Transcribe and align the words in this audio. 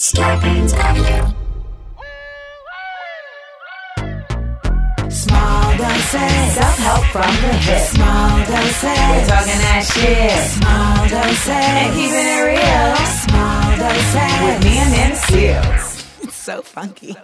Scarpins 0.00 0.72
Avenue. 0.72 1.28
Small 5.10 5.76
doses. 5.76 6.54
Self-help 6.54 7.04
from 7.12 7.34
the 7.42 7.52
hip. 7.52 7.86
Small 7.86 8.38
doses. 8.46 8.82
We're 8.82 9.26
talking 9.26 9.60
that 9.60 9.84
shit. 9.92 10.32
Small 10.56 11.06
doses. 11.06 11.48
And 11.50 11.92
keeping 11.92 12.16
it 12.16 12.40
real. 12.48 12.96
Small 13.28 13.76
doses. 13.76 14.32
With 14.42 14.64
me 14.64 14.78
and 14.78 14.90
Nana 14.90 15.16
Seales. 15.16 16.24
It's 16.24 16.34
so 16.34 16.62
funky. 16.62 17.14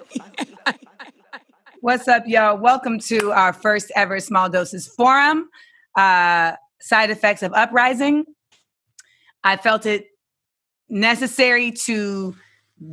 What's 1.80 2.06
up, 2.08 2.24
y'all? 2.26 2.58
Welcome 2.58 2.98
to 3.08 3.32
our 3.32 3.54
first 3.54 3.90
ever 3.96 4.20
Small 4.20 4.50
Doses 4.50 4.86
Forum. 4.86 5.48
Uh, 5.96 6.52
side 6.82 7.08
effects 7.08 7.42
of 7.42 7.54
uprising. 7.54 8.26
I 9.42 9.56
felt 9.56 9.86
it 9.86 10.08
necessary 10.90 11.72
to 11.86 12.36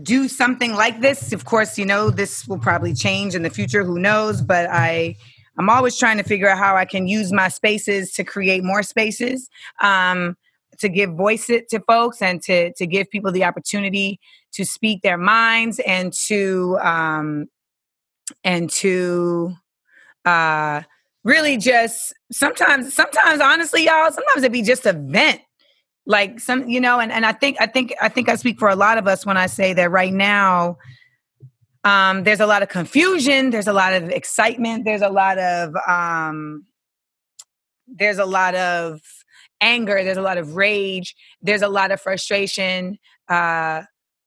do 0.02 0.28
something 0.28 0.74
like 0.74 1.02
this. 1.02 1.34
Of 1.34 1.46
course, 1.46 1.78
you 1.78 1.86
know, 1.86 2.10
this 2.10 2.48
will 2.48 2.60
probably 2.60 2.94
change 2.94 3.36
in 3.36 3.44
the 3.44 3.50
future, 3.50 3.84
who 3.84 4.00
knows, 4.00 4.42
but 4.42 4.70
I 4.70 5.16
I'm 5.58 5.70
always 5.70 5.98
trying 5.98 6.18
to 6.18 6.24
figure 6.24 6.50
out 6.50 6.58
how 6.58 6.76
I 6.76 6.86
can 6.86 7.08
use 7.08 7.32
my 7.32 7.48
spaces 7.48 8.12
to 8.14 8.24
create 8.24 8.64
more 8.64 8.82
spaces, 8.82 9.50
um, 9.82 10.36
to 10.80 10.90
give 10.90 11.12
voice 11.12 11.50
it 11.50 11.70
to 11.70 11.80
folks 11.82 12.22
and 12.22 12.42
to 12.44 12.74
to 12.74 12.88
give 12.88 13.10
people 13.10 13.32
the 13.32 13.44
opportunity 13.44 14.20
to 14.54 14.66
speak 14.66 15.02
their 15.02 15.18
minds 15.18 15.80
and 15.86 16.14
to 16.14 16.78
um, 16.82 17.48
and 18.44 18.70
to 18.70 19.54
uh, 20.26 20.82
really 21.24 21.58
just 21.58 22.14
sometimes 22.32 22.94
sometimes 22.94 23.42
honestly 23.42 23.86
y'all 23.86 24.12
sometimes 24.12 24.44
it 24.44 24.52
be 24.52 24.62
just 24.62 24.86
a 24.86 24.94
vent 24.94 25.42
like 26.06 26.40
some 26.40 26.68
you 26.68 26.82
know 26.82 27.00
and, 27.00 27.12
and 27.12 27.26
i 27.26 27.32
think 27.32 27.58
i 27.60 27.66
think 27.66 27.94
i 28.02 28.10
think 28.10 28.30
i 28.30 28.36
speak 28.36 28.60
for 28.60 28.70
a 28.70 28.76
lot 28.76 28.98
of 28.98 29.08
us 29.08 29.26
when 29.26 29.38
i 29.38 29.46
say 29.46 29.74
that 29.74 29.90
right 29.92 30.14
now 30.14 30.78
um 31.84 32.24
there's 32.24 32.40
a 32.40 32.46
lot 32.46 32.62
of 32.62 32.70
confusion 32.70 33.50
there's 33.50 33.68
a 33.68 33.74
lot 33.74 33.94
of 33.94 34.10
excitement 34.10 34.86
there's 34.86 35.02
a 35.02 35.10
lot 35.10 35.38
of 35.38 35.74
um 35.88 36.66
there's 37.88 38.18
a 38.18 38.26
lot 38.26 38.56
of 38.56 39.02
anger 39.62 40.04
there's 40.04 40.18
a 40.18 40.22
lot 40.22 40.38
of 40.38 40.56
rage 40.56 41.16
there's 41.42 41.62
a 41.62 41.70
lot 41.70 41.92
of 41.92 42.02
frustration 42.02 42.98
uh 43.30 43.82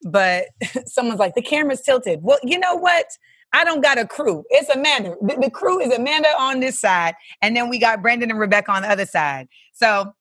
but 0.05 0.47
someone's 0.87 1.21
like 1.21 1.35
the 1.35 1.43
camera's 1.43 1.83
tilted 1.83 2.21
well 2.23 2.39
you 2.43 2.59
know 2.59 2.75
what 2.75 3.07
I 3.53 3.65
don't 3.65 3.81
got 3.81 3.97
a 3.97 4.07
crew. 4.07 4.45
It's 4.51 4.69
Amanda. 4.69 5.15
The, 5.23 5.39
the, 5.41 5.51
crew 5.51 5.81
is 5.81 5.91
Amanda 5.91 6.29
on 6.37 6.61
this 6.61 6.79
side, 6.79 7.15
and 7.41 7.57
then 7.57 7.71
we 7.71 7.79
got 7.79 8.03
Brendan 8.03 8.31
and 8.31 8.39
Rebecca 8.39 8.71
on 8.71 8.83
the 8.83 8.91
other 8.91 9.07
side. 9.07 9.47
So 9.73 10.13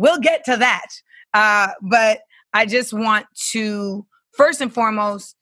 we'll 0.00 0.18
get 0.18 0.44
to 0.46 0.56
that. 0.56 0.86
Uh, 1.34 1.68
but 1.82 2.20
I 2.54 2.64
just 2.64 2.92
want 2.92 3.26
to 3.52 4.06
first 4.32 4.60
and 4.60 4.72
foremost 4.72 5.36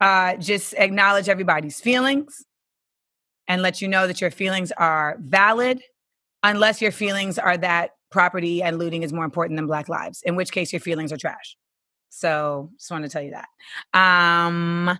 uh, 0.00 0.36
just 0.36 0.74
acknowledge 0.74 1.28
everybody's 1.28 1.80
feelings 1.80 2.44
and 3.48 3.62
let 3.62 3.80
you 3.80 3.88
know 3.88 4.06
that 4.06 4.20
your 4.20 4.30
feelings 4.30 4.70
are 4.72 5.16
valid, 5.20 5.80
unless 6.42 6.82
your 6.82 6.92
feelings 6.92 7.38
are 7.38 7.56
that 7.56 7.90
property 8.10 8.62
and 8.62 8.78
looting 8.78 9.02
is 9.02 9.12
more 9.12 9.24
important 9.24 9.56
than 9.56 9.66
Black 9.66 9.88
lives, 9.88 10.22
in 10.24 10.36
which 10.36 10.52
case 10.52 10.72
your 10.72 10.80
feelings 10.80 11.12
are 11.12 11.16
trash. 11.16 11.56
So 12.10 12.70
just 12.78 12.90
want 12.90 13.04
to 13.04 13.08
tell 13.10 13.22
you 13.22 13.32
that. 13.32 13.48
Um, 13.98 14.98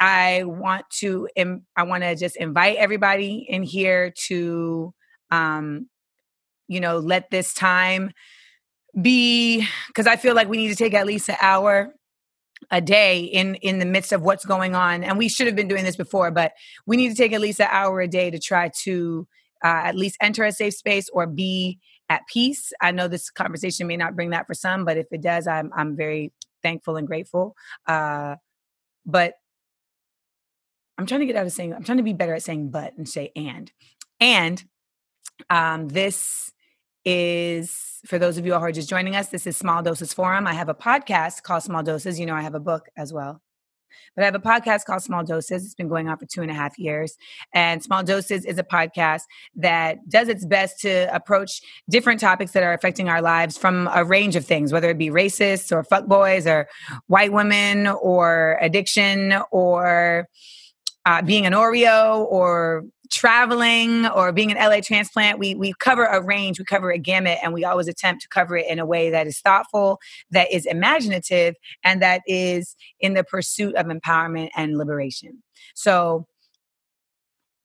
I 0.00 0.44
want 0.44 0.86
to 1.00 1.28
I 1.76 1.82
want 1.82 2.04
to 2.04 2.16
just 2.16 2.36
invite 2.36 2.76
everybody 2.78 3.46
in 3.48 3.62
here 3.62 4.12
to 4.28 4.94
um 5.30 5.88
you 6.70 6.80
know 6.80 6.98
let 6.98 7.30
this 7.30 7.52
time 7.52 8.12
be 9.00 9.66
cuz 9.94 10.06
I 10.06 10.16
feel 10.16 10.34
like 10.34 10.48
we 10.48 10.56
need 10.56 10.68
to 10.68 10.76
take 10.76 10.94
at 10.94 11.06
least 11.06 11.28
an 11.28 11.36
hour 11.40 11.94
a 12.70 12.80
day 12.80 13.20
in 13.20 13.54
in 13.56 13.78
the 13.78 13.86
midst 13.86 14.12
of 14.12 14.22
what's 14.22 14.44
going 14.44 14.74
on 14.74 15.04
and 15.04 15.18
we 15.18 15.28
should 15.28 15.46
have 15.46 15.56
been 15.56 15.68
doing 15.68 15.84
this 15.84 15.96
before 15.96 16.30
but 16.30 16.52
we 16.86 16.96
need 16.96 17.08
to 17.08 17.14
take 17.14 17.32
at 17.32 17.40
least 17.40 17.60
an 17.60 17.68
hour 17.70 18.00
a 18.00 18.08
day 18.08 18.30
to 18.30 18.38
try 18.38 18.70
to 18.84 19.26
uh, 19.64 19.82
at 19.84 19.96
least 19.96 20.16
enter 20.20 20.44
a 20.44 20.52
safe 20.52 20.74
space 20.74 21.08
or 21.12 21.26
be 21.26 21.78
at 22.08 22.22
peace. 22.26 22.72
I 22.80 22.90
know 22.90 23.08
this 23.08 23.30
conversation 23.30 23.86
may 23.86 23.96
not 23.96 24.16
bring 24.16 24.30
that 24.30 24.46
for 24.46 24.54
some, 24.54 24.84
but 24.84 24.96
if 24.96 25.06
it 25.12 25.22
does, 25.22 25.46
I'm 25.46 25.70
I'm 25.74 25.96
very 25.96 26.32
thankful 26.62 26.96
and 26.96 27.06
grateful. 27.06 27.54
Uh, 27.86 28.36
but 29.06 29.34
I'm 30.98 31.06
trying 31.06 31.20
to 31.20 31.26
get 31.26 31.36
out 31.36 31.46
of 31.46 31.52
saying, 31.52 31.72
I'm 31.72 31.84
trying 31.84 31.98
to 31.98 32.04
be 32.04 32.12
better 32.12 32.34
at 32.34 32.42
saying 32.42 32.70
but 32.70 32.96
and 32.96 33.08
say 33.08 33.32
and. 33.34 33.72
And 34.20 34.62
um, 35.48 35.88
this 35.88 36.52
is 37.04 38.00
for 38.06 38.18
those 38.18 38.38
of 38.38 38.46
you 38.46 38.54
who 38.54 38.60
are 38.60 38.72
just 38.72 38.88
joining 38.88 39.16
us, 39.16 39.28
this 39.28 39.46
is 39.46 39.56
Small 39.56 39.82
Doses 39.82 40.12
Forum. 40.12 40.46
I 40.46 40.54
have 40.54 40.68
a 40.68 40.74
podcast 40.74 41.42
called 41.42 41.62
Small 41.62 41.82
Doses. 41.82 42.18
You 42.18 42.26
know, 42.26 42.34
I 42.34 42.42
have 42.42 42.54
a 42.54 42.60
book 42.60 42.88
as 42.96 43.12
well. 43.12 43.42
But 44.14 44.22
I 44.22 44.24
have 44.26 44.34
a 44.34 44.40
podcast 44.40 44.84
called 44.84 45.02
Small 45.02 45.24
Doses. 45.24 45.64
It's 45.64 45.74
been 45.74 45.88
going 45.88 46.08
on 46.08 46.18
for 46.18 46.26
two 46.26 46.42
and 46.42 46.50
a 46.50 46.54
half 46.54 46.78
years. 46.78 47.16
And 47.54 47.82
Small 47.82 48.02
Doses 48.02 48.44
is 48.44 48.58
a 48.58 48.64
podcast 48.64 49.22
that 49.56 50.08
does 50.08 50.28
its 50.28 50.44
best 50.44 50.80
to 50.80 51.14
approach 51.14 51.60
different 51.88 52.20
topics 52.20 52.52
that 52.52 52.62
are 52.62 52.72
affecting 52.72 53.08
our 53.08 53.22
lives 53.22 53.56
from 53.56 53.88
a 53.92 54.04
range 54.04 54.36
of 54.36 54.44
things, 54.44 54.72
whether 54.72 54.90
it 54.90 54.98
be 54.98 55.10
racists 55.10 55.72
or 55.72 55.84
fuckboys 55.84 56.50
or 56.50 56.68
white 57.06 57.32
women 57.32 57.86
or 57.86 58.58
addiction 58.60 59.34
or 59.50 60.28
uh, 61.06 61.22
being 61.22 61.46
an 61.46 61.52
Oreo 61.52 62.26
or 62.30 62.84
traveling 63.10 64.06
or 64.06 64.32
being 64.32 64.52
an 64.52 64.56
LA 64.56 64.80
transplant, 64.80 65.38
we 65.38 65.54
we 65.54 65.72
cover 65.78 66.04
a 66.04 66.22
range, 66.22 66.58
we 66.58 66.64
cover 66.64 66.90
a 66.90 66.98
gamut, 66.98 67.38
and 67.42 67.52
we 67.52 67.64
always 67.64 67.88
attempt 67.88 68.22
to 68.22 68.28
cover 68.28 68.56
it 68.56 68.66
in 68.68 68.78
a 68.78 68.86
way 68.86 69.10
that 69.10 69.26
is 69.26 69.40
thoughtful, 69.40 69.98
that 70.30 70.50
is 70.52 70.66
imaginative, 70.66 71.54
and 71.84 72.00
that 72.02 72.22
is 72.26 72.76
in 73.00 73.14
the 73.14 73.24
pursuit 73.24 73.74
of 73.74 73.86
empowerment 73.86 74.50
and 74.56 74.78
liberation. 74.78 75.42
So, 75.74 76.26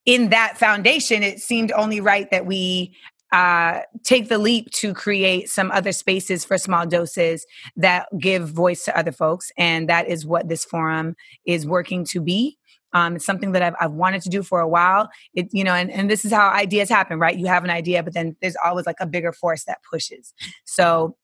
in 0.06 0.30
that 0.30 0.58
foundation, 0.58 1.24
it 1.24 1.40
seemed 1.40 1.72
only 1.72 2.02
right 2.02 2.30
that 2.32 2.46
we 2.46 2.96
uh, 3.32 3.82
take 4.04 4.30
the 4.30 4.38
leap 4.38 4.70
to 4.72 4.94
create 4.94 5.50
some 5.50 5.72
other 5.72 5.92
spaces 5.92 6.46
for 6.46 6.58
small 6.58 6.86
doses 6.86 7.46
that 7.76 8.08
give 8.18 8.48
voice 8.48 8.86
to 8.86 8.98
other 8.98 9.12
folks. 9.12 9.52
And 9.58 9.90
that 9.90 10.08
is 10.08 10.26
what 10.26 10.48
this 10.48 10.64
forum 10.64 11.16
is 11.46 11.66
working 11.66 12.06
to 12.06 12.22
be. 12.22 12.58
Um, 12.96 13.18
it's 13.18 13.26
something 13.26 13.52
that 13.52 13.62
I've, 13.62 13.76
I've 13.80 13.92
wanted 13.92 14.24
to 14.24 14.30
do 14.30 14.42
for 14.42 14.60
a 14.60 14.68
while. 14.68 15.10
It, 15.36 15.50
you 15.52 15.64
know, 15.64 15.74
and, 15.74 15.92
and 15.92 16.10
this 16.10 16.26
is 16.26 16.32
how 16.32 16.50
ideas 16.50 16.90
happen, 16.90 17.20
right? 17.20 17.38
You 17.38 17.46
have 17.46 17.64
an 17.64 17.70
idea, 17.70 18.02
but 18.02 18.16
then 18.16 18.36
there's 18.42 18.56
always 18.66 18.88
like 18.88 18.96
a 19.00 19.06
bigger 19.06 19.32
force 19.32 19.66
that 19.66 19.80
pushes. 19.92 20.34
So 20.64 21.16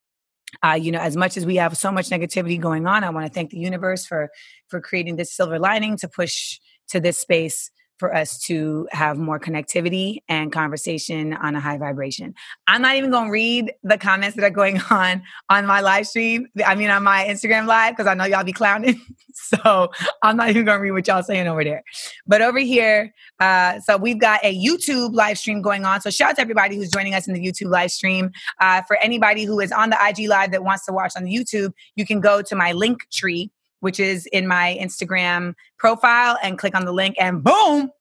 uh, 0.64 0.74
you 0.74 0.92
know, 0.92 1.00
as 1.00 1.16
much 1.16 1.38
as 1.38 1.46
we 1.46 1.56
have 1.56 1.78
so 1.78 1.92
much 1.92 2.10
negativity 2.10 2.60
going 2.60 2.86
on, 2.86 3.04
I 3.06 3.10
want 3.10 3.26
to 3.26 3.32
thank 3.32 3.52
the 3.52 3.58
universe 3.58 4.06
for 4.06 4.30
for 4.68 4.82
creating 4.82 5.16
this 5.16 5.34
silver 5.34 5.58
lining 5.58 5.98
to 5.98 6.08
push 6.10 6.60
to 6.90 7.00
this 7.00 7.18
space 7.18 7.72
for 8.02 8.14
us 8.16 8.40
to 8.40 8.88
have 8.92 9.20
more 9.20 9.40
connectivity 9.40 10.24
and 10.28 10.52
conversation 10.52 11.34
on 11.34 11.56
a 11.56 11.60
high 11.60 11.78
vibration. 11.78 12.34
I'm 12.66 12.82
not 12.82 12.96
even 12.96 13.12
going 13.12 13.28
to 13.28 13.32
read 13.32 13.74
the 13.84 14.00
comments 14.00 14.36
that 14.38 14.44
are 14.44 14.50
going 14.50 14.82
on 14.90 15.22
on 15.50 15.68
my 15.68 15.82
live 15.82 16.08
stream. 16.08 16.48
I 16.66 16.74
mean, 16.74 16.90
on 16.90 17.04
my 17.04 17.26
Instagram 17.26 17.68
live, 17.68 17.96
because 17.96 18.08
I 18.08 18.16
know 18.16 18.26
y'all 18.26 18.44
be 18.44 18.54
clowning. 18.54 19.00
so 19.34 19.92
I'm 20.24 20.36
not 20.36 20.50
even 20.50 20.66
going 20.66 20.80
to 20.80 20.82
read 20.82 20.92
what 20.92 21.06
y'all 21.06 21.22
saying 21.22 21.48
over 21.48 21.64
there. 21.64 21.84
But 22.26 22.42
over 22.42 22.58
here, 22.58 23.14
uh, 23.40 23.80
so 23.82 23.98
we've 23.98 24.20
got 24.20 24.44
a 24.44 24.60
YouTube 24.60 25.14
live 25.14 25.38
stream 25.38 25.62
going 25.62 25.86
on. 25.86 26.02
So 26.02 26.10
shout 26.10 26.32
out 26.32 26.36
to 26.38 26.42
everybody 26.42 26.78
who's 26.78 26.90
joining 26.90 27.14
us 27.14 27.28
in 27.28 27.36
the 27.36 27.40
YouTube 27.40 27.70
live 27.70 27.92
stream. 27.92 28.32
Uh, 28.60 28.82
for 28.88 28.98
anybody 28.98 29.44
who 29.44 29.60
is 29.60 29.72
on 29.72 29.92
the 29.92 29.98
IG 30.04 30.28
live 30.28 30.50
that 30.52 30.64
wants 30.64 30.88
to 30.88 30.92
watch 30.92 31.14
on 31.16 31.24
the 31.24 31.32
YouTube, 31.32 31.72
you 31.96 32.08
can 32.08 32.20
go 32.20 32.42
to 32.42 32.56
my 32.56 32.74
Linktree 32.74 33.52
which 33.82 34.00
is 34.00 34.26
in 34.28 34.48
my 34.48 34.78
Instagram 34.82 35.54
profile, 35.78 36.38
and 36.42 36.58
click 36.58 36.74
on 36.74 36.86
the 36.86 36.94
link, 36.94 37.16
and 37.20 37.44
boom, 37.44 37.92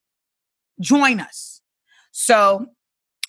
join 0.80 1.20
us. 1.20 1.60
So 2.12 2.66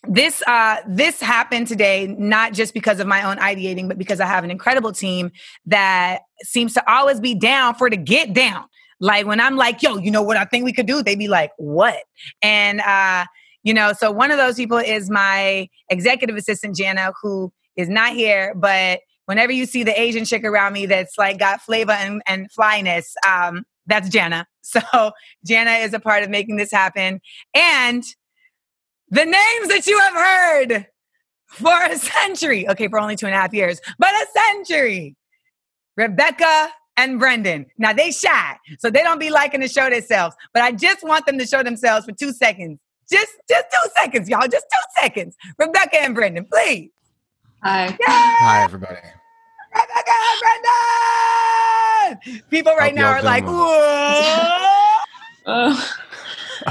this 0.08 0.42
uh 0.48 0.78
this 0.88 1.22
happened 1.22 1.68
today 1.68 2.08
not 2.18 2.54
just 2.54 2.74
because 2.74 3.00
of 3.00 3.06
my 3.06 3.22
own 3.22 3.38
ideating 3.38 3.88
but 3.88 4.00
because 4.00 4.20
i 4.20 4.26
have 4.26 4.44
an 4.44 4.50
incredible 4.50 4.92
team 4.92 5.32
that 5.68 6.22
seems 6.42 6.74
to 6.74 6.92
always 6.92 7.20
be 7.20 7.36
down 7.36 7.76
for 7.76 7.88
the 7.88 7.98
get 7.98 8.34
down. 8.34 8.66
Like 9.00 9.28
when 9.28 9.40
i'm 9.40 9.58
like 9.58 9.84
yo 9.84 9.98
you 9.98 10.10
know 10.10 10.24
what 10.24 10.38
i 10.38 10.46
think 10.46 10.66
we 10.66 10.74
could 10.74 10.88
do? 10.88 11.04
They 11.04 11.16
be 11.16 11.28
like 11.28 11.52
what? 11.58 11.98
And 12.42 12.82
uh 12.82 13.26
you 13.64 13.74
know 13.76 13.94
so 13.94 14.12
one 14.12 14.32
of 14.32 14.38
those 14.38 14.56
people 14.56 14.78
is 14.78 15.10
my 15.10 15.70
executive 15.90 16.36
assistant 16.36 16.76
jana 16.76 17.14
who 17.22 17.54
is 17.76 17.88
not 17.88 18.14
here 18.14 18.54
but 18.56 19.02
whenever 19.32 19.54
you 19.54 19.66
see 19.66 19.82
the 19.82 19.98
Asian 19.98 20.26
chick 20.26 20.44
around 20.44 20.74
me 20.74 20.86
that's 20.86 21.18
like 21.18 21.40
got 21.40 21.62
flavor 21.62 21.94
and, 21.94 22.22
and 22.28 22.52
flyness, 22.52 23.16
um, 23.28 23.64
that's 23.88 24.10
Jana. 24.10 24.46
So 24.64 25.12
Jana 25.44 25.72
is 25.72 25.94
a 25.94 26.00
part 26.00 26.22
of 26.22 26.30
making 26.30 26.58
this 26.58 26.72
happen. 26.72 27.20
And 27.54 28.04
the 29.10 29.26
names 29.26 29.68
that 29.70 29.88
you 29.88 30.00
have 30.00 30.14
heard 30.14 30.88
for 31.48 31.84
a 31.86 31.98
century, 31.98 32.70
okay, 32.70 32.88
for 32.88 33.00
only 33.00 33.16
two 33.16 33.26
and 33.26 33.34
a 33.34 33.38
half 33.38 33.54
years, 33.54 33.82
but 33.98 34.10
a 34.14 34.28
century. 34.50 35.16
Rebecca 35.98 36.70
and 36.96 37.20
Brendan. 37.20 37.66
Now 37.80 37.92
they 37.92 38.12
shy, 38.12 38.58
so 38.80 38.90
they 38.90 39.02
don't 39.02 39.20
be 39.20 39.30
liking 39.30 39.62
to 39.62 39.68
show 39.68 39.90
themselves. 39.90 40.36
But 40.54 40.64
I 40.64 40.74
just 40.74 41.04
want 41.04 41.26
them 41.26 41.40
to 41.40 41.48
show 41.48 41.64
themselves 41.64 42.06
for 42.06 42.12
two 42.12 42.32
seconds. 42.32 42.80
Just, 43.12 43.32
just 43.50 43.66
two 43.72 43.90
seconds, 43.96 44.30
y'all. 44.30 44.48
Just 44.48 44.68
two 44.72 45.02
seconds. 45.02 45.36
Rebecca 45.58 46.02
and 46.02 46.14
Brendan, 46.14 46.46
please. 46.46 46.92
Hi. 47.64 47.88
Yay! 47.88 47.96
Hi, 48.00 48.64
everybody. 48.64 49.00
Rebecca 49.74 50.12
and 50.30 50.40
Brendan! 52.18 52.44
People 52.50 52.76
right 52.76 52.94
now 52.94 53.12
are 53.12 53.22
like, 53.24 53.46
whoa. 53.46 54.98
Oh. 55.44 55.92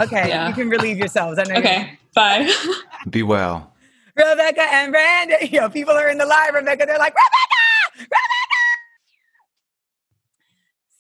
okay, 0.03 0.29
yeah. 0.29 0.47
you 0.47 0.55
can 0.55 0.69
relieve 0.69 0.97
yourselves. 0.97 1.41
I 1.41 1.43
know 1.43 1.57
okay, 1.57 1.99
bye. 2.15 2.49
Be 3.11 3.25
well. 3.25 3.73
Rebecca 4.15 4.63
and 4.63 4.93
Brandon. 4.93 5.39
You 5.51 5.61
know, 5.61 5.69
people 5.69 5.95
are 5.95 6.09
in 6.09 6.19
the 6.19 6.25
live, 6.27 6.55
Rebecca. 6.55 6.87
They're 6.87 6.97
like, 6.97 7.13
Rebecca, 7.15 7.99
Rebecca. 7.99 8.21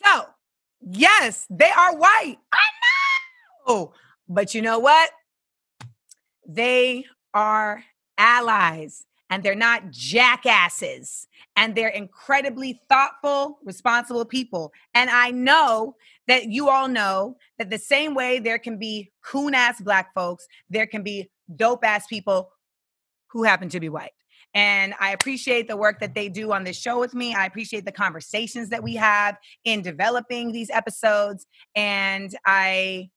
So, 0.05 0.25
yes, 0.81 1.47
they 1.49 1.71
are 1.71 1.95
white. 1.97 2.39
I 2.53 2.59
know. 3.69 3.93
But 4.29 4.53
you 4.55 4.63
know 4.63 4.81
what? 4.81 5.11
They 6.49 7.05
are 7.33 7.85
allies 8.19 9.05
and 9.31 9.43
they're 9.43 9.55
not 9.55 9.91
jackasses 9.91 11.29
and 11.57 11.75
they're 11.75 11.89
incredibly 11.89 12.81
thoughtful, 12.89 13.59
responsible 13.65 14.25
people. 14.25 14.73
And 14.95 15.09
I 15.09 15.31
know 15.31 15.97
that 16.27 16.47
you 16.47 16.69
all 16.69 16.89
know 16.89 17.37
that 17.59 17.71
the 17.71 17.79
same 17.79 18.15
way 18.15 18.41
there 18.41 18.59
can 18.59 18.79
be 18.79 19.11
coon 19.25 19.55
ass 19.55 19.81
black 19.81 20.13
folks, 20.15 20.47
there 20.69 20.87
can 20.87 21.03
be 21.03 21.31
dope 21.57 21.85
ass 21.85 22.07
people 22.07 22.51
who 23.29 23.45
happen 23.45 23.69
to 23.71 23.81
be 23.81 23.89
white. 23.89 24.13
And 24.53 24.95
I 24.99 25.13
appreciate 25.13 25.69
the 25.69 25.77
work 25.77 26.01
that 26.01 26.15
they 26.15 26.29
do 26.29 26.53
on 26.53 26.65
this 26.65 26.77
show 26.77 26.99
with 26.99 27.15
me. 27.15 27.35
I 27.35 27.47
appreciate 27.47 27.85
the 27.85 27.93
conversations 27.93 28.69
that 28.71 28.83
we 28.83 28.97
have 28.97 29.37
in 29.65 29.81
developing 29.81 30.51
these 30.51 30.71
episodes. 30.71 31.47
And 31.77 32.37
I 32.45 33.11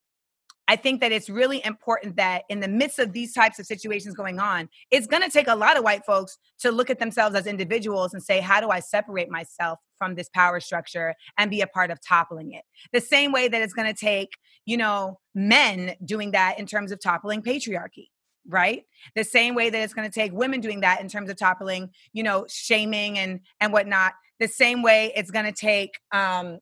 I 0.68 0.78
think 0.78 1.02
that 1.02 1.12
it's 1.12 1.30
really 1.30 1.64
important 1.66 2.16
that 2.16 2.44
in 2.48 2.62
the 2.62 2.68
midst 2.68 2.98
of 2.98 3.12
these 3.12 3.34
types 3.34 3.60
of 3.60 3.66
situations 3.66 4.16
going 4.16 4.40
on, 4.40 4.70
it's 4.92 5.08
going 5.08 5.24
to 5.24 5.30
take 5.30 5.48
a 5.48 5.56
lot 5.56 5.78
of 5.78 5.84
white 5.84 6.06
folks 6.06 6.38
to 6.60 6.72
look 6.72 6.90
at 6.90 7.00
themselves 7.00 7.36
as 7.36 7.48
individuals 7.48 8.14
and 8.14 8.24
say, 8.24 8.40
how 8.40 8.62
do 8.62 8.70
I 8.70 8.80
separate 8.80 9.30
myself 9.30 9.80
from 9.98 10.16
this 10.16 10.30
power 10.30 10.60
structure 10.62 11.16
and 11.38 11.52
be 11.52 11.62
a 11.62 11.68
part 11.68 11.92
of 11.92 12.00
toppling 12.02 12.54
it? 12.54 12.64
The 12.94 13.02
same 13.02 13.34
way 13.34 13.50
that 13.50 13.62
it's 13.62 13.74
going 13.74 13.94
to 13.94 14.00
take, 14.00 14.30
you 14.66 14.78
know, 14.78 15.20
men 15.36 15.96
doing 16.06 16.32
that 16.32 16.58
in 16.60 16.66
terms 16.66 16.92
of 16.92 17.02
toppling 17.02 17.42
patriarchy 17.42 18.08
right 18.48 18.84
the 19.16 19.24
same 19.24 19.56
way 19.56 19.70
that 19.70 19.82
it's 19.82 19.94
going 19.94 20.10
to 20.10 20.14
take 20.14 20.34
women 20.34 20.60
doing 20.60 20.82
that 20.82 21.00
in 21.00 21.08
terms 21.08 21.30
of 21.30 21.38
toppling 21.38 21.90
you 22.12 22.22
know 22.22 22.46
shaming 22.50 23.18
and 23.18 23.40
and 23.62 23.72
whatnot 23.72 24.12
the 24.42 24.50
same 24.50 24.82
way 24.82 25.14
it's 25.16 25.32
going 25.32 25.46
to 25.46 25.54
take 25.54 25.92
um 26.12 26.60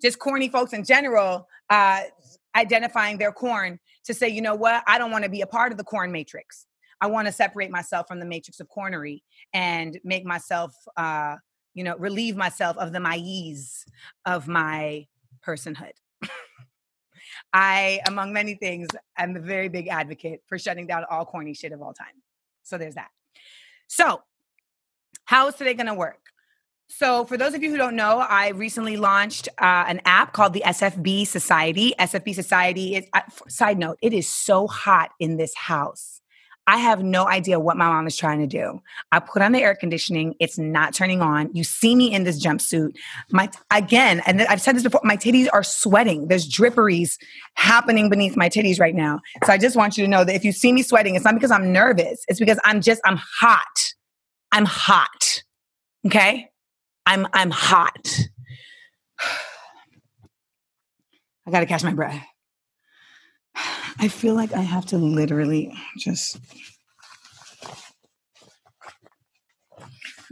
just 0.00 0.20
corny 0.20 0.48
folks 0.48 0.72
in 0.72 0.84
general 0.84 1.48
uh 1.68 2.02
identifying 2.54 3.18
their 3.18 3.32
corn 3.32 3.78
to 4.04 4.14
say, 4.14 4.28
you 4.28 4.42
know 4.42 4.54
what, 4.54 4.82
I 4.86 4.98
don't 4.98 5.10
want 5.10 5.24
to 5.24 5.30
be 5.30 5.40
a 5.40 5.46
part 5.46 5.72
of 5.72 5.78
the 5.78 5.84
corn 5.84 6.12
matrix. 6.12 6.66
I 7.00 7.06
want 7.06 7.26
to 7.26 7.32
separate 7.32 7.70
myself 7.70 8.06
from 8.06 8.20
the 8.20 8.26
matrix 8.26 8.60
of 8.60 8.68
cornery 8.68 9.22
and 9.52 9.98
make 10.04 10.24
myself, 10.24 10.74
uh, 10.96 11.36
you 11.74 11.82
know, 11.84 11.96
relieve 11.96 12.36
myself 12.36 12.76
of 12.78 12.92
the 12.92 13.00
maize 13.00 13.84
of 14.24 14.46
my 14.46 15.06
personhood. 15.44 15.92
I, 17.52 18.00
among 18.06 18.32
many 18.32 18.54
things, 18.54 18.88
am 19.16 19.36
a 19.36 19.40
very 19.40 19.68
big 19.68 19.88
advocate 19.88 20.42
for 20.46 20.58
shutting 20.58 20.86
down 20.86 21.04
all 21.10 21.24
corny 21.24 21.54
shit 21.54 21.72
of 21.72 21.82
all 21.82 21.92
time. 21.92 22.22
So 22.62 22.78
there's 22.78 22.94
that. 22.94 23.08
So, 23.88 24.22
how 25.24 25.48
is 25.48 25.54
today 25.54 25.74
going 25.74 25.86
to 25.86 25.94
work? 25.94 26.21
So, 26.94 27.24
for 27.24 27.36
those 27.36 27.54
of 27.54 27.62
you 27.62 27.70
who 27.70 27.78
don't 27.78 27.96
know, 27.96 28.18
I 28.18 28.48
recently 28.50 28.96
launched 28.96 29.48
uh, 29.58 29.84
an 29.88 30.00
app 30.04 30.34
called 30.34 30.52
the 30.52 30.62
SFB 30.64 31.26
Society. 31.26 31.94
SFB 31.98 32.34
Society 32.34 32.96
is, 32.96 33.06
uh, 33.14 33.22
side 33.48 33.78
note, 33.78 33.98
it 34.02 34.12
is 34.12 34.28
so 34.28 34.66
hot 34.66 35.10
in 35.18 35.36
this 35.36 35.54
house. 35.54 36.20
I 36.66 36.76
have 36.76 37.02
no 37.02 37.26
idea 37.26 37.58
what 37.58 37.76
my 37.76 37.86
mom 37.86 38.06
is 38.06 38.16
trying 38.16 38.40
to 38.40 38.46
do. 38.46 38.80
I 39.10 39.20
put 39.20 39.42
on 39.42 39.52
the 39.52 39.62
air 39.62 39.74
conditioning, 39.74 40.34
it's 40.38 40.58
not 40.58 40.94
turning 40.94 41.22
on. 41.22 41.50
You 41.54 41.64
see 41.64 41.96
me 41.96 42.12
in 42.12 42.24
this 42.24 42.40
jumpsuit. 42.44 42.94
My 43.30 43.50
again, 43.70 44.22
and 44.26 44.42
I've 44.42 44.60
said 44.60 44.76
this 44.76 44.82
before, 44.82 45.00
my 45.02 45.16
titties 45.16 45.48
are 45.52 45.64
sweating. 45.64 46.28
There's 46.28 46.46
dripperies 46.46 47.18
happening 47.54 48.10
beneath 48.10 48.36
my 48.36 48.48
titties 48.48 48.78
right 48.78 48.94
now. 48.94 49.20
So 49.44 49.52
I 49.52 49.58
just 49.58 49.76
want 49.76 49.96
you 49.96 50.04
to 50.04 50.10
know 50.10 50.24
that 50.24 50.36
if 50.36 50.44
you 50.44 50.52
see 50.52 50.72
me 50.72 50.82
sweating, 50.82 51.16
it's 51.16 51.24
not 51.24 51.34
because 51.34 51.50
I'm 51.50 51.72
nervous. 51.72 52.22
It's 52.28 52.38
because 52.38 52.60
I'm 52.64 52.80
just 52.80 53.00
I'm 53.04 53.16
hot. 53.16 53.94
I'm 54.52 54.66
hot. 54.66 55.42
Okay? 56.06 56.51
I'm 57.06 57.26
I'm 57.32 57.50
hot. 57.50 58.28
I 61.46 61.50
got 61.50 61.60
to 61.60 61.66
catch 61.66 61.82
my 61.82 61.92
breath. 61.92 62.24
I 63.98 64.08
feel 64.08 64.34
like 64.34 64.52
I 64.52 64.62
have 64.62 64.86
to 64.86 64.98
literally 64.98 65.72
just 65.98 66.38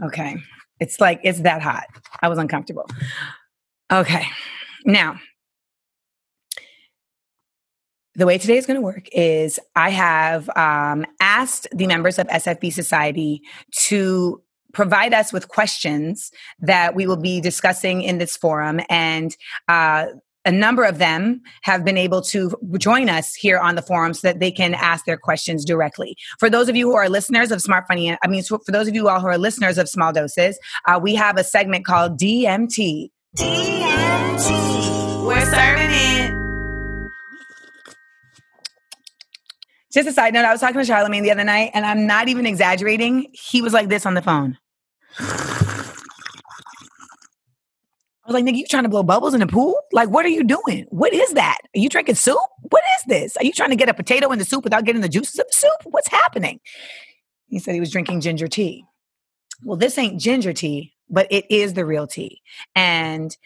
Okay. 0.03 0.37
It's 0.79 1.01
like 1.01 1.21
it's 1.23 1.41
that 1.41 1.63
hot. 1.63 1.85
I 2.23 2.29
was 2.29 2.39
uncomfortable. 2.39 2.89
Okay. 3.93 4.25
Now, 4.85 5.21
the 8.15 8.27
way 8.27 8.39
today 8.39 8.57
is 8.57 8.67
going 8.67 8.77
to 8.77 8.85
work 8.85 9.09
is 9.13 9.61
I 9.77 9.91
have 9.91 10.49
um, 10.57 11.05
asked 11.21 11.69
the 11.73 11.87
members 11.87 12.19
of 12.19 12.27
SFB 12.29 12.73
Society 12.73 13.43
to 13.89 14.43
provide 14.73 15.15
us 15.15 15.33
with 15.33 15.49
questions 15.49 16.31
that 16.61 16.95
we 16.95 17.07
will 17.07 17.17
be 17.17 17.41
discussing 17.41 18.03
in 18.03 18.19
this 18.19 18.37
forum. 18.37 18.81
And 18.89 19.37
uh, 19.69 20.07
a 20.45 20.53
number 20.53 20.85
of 20.85 20.99
them 20.99 21.43
have 21.63 21.85
been 21.85 21.99
able 21.99 22.23
to 22.23 22.57
join 22.79 23.09
us 23.09 23.35
here 23.35 23.59
on 23.59 23.75
the 23.75 23.83
forum 23.83 24.15
so 24.15 24.27
that 24.29 24.41
they 24.41 24.51
can 24.51 24.75
ask 24.75 25.05
their 25.05 25.19
questions 25.19 25.65
directly. 25.65 26.17
For 26.39 26.49
those 26.49 26.69
of 26.69 26.77
you 26.77 26.91
who 26.91 26.97
are 26.97 27.09
listeners 27.09 27.51
of 27.51 27.61
Smart 27.61 27.85
Funny, 27.87 28.17
I 28.23 28.29
mean, 28.29 28.43
for 28.43 28.61
those 28.69 28.89
of 28.89 28.95
you 28.95 29.09
all 29.09 29.21
who 29.21 29.27
are 29.27 29.39
listeners 29.39 29.77
of 29.77 29.89
Small 29.89 30.13
Doses, 30.13 30.59
uh, 30.87 30.99
we 31.03 31.15
have 31.15 31.37
a 31.37 31.45
segment 31.45 31.85
called 31.85 32.19
DMT. 32.19 33.11
DMT. 33.37 35.27
We're 35.27 35.45
serving 35.45 36.20
Just 39.93 40.09
a 40.09 40.13
side 40.13 40.35
note, 40.35 40.45
I 40.45 40.53
was 40.53 40.61
talking 40.61 40.79
to 40.79 40.85
Charlemagne 40.85 41.25
the 41.25 41.33
other 41.33 41.45
night, 41.45 41.73
and 41.75 41.85
I'm 41.85 42.07
not 42.07 42.29
even 42.29 42.47
exaggerating. 42.47 43.27
He 43.33 43.61
was 43.61 43.73
like 43.73 43.89
this 43.89 44.07
on 44.07 44.15
the 44.15 44.23
phone. 44.23 44.57
I 48.25 48.33
was 48.33 48.35
like, 48.35 48.45
nigga, 48.45 48.59
you 48.59 48.67
trying 48.67 48.85
to 48.85 48.89
blow 48.89 49.03
bubbles 49.03 49.35
in 49.35 49.41
the 49.41 49.49
pool? 49.49 49.75
Like, 49.93 50.09
what 50.09 50.25
are 50.25 50.29
you 50.29 50.45
doing? 50.45 50.87
What 50.91 51.13
is 51.13 51.33
that? 51.33 51.59
Are 51.75 51.81
you 51.81 51.89
drinking 51.89 52.15
soup? 52.15 52.39
What 52.63 52.83
is 52.99 53.05
this? 53.09 53.37
Are 53.37 53.45
you 53.45 53.53
trying 53.53 53.71
to 53.71 53.77
get 53.77 53.89
a 53.89 53.95
potato 53.95 54.31
in 54.31 54.39
the 54.39 54.45
soup 54.45 54.63
without 54.63 54.85
getting 54.85 55.03
the 55.03 55.09
juices 55.09 55.41
of 55.41 55.47
the 55.47 55.53
soup? 55.53 55.93
What's 55.93 56.09
happening? 56.09 56.61
He 57.49 57.59
said 57.59 57.75
he 57.75 57.81
was 57.81 57.91
drinking 57.91 58.21
ginger 58.21 58.47
tea. 58.47 58.85
Well, 59.65 59.77
this 59.77 59.99
ain't 59.99 60.21
ginger 60.21 60.53
tea, 60.53 60.95
but 61.09 61.27
it 61.31 61.51
is 61.51 61.75
the 61.75 61.85
real 61.85 62.07
tea. 62.07 62.41
And 62.77 63.37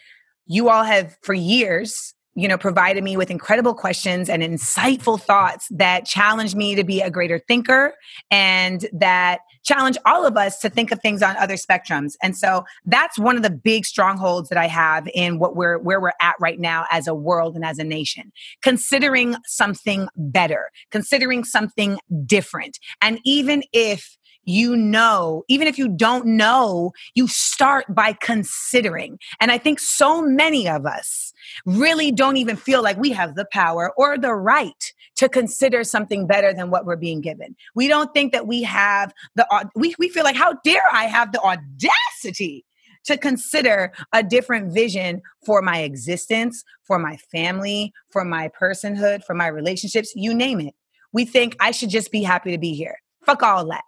you 0.45 0.69
all 0.69 0.83
have, 0.83 1.17
for 1.23 1.33
years, 1.33 2.13
you 2.35 2.49
know, 2.49 2.57
provided 2.57 3.03
me 3.03 3.15
with 3.15 3.31
incredible 3.31 3.73
questions 3.73 4.29
and 4.29 4.43
insightful 4.43 5.19
thoughts 5.19 5.67
that 5.71 6.05
challenged 6.05 6.55
me 6.55 6.75
to 6.75 6.83
be 6.83 7.01
a 7.01 7.09
greater 7.09 7.39
thinker 7.39 7.93
and 8.29 8.87
that 8.91 9.39
challenge 9.63 9.97
all 10.05 10.25
of 10.25 10.35
us 10.35 10.59
to 10.59 10.69
think 10.69 10.91
of 10.91 10.99
things 11.01 11.23
on 11.23 11.37
other 11.37 11.55
spectrums. 11.55 12.13
And 12.21 12.37
so 12.37 12.65
that's 12.85 13.17
one 13.17 13.37
of 13.37 13.43
the 13.43 13.49
big 13.49 13.85
strongholds 13.85 14.49
that 14.49 14.57
I 14.57 14.67
have 14.67 15.07
in 15.13 15.39
what 15.39 15.55
we're 15.55 15.77
where 15.79 15.99
we're 15.99 16.11
at 16.21 16.35
right 16.39 16.59
now 16.59 16.85
as 16.91 17.07
a 17.07 17.15
world 17.15 17.55
and 17.55 17.65
as 17.65 17.79
a 17.79 17.83
nation. 17.83 18.31
Considering 18.61 19.35
something 19.45 20.07
better, 20.17 20.69
considering 20.91 21.45
something 21.45 21.97
different. 22.25 22.77
And 23.01 23.19
even 23.23 23.63
if 23.71 24.17
you 24.45 24.75
know, 24.75 25.43
even 25.47 25.67
if 25.67 25.77
you 25.77 25.89
don't 25.89 26.25
know, 26.25 26.91
you 27.15 27.27
start 27.27 27.85
by 27.93 28.13
considering. 28.13 29.19
And 29.39 29.51
I 29.51 29.57
think 29.57 29.79
so 29.79 30.21
many 30.21 30.67
of 30.67 30.85
us 30.85 31.33
really 31.65 32.11
don't 32.11 32.37
even 32.37 32.55
feel 32.55 32.81
like 32.81 32.97
we 32.97 33.11
have 33.11 33.35
the 33.35 33.45
power 33.51 33.91
or 33.97 34.17
the 34.17 34.33
right 34.33 34.93
to 35.15 35.29
consider 35.29 35.83
something 35.83 36.27
better 36.27 36.53
than 36.53 36.69
what 36.69 36.85
we're 36.85 36.95
being 36.95 37.21
given. 37.21 37.55
We 37.73 37.87
don't 37.87 38.13
think 38.13 38.31
that 38.33 38.47
we 38.47 38.63
have 38.63 39.13
the, 39.35 39.47
we, 39.75 39.95
we 39.97 40.09
feel 40.09 40.23
like, 40.23 40.35
how 40.35 40.53
dare 40.63 40.83
I 40.91 41.05
have 41.05 41.31
the 41.31 41.41
audacity 41.41 42.65
to 43.05 43.17
consider 43.17 43.93
a 44.13 44.23
different 44.23 44.73
vision 44.73 45.21
for 45.45 45.61
my 45.61 45.79
existence, 45.79 46.63
for 46.83 46.99
my 46.99 47.17
family, 47.17 47.93
for 48.09 48.25
my 48.25 48.49
personhood, 48.59 49.23
for 49.23 49.35
my 49.35 49.47
relationships, 49.47 50.11
you 50.15 50.33
name 50.33 50.59
it. 50.59 50.73
We 51.13 51.23
think 51.23 51.55
I 51.59 51.71
should 51.71 51.89
just 51.89 52.11
be 52.11 52.23
happy 52.23 52.51
to 52.51 52.57
be 52.57 52.73
here. 52.73 52.99
Fuck 53.23 53.43
all 53.43 53.65
that. 53.67 53.83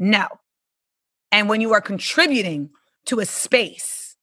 No. 0.00 0.26
And 1.30 1.48
when 1.48 1.60
you 1.60 1.72
are 1.74 1.80
contributing 1.80 2.70
to 3.04 3.20
a 3.20 3.26
space, 3.26 4.16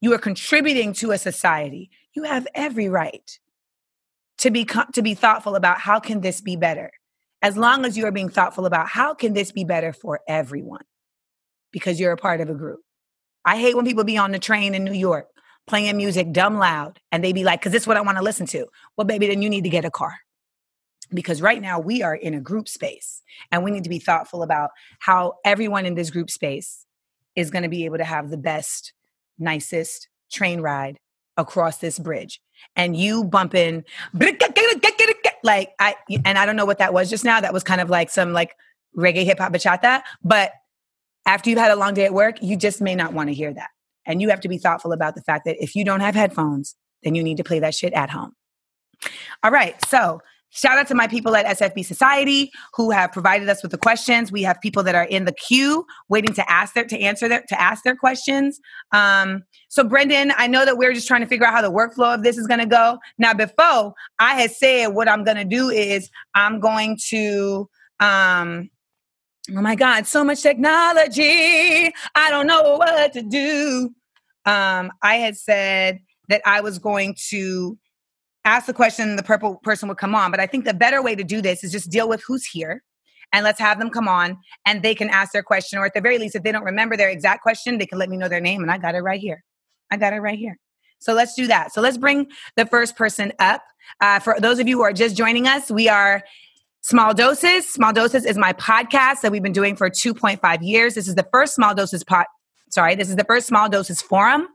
you 0.00 0.12
are 0.12 0.18
contributing 0.18 0.92
to 0.94 1.12
a 1.12 1.18
society, 1.18 1.90
you 2.14 2.24
have 2.24 2.46
every 2.54 2.88
right 2.88 3.38
to 4.38 4.50
be 4.50 4.66
to 4.92 5.02
be 5.02 5.14
thoughtful 5.14 5.54
about 5.54 5.78
how 5.78 6.00
can 6.00 6.20
this 6.20 6.40
be 6.40 6.56
better. 6.56 6.90
As 7.42 7.56
long 7.56 7.86
as 7.86 7.96
you 7.96 8.04
are 8.06 8.12
being 8.12 8.28
thoughtful 8.28 8.66
about 8.66 8.88
how 8.88 9.14
can 9.14 9.32
this 9.32 9.52
be 9.52 9.64
better 9.64 9.92
for 9.92 10.20
everyone 10.28 10.84
because 11.70 12.00
you're 12.00 12.12
a 12.12 12.16
part 12.16 12.40
of 12.40 12.50
a 12.50 12.54
group. 12.54 12.80
I 13.44 13.58
hate 13.58 13.76
when 13.76 13.86
people 13.86 14.04
be 14.04 14.18
on 14.18 14.32
the 14.32 14.38
train 14.38 14.74
in 14.74 14.84
New 14.84 14.92
York 14.92 15.28
playing 15.66 15.96
music 15.96 16.32
dumb 16.32 16.58
loud 16.58 16.98
and 17.12 17.22
they 17.22 17.32
be 17.32 17.44
like, 17.44 17.60
because 17.60 17.72
this 17.72 17.84
is 17.84 17.86
what 17.86 17.96
I 17.96 18.00
want 18.00 18.18
to 18.18 18.24
listen 18.24 18.46
to. 18.46 18.66
Well, 18.96 19.06
baby, 19.06 19.28
then 19.28 19.40
you 19.40 19.48
need 19.48 19.64
to 19.64 19.70
get 19.70 19.84
a 19.84 19.90
car 19.90 20.18
because 21.12 21.42
right 21.42 21.60
now 21.60 21.78
we 21.78 22.02
are 22.02 22.14
in 22.14 22.34
a 22.34 22.40
group 22.40 22.68
space 22.68 23.22
and 23.50 23.64
we 23.64 23.70
need 23.70 23.84
to 23.84 23.90
be 23.90 23.98
thoughtful 23.98 24.42
about 24.42 24.70
how 25.00 25.34
everyone 25.44 25.86
in 25.86 25.94
this 25.94 26.10
group 26.10 26.30
space 26.30 26.86
is 27.36 27.50
going 27.50 27.62
to 27.62 27.68
be 27.68 27.84
able 27.84 27.98
to 27.98 28.04
have 28.04 28.30
the 28.30 28.36
best 28.36 28.92
nicest 29.38 30.08
train 30.30 30.60
ride 30.60 30.98
across 31.36 31.78
this 31.78 31.98
bridge 31.98 32.40
and 32.76 32.96
you 32.96 33.24
bumping 33.24 33.84
like 35.42 35.72
I 35.78 35.94
and 36.24 36.38
I 36.38 36.46
don't 36.46 36.56
know 36.56 36.66
what 36.66 36.78
that 36.78 36.92
was 36.92 37.10
just 37.10 37.24
now. 37.24 37.40
That 37.40 37.52
was 37.52 37.64
kind 37.64 37.80
of 37.80 37.90
like 37.90 38.10
some 38.10 38.32
like 38.32 38.54
reggae 38.96 39.24
hip 39.24 39.38
hop 39.38 39.52
bachata. 39.52 40.02
But 40.22 40.52
after 41.26 41.50
you've 41.50 41.58
had 41.58 41.70
a 41.70 41.76
long 41.76 41.94
day 41.94 42.04
at 42.04 42.14
work, 42.14 42.42
you 42.42 42.56
just 42.56 42.80
may 42.80 42.94
not 42.94 43.12
want 43.12 43.28
to 43.28 43.34
hear 43.34 43.52
that. 43.52 43.70
And 44.06 44.20
you 44.20 44.30
have 44.30 44.40
to 44.40 44.48
be 44.48 44.58
thoughtful 44.58 44.92
about 44.92 45.14
the 45.14 45.22
fact 45.22 45.44
that 45.44 45.62
if 45.62 45.76
you 45.76 45.84
don't 45.84 46.00
have 46.00 46.14
headphones, 46.14 46.74
then 47.02 47.14
you 47.14 47.22
need 47.22 47.36
to 47.36 47.44
play 47.44 47.58
that 47.60 47.74
shit 47.74 47.92
at 47.92 48.10
home. 48.10 48.34
All 49.42 49.50
right. 49.50 49.76
So 49.86 50.20
Shout 50.52 50.78
out 50.78 50.88
to 50.88 50.96
my 50.96 51.06
people 51.06 51.36
at 51.36 51.46
SFB 51.58 51.84
Society 51.84 52.50
who 52.74 52.90
have 52.90 53.12
provided 53.12 53.48
us 53.48 53.62
with 53.62 53.70
the 53.70 53.78
questions. 53.78 54.32
We 54.32 54.42
have 54.42 54.60
people 54.60 54.82
that 54.82 54.96
are 54.96 55.04
in 55.04 55.24
the 55.24 55.32
queue 55.32 55.86
waiting 56.08 56.34
to 56.34 56.50
ask 56.50 56.74
their 56.74 56.84
to 56.84 56.98
answer 56.98 57.28
their 57.28 57.42
to 57.48 57.60
ask 57.60 57.84
their 57.84 57.94
questions. 57.94 58.60
Um, 58.92 59.44
so 59.68 59.84
Brendan, 59.84 60.32
I 60.36 60.48
know 60.48 60.64
that 60.64 60.76
we're 60.76 60.92
just 60.92 61.06
trying 61.06 61.20
to 61.20 61.26
figure 61.28 61.46
out 61.46 61.54
how 61.54 61.62
the 61.62 61.70
workflow 61.70 62.14
of 62.14 62.24
this 62.24 62.36
is 62.36 62.48
going 62.48 62.58
to 62.60 62.66
go. 62.66 62.98
Now, 63.16 63.32
before 63.32 63.94
I 64.18 64.34
had 64.34 64.50
said 64.50 64.88
what 64.88 65.08
I'm 65.08 65.22
going 65.22 65.36
to 65.36 65.44
do 65.44 65.70
is 65.70 66.10
I'm 66.34 66.60
going 66.60 66.98
to. 67.08 67.68
Um, 68.00 68.70
oh 69.56 69.60
my 69.60 69.76
God, 69.76 70.06
so 70.06 70.24
much 70.24 70.42
technology! 70.42 71.92
I 72.14 72.30
don't 72.30 72.46
know 72.46 72.76
what 72.76 73.12
to 73.12 73.22
do. 73.22 73.94
Um, 74.46 74.90
I 75.02 75.16
had 75.16 75.36
said 75.36 76.00
that 76.28 76.42
I 76.44 76.60
was 76.60 76.78
going 76.78 77.14
to 77.28 77.78
ask 78.44 78.66
the 78.66 78.72
question, 78.72 79.16
the 79.16 79.22
purple 79.22 79.56
person 79.62 79.88
would 79.88 79.98
come 79.98 80.14
on. 80.14 80.30
But 80.30 80.40
I 80.40 80.46
think 80.46 80.64
the 80.64 80.74
better 80.74 81.02
way 81.02 81.14
to 81.14 81.24
do 81.24 81.40
this 81.40 81.62
is 81.64 81.72
just 81.72 81.90
deal 81.90 82.08
with 82.08 82.22
who's 82.26 82.44
here 82.44 82.82
and 83.32 83.44
let's 83.44 83.60
have 83.60 83.78
them 83.78 83.90
come 83.90 84.08
on 84.08 84.38
and 84.66 84.82
they 84.82 84.94
can 84.94 85.08
ask 85.10 85.32
their 85.32 85.42
question. 85.42 85.78
Or 85.78 85.86
at 85.86 85.94
the 85.94 86.00
very 86.00 86.18
least, 86.18 86.34
if 86.34 86.42
they 86.42 86.52
don't 86.52 86.64
remember 86.64 86.96
their 86.96 87.10
exact 87.10 87.42
question, 87.42 87.78
they 87.78 87.86
can 87.86 87.98
let 87.98 88.08
me 88.08 88.16
know 88.16 88.28
their 88.28 88.40
name 88.40 88.62
and 88.62 88.70
I 88.70 88.78
got 88.78 88.94
it 88.94 89.00
right 89.00 89.20
here. 89.20 89.44
I 89.90 89.96
got 89.96 90.12
it 90.12 90.20
right 90.20 90.38
here. 90.38 90.58
So 90.98 91.14
let's 91.14 91.34
do 91.34 91.46
that. 91.46 91.72
So 91.72 91.80
let's 91.80 91.96
bring 91.96 92.28
the 92.56 92.66
first 92.66 92.96
person 92.96 93.32
up. 93.38 93.62
Uh, 94.00 94.18
for 94.18 94.36
those 94.38 94.58
of 94.58 94.68
you 94.68 94.76
who 94.76 94.82
are 94.82 94.92
just 94.92 95.16
joining 95.16 95.46
us, 95.46 95.70
we 95.70 95.88
are 95.88 96.22
Small 96.82 97.14
Doses. 97.14 97.70
Small 97.70 97.92
Doses 97.92 98.24
is 98.24 98.36
my 98.36 98.52
podcast 98.54 99.22
that 99.22 99.32
we've 99.32 99.42
been 99.42 99.52
doing 99.52 99.76
for 99.76 99.90
2.5 99.90 100.58
years. 100.62 100.94
This 100.94 101.08
is 101.08 101.14
the 101.14 101.26
first 101.32 101.54
Small 101.54 101.74
Doses 101.74 102.04
pod. 102.04 102.26
Sorry, 102.70 102.94
this 102.94 103.08
is 103.08 103.16
the 103.16 103.24
first 103.24 103.46
Small 103.46 103.68
Doses 103.68 104.00
forum 104.00 104.48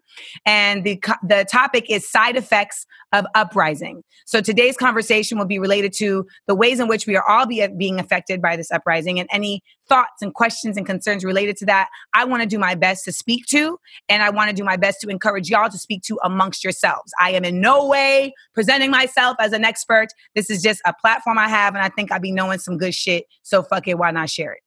and 0.45 0.83
the 0.83 1.01
the 1.23 1.45
topic 1.49 1.89
is 1.89 2.09
side 2.09 2.35
effects 2.35 2.85
of 3.13 3.25
uprising. 3.35 4.03
So 4.25 4.41
today's 4.41 4.75
conversation 4.75 5.37
will 5.37 5.45
be 5.45 5.59
related 5.59 5.93
to 5.93 6.25
the 6.47 6.55
ways 6.55 6.79
in 6.79 6.87
which 6.87 7.07
we 7.07 7.15
are 7.15 7.27
all 7.27 7.45
be, 7.45 7.65
being 7.77 7.99
affected 7.99 8.41
by 8.41 8.55
this 8.55 8.71
uprising 8.71 9.19
and 9.19 9.29
any 9.31 9.61
thoughts 9.87 10.21
and 10.21 10.33
questions 10.33 10.77
and 10.77 10.85
concerns 10.85 11.23
related 11.23 11.55
to 11.57 11.65
that. 11.67 11.89
I 12.13 12.25
want 12.25 12.41
to 12.41 12.47
do 12.47 12.57
my 12.57 12.75
best 12.75 13.05
to 13.05 13.11
speak 13.11 13.45
to, 13.47 13.79
and 14.09 14.23
I 14.23 14.29
want 14.29 14.49
to 14.49 14.55
do 14.55 14.63
my 14.63 14.77
best 14.77 15.01
to 15.01 15.09
encourage 15.09 15.49
y'all 15.49 15.69
to 15.69 15.77
speak 15.77 16.01
to 16.03 16.19
amongst 16.23 16.63
yourselves. 16.63 17.13
I 17.19 17.31
am 17.31 17.45
in 17.45 17.61
no 17.61 17.87
way 17.87 18.33
presenting 18.53 18.91
myself 18.91 19.37
as 19.39 19.53
an 19.53 19.63
expert. 19.63 20.07
This 20.33 20.49
is 20.49 20.61
just 20.61 20.81
a 20.85 20.93
platform 20.93 21.37
I 21.37 21.47
have, 21.47 21.75
and 21.75 21.83
I 21.83 21.89
think 21.89 22.11
I 22.11 22.17
be 22.17 22.31
knowing 22.31 22.59
some 22.59 22.77
good 22.77 22.95
shit. 22.95 23.25
So 23.43 23.63
fuck 23.63 23.87
it, 23.87 23.97
why 23.97 24.11
not 24.11 24.29
share 24.29 24.53
it? 24.53 24.61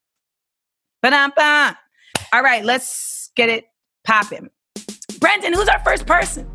But 1.01 1.13
all 2.33 2.43
right, 2.43 2.65
let's 2.65 3.18
get 3.35 3.49
it 3.49 3.65
popping. 4.03 4.49
Brendan, 5.19 5.53
who's 5.53 5.67
our 5.67 5.79
first 5.79 6.05
person? 6.05 6.49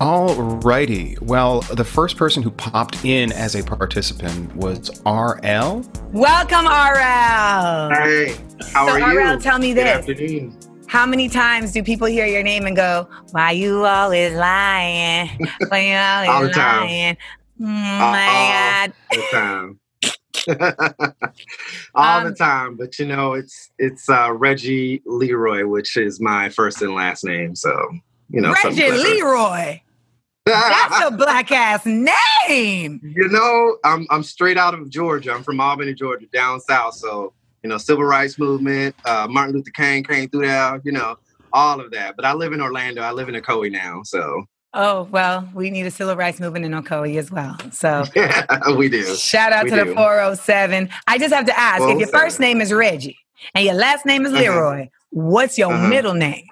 All 0.00 0.34
righty. 0.34 1.16
Well, 1.20 1.60
the 1.60 1.84
first 1.84 2.16
person 2.16 2.42
who 2.42 2.50
popped 2.50 3.04
in 3.04 3.30
as 3.32 3.54
a 3.54 3.62
participant 3.62 4.54
was 4.56 4.90
RL. 5.06 5.84
Welcome, 6.12 6.66
RL. 6.66 7.90
Hey, 7.94 8.34
how 8.72 8.88
so, 8.88 9.00
are 9.00 9.12
you? 9.12 9.18
RL, 9.20 9.38
tell 9.38 9.58
me 9.58 9.72
this. 9.72 10.04
Good 10.06 10.20
afternoon. 10.20 10.58
How 10.88 11.06
many 11.06 11.28
times 11.28 11.72
do 11.72 11.82
people 11.82 12.06
hear 12.06 12.26
your 12.26 12.42
name 12.42 12.66
and 12.66 12.74
go, 12.74 13.08
"Why 13.30 13.52
you 13.52 13.84
always 13.84 14.34
lying? 14.34 15.28
Why 15.68 15.78
you 15.78 15.96
always 15.96 16.28
all 16.28 16.42
the 16.42 16.58
lying?" 16.58 17.16
Oh 17.60 17.64
my 17.64 18.26
God. 18.26 18.92
All 19.10 19.18
the 19.18 19.26
time. 19.30 19.80
all 21.94 22.18
um, 22.18 22.24
the 22.24 22.34
time. 22.36 22.76
But 22.76 22.98
you 22.98 23.06
know, 23.06 23.34
it's 23.34 23.70
it's 23.78 24.08
uh, 24.08 24.32
Reggie 24.32 25.02
Leroy, 25.06 25.66
which 25.66 25.96
is 25.96 26.20
my 26.20 26.48
first 26.48 26.82
and 26.82 26.94
last 26.94 27.24
name. 27.24 27.54
So 27.54 27.74
you 28.30 28.40
know, 28.40 28.54
Reggie 28.64 28.90
Leroy. 28.90 29.80
That's 30.44 31.04
a 31.04 31.10
black 31.16 31.52
ass 31.52 31.86
name. 31.86 33.00
You 33.02 33.28
know, 33.28 33.76
I'm 33.84 34.06
I'm 34.10 34.22
straight 34.22 34.58
out 34.58 34.74
of 34.74 34.88
Georgia. 34.88 35.32
I'm 35.32 35.42
from 35.42 35.60
Albany, 35.60 35.94
Georgia, 35.94 36.26
down 36.32 36.60
south. 36.60 36.94
So 36.94 37.32
you 37.62 37.70
know, 37.70 37.78
civil 37.78 38.04
rights 38.04 38.38
movement. 38.38 38.96
Uh, 39.04 39.28
Martin 39.30 39.54
Luther 39.54 39.70
King 39.70 40.02
came 40.02 40.28
through 40.28 40.46
there. 40.46 40.80
You 40.84 40.92
know, 40.92 41.16
all 41.52 41.80
of 41.80 41.90
that. 41.92 42.16
But 42.16 42.24
I 42.24 42.32
live 42.32 42.52
in 42.52 42.60
Orlando. 42.60 43.02
I 43.02 43.12
live 43.12 43.28
in 43.28 43.34
Ocoee 43.36 43.70
now. 43.70 44.02
So 44.04 44.44
Oh, 44.74 45.02
well, 45.10 45.48
we 45.52 45.70
need 45.70 45.84
a 45.84 45.90
civil 45.90 46.16
rights 46.16 46.40
movement 46.40 46.64
in 46.64 46.72
Ocoee 46.72 47.18
as 47.18 47.30
well. 47.30 47.56
So 47.72 48.04
yeah, 48.16 48.70
we 48.74 48.88
do. 48.88 49.04
Shout 49.16 49.52
out 49.52 49.64
we 49.64 49.70
to 49.70 49.76
do. 49.76 49.84
the 49.90 49.94
407. 49.94 50.88
I 51.06 51.18
just 51.18 51.34
have 51.34 51.44
to 51.46 51.58
ask 51.58 51.82
if 51.82 51.98
your 51.98 52.08
first 52.08 52.40
name 52.40 52.60
is 52.60 52.72
Reggie 52.72 53.18
and 53.54 53.64
your 53.64 53.74
last 53.74 54.06
name 54.06 54.24
is 54.24 54.32
uh-huh. 54.32 54.42
Leroy, 54.42 54.80
uh-huh. 54.82 54.88
what's 55.10 55.58
your 55.58 55.72
uh-huh. 55.72 55.88
middle 55.88 56.14
name? 56.14 56.46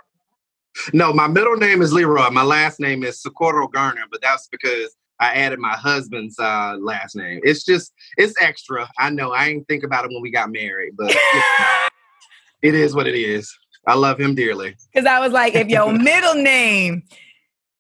No, 0.93 1.13
my 1.13 1.27
middle 1.29 1.57
name 1.57 1.83
is 1.83 1.93
Leroy. 1.93 2.31
My 2.31 2.43
last 2.43 2.79
name 2.79 3.03
is 3.03 3.21
Socorro 3.21 3.69
Garner, 3.69 4.05
but 4.11 4.21
that's 4.21 4.49
because 4.49 4.95
I 5.19 5.35
added 5.35 5.59
my 5.59 5.75
husband's 5.75 6.39
uh, 6.39 6.77
last 6.79 7.17
name. 7.17 7.41
It's 7.43 7.65
just, 7.65 7.93
it's 8.17 8.35
extra. 8.41 8.89
I 8.99 9.11
know. 9.11 9.33
I 9.33 9.49
didn't 9.49 9.67
think 9.67 9.83
about 9.83 10.05
it 10.05 10.11
when 10.13 10.23
we 10.23 10.31
got 10.31 10.53
married, 10.53 10.95
but 10.97 11.11
it 12.63 12.75
is 12.75 12.95
what 12.95 13.07
it 13.07 13.15
is. 13.15 13.55
I 13.87 13.95
love 13.95 14.21
him 14.21 14.35
dearly. 14.35 14.77
Because 14.93 15.07
I 15.07 15.21
was 15.21 15.33
like, 15.33 15.55
if 15.55 15.69
your 15.69 15.93
middle 15.99 16.35
name 16.35 17.03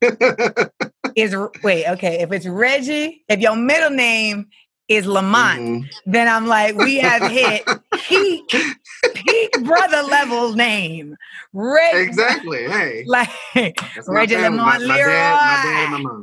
is 1.17 1.37
wait, 1.63 1.87
okay. 1.87 2.21
If 2.21 2.33
it's 2.33 2.47
Reggie, 2.47 3.25
if 3.29 3.41
your 3.41 3.57
middle 3.57 3.91
name 3.91 4.47
is 4.89 5.07
Lamont, 5.07 5.61
mm-hmm. 5.61 6.11
then 6.11 6.29
I'm 6.29 6.47
like, 6.47 6.75
we 6.77 6.97
have 6.97 7.31
hit 7.31 7.65
peak, 7.95 8.49
peak 9.15 9.65
brother 9.65 10.03
level 10.03 10.55
name. 10.55 11.17
Reggie, 11.53 11.99
exactly. 11.99 12.65
Hey, 12.69 13.05
like 13.07 13.31
Reggie 14.07 14.37
Lamont 14.37 14.87
my, 14.87 14.95
Leroy. 14.95 15.13
My 15.13 15.61
dad, 15.65 16.01
my 16.03 16.23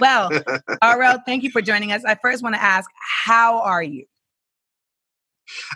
well, 0.00 0.30
RL, 0.82 1.18
thank 1.26 1.42
you 1.42 1.50
for 1.50 1.60
joining 1.60 1.92
us. 1.92 2.04
I 2.04 2.16
first 2.22 2.42
want 2.42 2.54
to 2.54 2.62
ask, 2.62 2.88
how 3.24 3.60
are 3.60 3.82
you? 3.82 4.06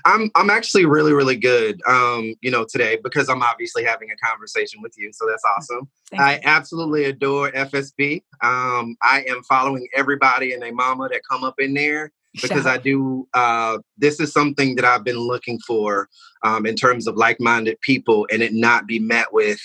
I'm 0.04 0.30
I'm 0.34 0.50
actually 0.50 0.86
really 0.86 1.12
really 1.12 1.36
good. 1.36 1.80
Um, 1.86 2.34
you 2.40 2.50
know, 2.50 2.66
today 2.68 2.98
because 3.02 3.28
I'm 3.28 3.42
obviously 3.42 3.84
having 3.84 4.10
a 4.10 4.16
conversation 4.16 4.80
with 4.82 4.94
you, 4.96 5.12
so 5.12 5.26
that's 5.26 5.44
mm, 5.44 5.56
awesome. 5.56 5.88
Thank 6.10 6.22
I 6.22 6.34
you. 6.34 6.40
absolutely 6.44 7.04
adore 7.04 7.50
FSB. 7.52 8.22
Um, 8.42 8.96
I 9.02 9.24
am 9.28 9.42
following 9.44 9.88
everybody 9.94 10.52
and 10.52 10.62
their 10.62 10.74
mama 10.74 11.08
that 11.10 11.22
come 11.28 11.44
up 11.44 11.58
in 11.58 11.74
there 11.74 12.12
because 12.42 12.66
I 12.66 12.78
do. 12.78 13.26
Uh, 13.34 13.78
this 13.96 14.20
is 14.20 14.32
something 14.32 14.76
that 14.76 14.84
I've 14.84 15.04
been 15.04 15.18
looking 15.18 15.58
for 15.66 16.08
um, 16.42 16.66
in 16.66 16.76
terms 16.76 17.06
of 17.06 17.16
like-minded 17.16 17.80
people, 17.80 18.26
and 18.30 18.42
it 18.42 18.52
not 18.52 18.86
be 18.86 18.98
met 18.98 19.32
with 19.32 19.60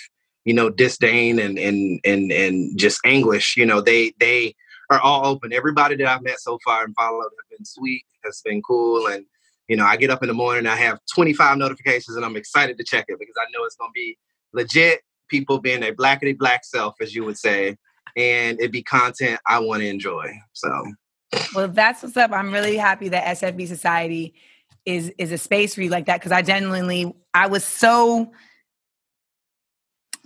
you 0.46 0.54
know 0.54 0.70
disdain 0.70 1.40
and 1.40 1.58
and 1.60 2.00
and 2.04 2.32
and 2.32 2.78
just 2.78 3.00
anguish. 3.06 3.56
You 3.58 3.66
know, 3.66 3.82
they 3.82 4.14
they 4.20 4.56
are 4.90 5.00
all 5.00 5.26
open. 5.26 5.54
Everybody 5.54 5.96
that 5.98 6.08
I've 6.08 6.24
met 6.24 6.40
so 6.40 6.60
far 6.64 6.84
and 6.84 6.96
followed 6.96 7.24
have 7.24 7.58
been 7.58 7.66
sweet, 7.66 8.04
has 8.24 8.42
been 8.44 8.62
cool, 8.62 9.08
and 9.08 9.26
you 9.72 9.78
know, 9.78 9.86
I 9.86 9.96
get 9.96 10.10
up 10.10 10.22
in 10.22 10.28
the 10.28 10.34
morning, 10.34 10.68
I 10.68 10.76
have 10.76 11.00
25 11.16 11.58
notifications, 11.58 12.18
and 12.18 12.26
I'm 12.26 12.36
excited 12.36 12.78
to 12.78 12.84
check 12.84 13.06
it 13.08 13.18
because 13.18 13.36
I 13.40 13.50
know 13.54 13.64
it's 13.64 13.78
going 13.78 13.88
to 13.88 13.94
be 13.96 14.18
legit 14.52 15.00
people 15.30 15.60
being 15.60 15.82
a 15.82 15.94
blackety 15.94 16.38
black 16.38 16.66
self, 16.66 16.96
as 17.00 17.16
you 17.16 17.24
would 17.24 17.38
say, 17.38 17.78
and 18.18 18.60
it 18.60 18.74
be 18.74 18.84
content 18.84 19.40
I 19.48 19.60
want 19.60 19.82
to 19.82 19.88
enjoy. 19.88 20.30
So, 20.52 20.92
well, 21.56 21.70
that's 21.70 22.04
what's 22.04 22.18
up. 22.18 22.34
I'm 22.34 22.52
really 22.52 22.76
happy 22.76 23.08
that 23.10 23.38
SFB 23.38 23.66
Society 23.66 24.34
is 24.86 25.14
is 25.18 25.32
a 25.32 25.38
space 25.38 25.74
for 25.74 25.84
you 25.84 25.90
like 25.90 26.08
that 26.08 26.20
because 26.20 26.34
I 26.34 26.42
genuinely 26.42 27.16
I 27.34 27.48
was 27.48 27.64
so 27.64 28.34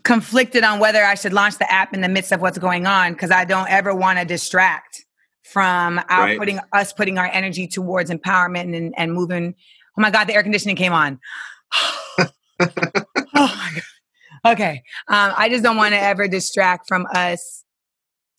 conflicted 0.04 0.64
on 0.64 0.80
whether 0.80 1.04
I 1.04 1.14
should 1.14 1.34
launch 1.34 1.60
the 1.60 1.72
app 1.72 1.94
in 1.94 2.02
the 2.02 2.10
midst 2.10 2.32
of 2.32 2.42
what's 2.42 2.58
going 2.58 2.88
on 2.88 3.14
because 3.14 3.30
I 3.30 3.46
don't 3.46 3.70
ever 3.70 3.94
want 3.94 4.18
to 4.18 4.26
distract 4.26 5.05
from 5.52 6.00
our 6.10 6.26
right. 6.26 6.38
putting 6.40 6.60
us 6.74 6.94
putting 6.94 7.18
our 7.18 7.28
energy 7.28 7.68
towards 7.68 8.10
empowerment 8.10 8.76
and, 8.76 8.94
and 8.98 9.14
moving. 9.14 9.56
Oh 9.98 10.02
my 10.02 10.10
God, 10.10 10.26
the 10.26 10.34
air 10.34 10.44
conditioning 10.44 10.76
came 10.76 10.94
on. 10.94 11.20
oh 12.20 12.28
my 13.36 13.72
God. 13.74 13.82
Okay. 14.46 14.84
Um, 15.08 15.34
I 15.36 15.50
just 15.50 15.64
don't 15.64 15.78
want 15.78 15.94
to 15.94 16.00
ever 16.00 16.28
distract 16.28 16.88
from 16.88 17.08
us 17.14 17.64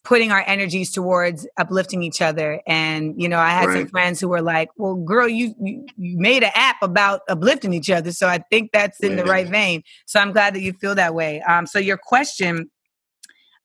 putting 0.04 0.30
our 0.30 0.44
energies 0.46 0.92
towards 0.92 1.48
uplifting 1.56 2.00
each 2.04 2.22
other. 2.22 2.60
And, 2.64 3.20
you 3.20 3.28
know, 3.28 3.40
I 3.40 3.50
had 3.50 3.66
right. 3.66 3.78
some 3.78 3.88
friends 3.88 4.20
who 4.20 4.28
were 4.28 4.40
like, 4.40 4.68
well, 4.76 4.94
girl, 4.94 5.28
you, 5.28 5.52
you, 5.60 5.84
you, 5.96 6.16
made 6.16 6.44
an 6.44 6.52
app 6.54 6.76
about 6.80 7.22
uplifting 7.28 7.72
each 7.72 7.90
other. 7.90 8.12
So 8.12 8.28
I 8.28 8.38
think 8.50 8.70
that's 8.72 9.00
in 9.00 9.16
yeah. 9.16 9.16
the 9.16 9.25
right 9.25 9.48
vein. 9.48 9.82
So 10.06 10.20
I'm 10.20 10.30
glad 10.30 10.54
that 10.54 10.60
you 10.60 10.75
feel 10.75 10.94
that 10.94 11.12
way. 11.14 11.42
Um, 11.42 11.66
so 11.66 11.80
your 11.80 11.96
question, 11.96 12.70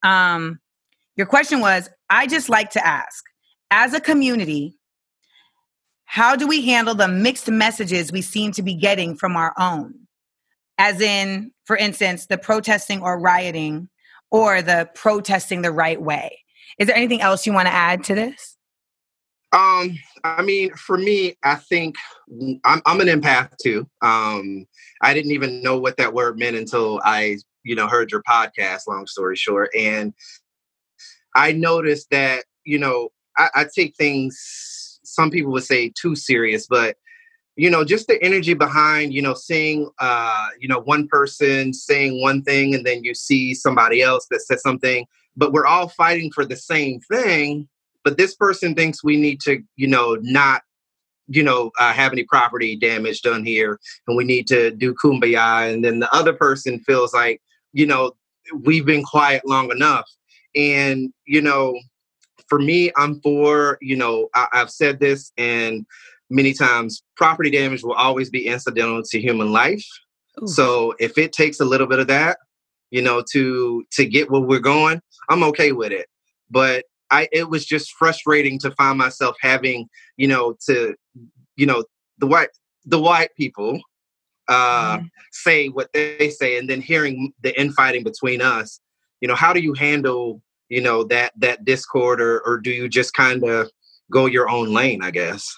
um, 0.01 0.59
your 1.15 1.27
question 1.27 1.59
was, 1.59 1.91
I 2.09 2.25
just 2.25 2.49
like 2.49 2.71
to 2.71 2.85
ask, 2.85 3.23
as 3.71 3.93
a 3.93 3.99
community, 3.99 4.77
how 6.05 6.35
do 6.35 6.47
we 6.47 6.65
handle 6.65 6.93
the 6.93 7.07
mixed 7.07 7.49
messages 7.49 8.11
we 8.11 8.21
seem 8.21 8.51
to 8.51 8.61
be 8.61 8.75
getting 8.75 9.15
from 9.15 9.35
our 9.35 9.53
own? 9.57 10.01
as 10.81 10.99
in, 10.99 11.51
for 11.65 11.77
instance, 11.77 12.25
the 12.25 12.39
protesting 12.39 13.03
or 13.03 13.19
rioting 13.19 13.87
or 14.31 14.63
the 14.63 14.89
protesting 14.95 15.61
the 15.61 15.71
right 15.71 16.01
way. 16.01 16.39
Is 16.79 16.87
there 16.87 16.95
anything 16.95 17.21
else 17.21 17.45
you 17.45 17.53
want 17.53 17.67
to 17.67 17.73
add 17.73 18.03
to 18.05 18.15
this? 18.15 18.57
Um, 19.53 19.95
I 20.23 20.41
mean, 20.41 20.73
for 20.73 20.97
me, 20.97 21.35
I 21.43 21.55
think 21.55 21.97
I'm, 22.65 22.81
I'm 22.87 22.99
an 22.99 23.07
empath 23.07 23.51
too. 23.61 23.87
Um, 24.01 24.65
I 25.01 25.13
didn't 25.13 25.33
even 25.33 25.61
know 25.61 25.77
what 25.77 25.97
that 25.97 26.15
word 26.15 26.39
meant 26.39 26.55
until 26.55 26.99
I, 27.03 27.37
you 27.63 27.75
know, 27.75 27.87
heard 27.87 28.09
your 28.09 28.23
podcast. 28.23 28.87
Long 28.87 29.05
story 29.05 29.35
short, 29.35 29.69
and 29.77 30.15
I 31.35 31.51
noticed 31.51 32.09
that 32.09 32.45
you 32.63 32.79
know 32.79 33.09
I, 33.41 33.61
I 33.61 33.65
take 33.73 33.95
things. 33.95 34.99
Some 35.03 35.31
people 35.31 35.51
would 35.51 35.63
say 35.63 35.91
too 35.95 36.15
serious, 36.15 36.67
but 36.67 36.97
you 37.55 37.69
know 37.69 37.83
just 37.83 38.07
the 38.07 38.21
energy 38.23 38.53
behind 38.53 39.13
you 39.13 39.21
know 39.21 39.33
seeing 39.33 39.89
uh 39.99 40.47
you 40.59 40.67
know 40.67 40.79
one 40.79 41.07
person 41.07 41.73
saying 41.73 42.21
one 42.21 42.41
thing 42.41 42.73
and 42.73 42.85
then 42.85 43.03
you 43.03 43.13
see 43.13 43.53
somebody 43.53 44.01
else 44.01 44.25
that 44.31 44.41
says 44.41 44.61
something 44.61 45.05
but 45.35 45.51
we're 45.51 45.65
all 45.65 45.89
fighting 45.89 46.31
for 46.31 46.45
the 46.45 46.55
same 46.55 46.99
thing 47.01 47.67
but 48.03 48.17
this 48.17 48.35
person 48.35 48.73
thinks 48.73 49.03
we 49.03 49.17
need 49.17 49.41
to 49.41 49.61
you 49.75 49.87
know 49.87 50.17
not 50.21 50.61
you 51.27 51.43
know 51.43 51.71
uh, 51.79 51.93
have 51.93 52.13
any 52.13 52.23
property 52.23 52.75
damage 52.75 53.21
done 53.21 53.45
here 53.45 53.79
and 54.07 54.15
we 54.15 54.23
need 54.23 54.47
to 54.47 54.71
do 54.71 54.93
kumbaya 54.95 55.71
and 55.71 55.83
then 55.83 55.99
the 55.99 56.13
other 56.13 56.33
person 56.33 56.79
feels 56.79 57.13
like 57.13 57.41
you 57.73 57.85
know 57.85 58.13
we've 58.63 58.85
been 58.85 59.03
quiet 59.03 59.41
long 59.45 59.71
enough 59.71 60.09
and 60.55 61.13
you 61.25 61.41
know 61.41 61.77
for 62.51 62.59
me 62.59 62.91
i'm 62.97 63.21
for 63.21 63.77
you 63.81 63.95
know 63.95 64.27
I, 64.35 64.47
i've 64.53 64.69
said 64.69 64.99
this 64.99 65.31
and 65.37 65.85
many 66.29 66.53
times 66.53 67.01
property 67.15 67.49
damage 67.49 67.81
will 67.81 67.93
always 67.93 68.29
be 68.29 68.47
incidental 68.47 69.01
to 69.03 69.21
human 69.21 69.53
life 69.53 69.85
Ooh. 70.41 70.47
so 70.47 70.93
if 70.99 71.17
it 71.17 71.31
takes 71.31 71.61
a 71.61 71.65
little 71.65 71.87
bit 71.87 71.99
of 71.99 72.07
that 72.07 72.39
you 72.89 73.01
know 73.01 73.23
to 73.31 73.85
to 73.93 74.05
get 74.05 74.29
where 74.29 74.41
we're 74.41 74.59
going 74.59 75.01
i'm 75.29 75.43
okay 75.43 75.71
with 75.71 75.93
it 75.93 76.07
but 76.49 76.83
I 77.11 77.27
it 77.31 77.49
was 77.49 77.65
just 77.65 77.91
frustrating 77.91 78.57
to 78.59 78.71
find 78.71 78.97
myself 78.97 79.35
having, 79.41 79.89
you 80.15 80.27
know, 80.27 80.55
to, 80.67 80.95
you 81.57 81.65
know, 81.65 81.83
the 82.17 82.25
white 82.25 82.49
the 82.85 82.99
white 82.99 83.35
people 83.35 83.79
uh, 84.47 84.97
mm. 84.97 85.09
say 85.31 85.67
what 85.67 85.91
they 85.93 86.29
say, 86.29 86.57
and 86.57 86.69
then 86.69 86.81
hearing 86.81 87.33
the 87.41 87.59
infighting 87.59 88.03
between 88.03 88.41
us. 88.41 88.79
You 89.19 89.27
know, 89.27 89.35
how 89.35 89.53
do 89.53 89.59
you 89.59 89.73
handle, 89.73 90.41
you 90.71 90.79
know, 90.79 91.03
that 91.03 91.33
that 91.35 91.65
discord, 91.65 92.21
or 92.21 92.39
or 92.45 92.57
do 92.57 92.71
you 92.71 92.87
just 92.87 93.13
kind 93.13 93.43
of 93.43 93.69
go 94.09 94.25
your 94.25 94.49
own 94.49 94.73
lane? 94.73 95.03
I 95.03 95.11
guess. 95.11 95.53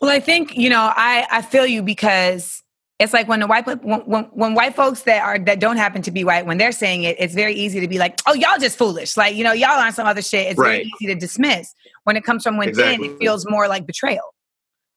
Well, 0.00 0.10
I 0.10 0.18
think 0.18 0.56
you 0.56 0.68
know 0.68 0.92
I 0.94 1.24
I 1.30 1.42
feel 1.42 1.64
you 1.64 1.82
because 1.82 2.64
it's 2.98 3.12
like 3.12 3.28
when 3.28 3.38
the 3.38 3.46
white 3.46 3.64
when, 3.64 4.00
when, 4.00 4.24
when 4.24 4.54
white 4.54 4.74
folks 4.74 5.02
that 5.02 5.22
are 5.22 5.38
that 5.38 5.60
don't 5.60 5.76
happen 5.76 6.02
to 6.02 6.10
be 6.10 6.24
white 6.24 6.46
when 6.46 6.58
they're 6.58 6.72
saying 6.72 7.04
it 7.04 7.14
it's 7.20 7.32
very 7.32 7.54
easy 7.54 7.78
to 7.78 7.86
be 7.86 7.96
like 7.96 8.20
oh 8.26 8.34
y'all 8.34 8.58
just 8.58 8.76
foolish 8.76 9.16
like 9.16 9.36
you 9.36 9.44
know 9.44 9.52
y'all 9.52 9.78
on 9.78 9.92
some 9.92 10.06
other 10.06 10.20
shit 10.20 10.48
it's 10.48 10.58
right. 10.58 10.68
very 10.68 10.92
easy 11.00 11.06
to 11.06 11.14
dismiss 11.14 11.74
when 12.04 12.16
it 12.16 12.24
comes 12.24 12.42
from 12.42 12.56
within 12.56 12.70
exactly. 12.70 13.08
it 13.08 13.18
feels 13.18 13.48
more 13.48 13.68
like 13.68 13.86
betrayal 13.86 14.34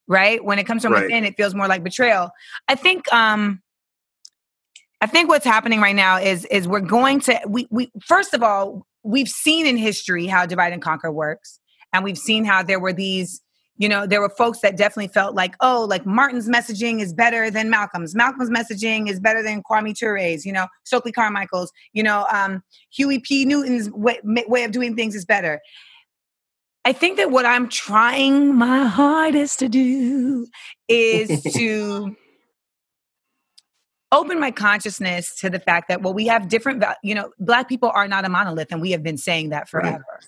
right 0.08 0.44
when 0.44 0.58
it 0.58 0.66
comes 0.66 0.82
from 0.82 0.94
right. 0.94 1.04
within 1.04 1.24
it 1.26 1.38
feels 1.38 1.54
more 1.54 1.68
like 1.68 1.84
betrayal 1.84 2.32
i 2.68 2.74
think 2.74 3.12
um 3.14 3.62
i 5.02 5.08
think 5.08 5.30
what's 5.30 5.46
happening 5.46 5.82
right 5.82 5.96
now 5.96 6.18
is 6.18 6.46
is 6.46 6.68
we're 6.68 6.80
going 6.80 7.20
to 7.20 7.40
we 7.48 7.68
we 7.70 7.92
first 8.06 8.34
of 8.34 8.42
all 8.42 8.86
we've 9.04 9.30
seen 9.30 9.66
in 9.66 9.78
history 9.78 10.28
how 10.28 10.46
divide 10.46 10.74
and 10.74 10.82
conquer 10.82 11.12
works 11.12 11.60
and 11.94 12.04
we've 12.04 12.18
seen 12.18 12.46
how 12.46 12.64
there 12.64 12.80
were 12.80 12.94
these 12.94 13.42
you 13.82 13.90
know, 13.90 14.06
there 14.06 14.22
were 14.22 14.30
folks 14.30 14.60
that 14.60 14.78
definitely 14.78 15.08
felt 15.08 15.34
like, 15.34 15.56
oh, 15.60 15.88
like 15.90 16.06
Martin's 16.06 16.48
messaging 16.48 17.02
is 17.02 17.14
better 17.16 17.50
than 17.50 17.68
Malcolm's. 17.68 18.14
Malcolm's 18.14 18.52
messaging 18.52 19.10
is 19.10 19.20
better 19.20 19.42
than 19.42 19.64
Kwame 19.64 19.98
Ture's, 19.98 20.46
you 20.46 20.54
know, 20.54 20.68
Stokely 20.84 21.12
Carmichael's, 21.12 21.72
you 21.92 22.04
know, 22.04 22.28
um, 22.32 22.62
Huey 22.92 23.18
P. 23.18 23.44
Newton's 23.44 23.90
way, 23.90 24.20
way 24.24 24.66
of 24.66 24.72
doing 24.72 24.96
things 24.96 25.16
is 25.16 25.26
better. 25.26 25.60
I 26.86 26.94
think 26.94 27.18
that 27.18 27.32
what 27.32 27.44
I'm 27.44 27.70
trying 27.70 28.54
my 28.56 28.86
hardest 28.86 29.58
to 29.60 29.68
do 29.68 30.46
is 30.88 31.42
to 31.56 32.16
open 34.12 34.40
my 34.40 34.52
consciousness 34.52 35.36
to 35.36 35.50
the 35.50 35.60
fact 35.60 35.88
that, 35.88 36.02
well, 36.02 36.14
we 36.14 36.28
have 36.28 36.48
different, 36.50 36.84
you 37.04 37.16
know, 37.16 37.32
Black 37.40 37.70
people 37.70 37.92
are 37.94 38.08
not 38.08 38.26
a 38.26 38.30
monolith, 38.30 38.72
and 38.72 38.82
we 38.82 38.92
have 38.92 39.04
been 39.04 39.18
saying 39.18 39.50
that 39.50 39.70
forever. 39.70 40.06
Right. 40.14 40.26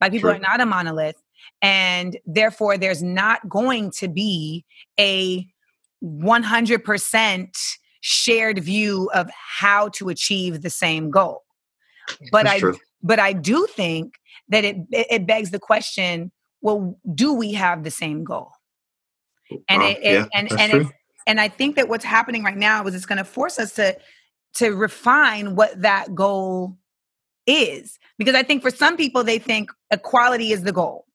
Black 0.00 0.12
people 0.12 0.30
are 0.30 0.38
not 0.38 0.60
a 0.60 0.66
monolith. 0.66 1.22
And 1.62 2.18
therefore, 2.26 2.76
there's 2.78 3.02
not 3.02 3.48
going 3.48 3.90
to 3.92 4.08
be 4.08 4.64
a 4.98 5.46
100% 6.02 7.76
shared 8.00 8.58
view 8.58 9.10
of 9.14 9.30
how 9.34 9.88
to 9.90 10.08
achieve 10.08 10.62
the 10.62 10.70
same 10.70 11.10
goal. 11.10 11.42
But 12.32 12.44
That's 12.44 12.56
I 12.56 12.60
true. 12.60 12.78
but 13.02 13.18
I 13.20 13.32
do 13.32 13.66
think 13.66 14.14
that 14.48 14.64
it 14.64 14.78
it 14.90 15.26
begs 15.26 15.50
the 15.50 15.60
question, 15.60 16.32
well, 16.60 16.98
do 17.14 17.32
we 17.32 17.52
have 17.52 17.84
the 17.84 17.90
same 17.90 18.24
goal? 18.24 18.50
And 19.68 19.82
uh, 19.82 19.86
it, 19.86 19.98
yeah, 20.02 20.26
and 20.34 20.50
and 20.58 20.72
it, 20.72 20.86
and 21.26 21.40
I 21.40 21.48
think 21.48 21.76
that 21.76 21.88
what's 21.88 22.04
happening 22.04 22.42
right 22.42 22.56
now 22.56 22.84
is 22.86 22.94
it's 22.94 23.06
going 23.06 23.18
to 23.18 23.24
force 23.24 23.58
us 23.58 23.72
to 23.74 23.96
to 24.54 24.70
refine 24.74 25.54
what 25.54 25.80
that 25.82 26.14
goal 26.14 26.76
is 27.46 27.98
because 28.18 28.34
I 28.34 28.42
think 28.42 28.62
for 28.62 28.70
some 28.70 28.96
people 28.96 29.24
they 29.24 29.38
think 29.38 29.70
equality 29.90 30.52
is 30.52 30.62
the 30.62 30.72
goal 30.72 31.06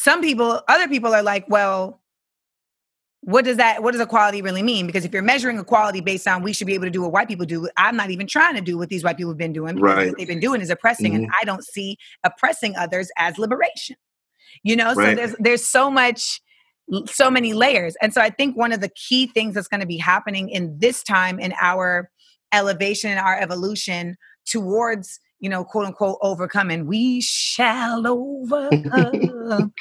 some 0.00 0.22
people, 0.22 0.62
other 0.68 0.88
people 0.88 1.12
are 1.14 1.22
like, 1.22 1.44
well, 1.48 2.00
what 3.22 3.44
does 3.44 3.58
that 3.58 3.82
what 3.82 3.92
does 3.92 4.00
equality 4.00 4.40
really 4.40 4.62
mean 4.62 4.86
because 4.86 5.04
if 5.04 5.12
you're 5.12 5.20
measuring 5.20 5.58
equality 5.58 6.00
based 6.00 6.26
on 6.26 6.42
we 6.42 6.54
should 6.54 6.66
be 6.66 6.72
able 6.72 6.86
to 6.86 6.90
do 6.90 7.02
what 7.02 7.12
white 7.12 7.28
people 7.28 7.44
do 7.44 7.68
i'm 7.76 7.94
not 7.94 8.08
even 8.08 8.26
trying 8.26 8.54
to 8.54 8.62
do 8.62 8.78
what 8.78 8.88
these 8.88 9.04
white 9.04 9.18
people 9.18 9.30
have 9.30 9.36
been 9.36 9.52
doing 9.52 9.76
right. 9.76 10.08
what 10.08 10.16
they've 10.16 10.26
been 10.26 10.40
doing 10.40 10.62
is 10.62 10.70
oppressing 10.70 11.12
mm-hmm. 11.12 11.24
and 11.24 11.32
i 11.38 11.44
don't 11.44 11.62
see 11.62 11.98
oppressing 12.24 12.74
others 12.76 13.10
as 13.18 13.36
liberation 13.36 13.94
you 14.62 14.74
know 14.74 14.94
right. 14.94 15.10
so 15.10 15.14
there's 15.16 15.36
there's 15.38 15.62
so 15.62 15.90
much 15.90 16.40
so 17.06 17.30
many 17.30 17.52
layers 17.52 17.96
and 18.02 18.12
so 18.12 18.20
i 18.20 18.30
think 18.30 18.56
one 18.56 18.72
of 18.72 18.80
the 18.80 18.90
key 18.90 19.26
things 19.26 19.54
that's 19.54 19.68
going 19.68 19.80
to 19.80 19.86
be 19.86 19.96
happening 19.96 20.48
in 20.48 20.76
this 20.78 21.02
time 21.02 21.38
in 21.38 21.54
our 21.60 22.10
elevation 22.52 23.10
and 23.10 23.20
our 23.20 23.38
evolution 23.38 24.16
towards 24.44 25.20
you 25.40 25.48
know, 25.48 25.64
quote 25.64 25.86
unquote, 25.86 26.18
overcoming, 26.22 26.86
we 26.86 27.20
shall 27.22 28.06
overcome, 28.50 29.72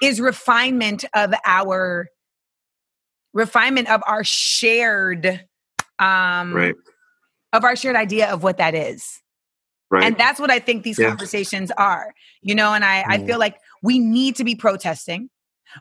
is 0.00 0.20
refinement 0.20 1.04
of 1.14 1.34
our 1.44 2.08
refinement 3.34 3.90
of 3.90 4.02
our 4.06 4.24
shared 4.24 5.44
um 5.98 6.54
right. 6.54 6.74
of 7.52 7.62
our 7.62 7.76
shared 7.76 7.96
idea 7.96 8.32
of 8.32 8.42
what 8.42 8.56
that 8.56 8.74
is. 8.74 9.20
Right. 9.90 10.04
And 10.04 10.16
that's 10.16 10.38
what 10.38 10.50
I 10.50 10.58
think 10.60 10.82
these 10.82 10.98
yeah. 10.98 11.08
conversations 11.08 11.70
are. 11.72 12.14
You 12.42 12.54
know, 12.54 12.72
and 12.72 12.84
I, 12.84 13.02
mm. 13.02 13.04
I 13.08 13.26
feel 13.26 13.38
like 13.38 13.56
we 13.82 13.98
need 13.98 14.36
to 14.36 14.44
be 14.44 14.54
protesting. 14.54 15.30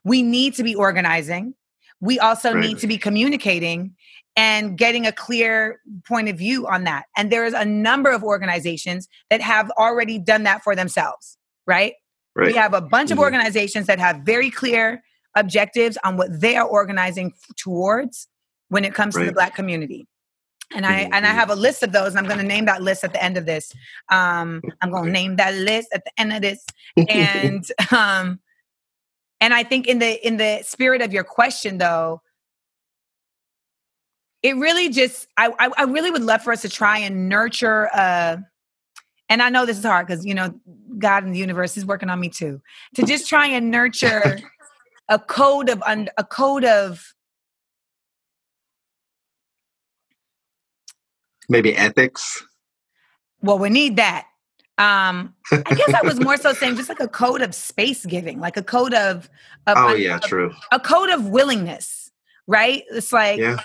We 0.04 0.22
need 0.22 0.56
to 0.56 0.64
be 0.64 0.76
organizing. 0.76 1.54
We 2.00 2.20
also 2.20 2.54
right. 2.54 2.62
need 2.62 2.80
to 2.80 2.88
be 2.88 2.98
communicating 2.98 3.96
and 4.36 4.78
getting 4.78 5.08
a 5.08 5.12
clear 5.12 5.82
point 6.08 6.30
of 6.30 6.38
view 6.38 6.68
on 6.68 6.84
that. 6.84 7.06
And 7.18 7.32
there's 7.32 7.54
a 7.54 7.66
number 7.66 8.12
of 8.12 8.24
organizations 8.24 9.08
that 9.32 9.42
have 9.42 9.72
already 9.72 10.20
done 10.20 10.44
that 10.44 10.64
for 10.64 10.76
themselves, 10.76 11.38
right? 11.66 11.94
right. 12.36 12.48
We 12.48 12.54
have 12.54 12.76
a 12.76 12.82
bunch 12.82 13.10
mm-hmm. 13.10 13.18
of 13.18 13.24
organizations 13.24 13.88
that 13.88 13.98
have 13.98 14.18
very 14.18 14.52
clear 14.52 15.04
objectives 15.36 15.98
on 16.04 16.18
what 16.18 16.40
they 16.40 16.56
are 16.56 16.68
organizing 16.68 17.34
towards 17.58 18.28
when 18.70 18.86
it 18.86 18.94
comes 18.94 19.16
right. 19.16 19.24
to 19.24 19.28
the 19.28 19.34
black 19.34 19.56
community. 19.56 20.08
And 20.76 20.86
I 20.86 21.06
mm-hmm. 21.06 21.14
and 21.14 21.26
I 21.26 21.30
have 21.30 21.50
a 21.50 21.56
list 21.56 21.82
of 21.82 21.94
those, 21.94 22.10
and 22.10 22.20
I'm 22.20 22.26
going 22.26 22.40
to 22.40 22.46
name 22.46 22.66
that 22.66 22.82
list 22.82 23.06
at 23.06 23.14
the 23.14 23.24
end 23.24 23.38
of 23.38 23.46
this. 23.46 23.72
Um, 24.12 24.62
I'm 24.82 24.92
going 24.92 25.06
to 25.06 25.12
name 25.12 25.38
that 25.38 25.56
list 25.56 25.88
at 25.94 26.04
the 26.04 26.12
end 26.20 26.34
of 26.34 26.42
this, 26.42 26.64
and 27.10 27.66
um, 27.92 28.40
and 29.40 29.54
I 29.54 29.64
think 29.64 29.88
in 29.88 30.00
the 30.00 30.28
in 30.28 30.38
the 30.38 30.62
spirit 30.64 31.02
of 31.02 31.14
your 31.14 31.24
question, 31.24 31.78
though, 31.78 32.22
it 34.44 34.56
really 34.56 34.90
just 34.90 35.28
I, 35.38 35.52
I, 35.60 35.70
I 35.78 35.84
really 35.84 36.12
would 36.12 36.24
love 36.24 36.42
for 36.42 36.52
us 36.52 36.62
to 36.64 36.70
try 36.70 37.00
and 37.00 37.30
nurture 37.30 37.90
uh 37.94 38.38
and 39.30 39.42
I 39.42 39.50
know 39.50 39.66
this 39.66 39.78
is 39.78 39.84
hard 39.84 40.08
because 40.08 40.26
you 40.26 40.34
know 40.34 40.54
God 40.98 41.24
in 41.24 41.32
the 41.32 41.40
universe 41.40 41.78
is 41.78 41.86
working 41.86 42.10
on 42.10 42.20
me 42.20 42.30
too 42.30 42.62
to 42.96 43.04
just 43.04 43.28
try 43.28 43.48
and 43.48 43.70
nurture 43.72 44.40
a 45.10 45.20
code 45.20 45.70
of 45.70 45.82
a 45.86 46.24
code 46.24 46.66
of 46.66 47.14
maybe 51.50 51.76
ethics. 51.76 52.44
Well, 53.42 53.60
we 53.60 53.70
need 53.70 53.98
that. 53.98 54.27
Um, 54.78 55.34
I 55.52 55.74
guess 55.74 55.94
I 55.94 56.02
was 56.04 56.20
more 56.20 56.38
so 56.38 56.54
saying 56.54 56.76
just 56.76 56.90
like 56.90 57.00
a 57.00 57.08
code 57.08 57.42
of 57.42 57.56
space 57.56 58.06
giving, 58.06 58.40
like 58.40 58.58
a 58.58 58.64
code 58.64 58.94
of, 58.94 59.30
of 59.66 59.78
oh 59.78 59.96
yeah, 59.96 60.20
true, 60.20 60.54
a 60.72 60.80
code 60.80 61.10
of 61.10 61.28
willingness, 61.30 62.12
right? 62.48 62.84
It's 62.92 63.12
like 63.12 63.40
yeah 63.40 63.58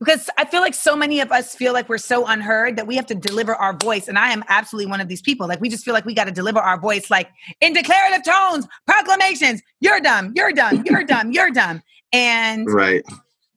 because 0.00 0.30
I 0.38 0.46
feel 0.46 0.62
like 0.62 0.74
so 0.74 0.96
many 0.96 1.20
of 1.20 1.30
us 1.30 1.54
feel 1.54 1.74
like 1.74 1.88
we're 1.88 1.98
so 1.98 2.26
unheard 2.26 2.76
that 2.76 2.86
we 2.86 2.96
have 2.96 3.06
to 3.06 3.14
deliver 3.14 3.54
our 3.54 3.76
voice. 3.76 4.08
And 4.08 4.18
I 4.18 4.30
am 4.32 4.42
absolutely 4.48 4.90
one 4.90 5.00
of 5.00 5.08
these 5.08 5.20
people. 5.20 5.46
Like 5.46 5.60
we 5.60 5.68
just 5.68 5.84
feel 5.84 5.92
like 5.92 6.06
we 6.06 6.14
got 6.14 6.24
to 6.24 6.32
deliver 6.32 6.58
our 6.58 6.80
voice 6.80 7.10
like 7.10 7.28
in 7.60 7.74
declarative 7.74 8.24
tones, 8.24 8.66
proclamations. 8.86 9.60
You're 9.80 10.00
dumb. 10.00 10.32
You're 10.34 10.52
dumb. 10.52 10.82
You're 10.86 11.04
dumb. 11.04 11.32
You're 11.32 11.50
dumb. 11.50 11.82
And 12.12 12.66
right. 12.72 13.04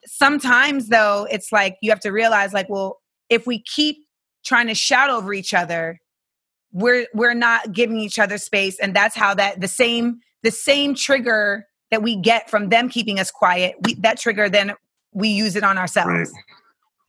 sometimes 0.06 0.90
though, 0.90 1.26
it's 1.32 1.54
like 1.54 1.78
you 1.82 1.90
have 1.90 2.02
to 2.02 2.12
realize 2.12 2.52
like, 2.54 2.70
well, 2.70 3.00
if 3.30 3.48
we 3.48 3.60
keep 3.60 4.06
trying 4.44 4.68
to 4.68 4.76
shout 4.76 5.10
over 5.10 5.34
each 5.34 5.54
other, 5.54 6.02
we're 6.74 7.08
we're 7.14 7.36
not 7.36 7.72
giving 7.72 7.98
each 7.98 8.20
other 8.20 8.38
space. 8.38 8.80
And 8.80 8.96
that's 8.96 9.16
how 9.16 9.34
that 9.36 9.62
the 9.62 9.68
same 9.68 10.20
the 10.42 10.52
same 10.52 10.96
trigger 10.96 11.68
that 11.92 12.02
we 12.02 12.16
get 12.16 12.50
from 12.50 12.70
them 12.70 12.90
keeping 12.90 13.20
us 13.20 13.32
quiet, 13.32 13.76
we, 13.84 13.94
that 13.96 14.20
trigger 14.20 14.50
then 14.50 14.74
we 15.14 15.30
use 15.30 15.56
it 15.56 15.64
on 15.64 15.78
ourselves. 15.78 16.10
Right. 16.10 16.28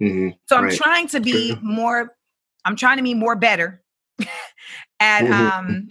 Mm-hmm. 0.09 0.29
So 0.47 0.57
I'm 0.57 0.65
right. 0.65 0.77
trying 0.77 1.09
to 1.09 1.21
be 1.21 1.57
more. 1.63 2.15
I'm 2.65 2.77
trying 2.77 2.99
to 2.99 3.03
be 3.03 3.15
more 3.15 3.35
better 3.37 3.83
at 5.01 5.25
mm-hmm. 5.25 5.33
um 5.33 5.89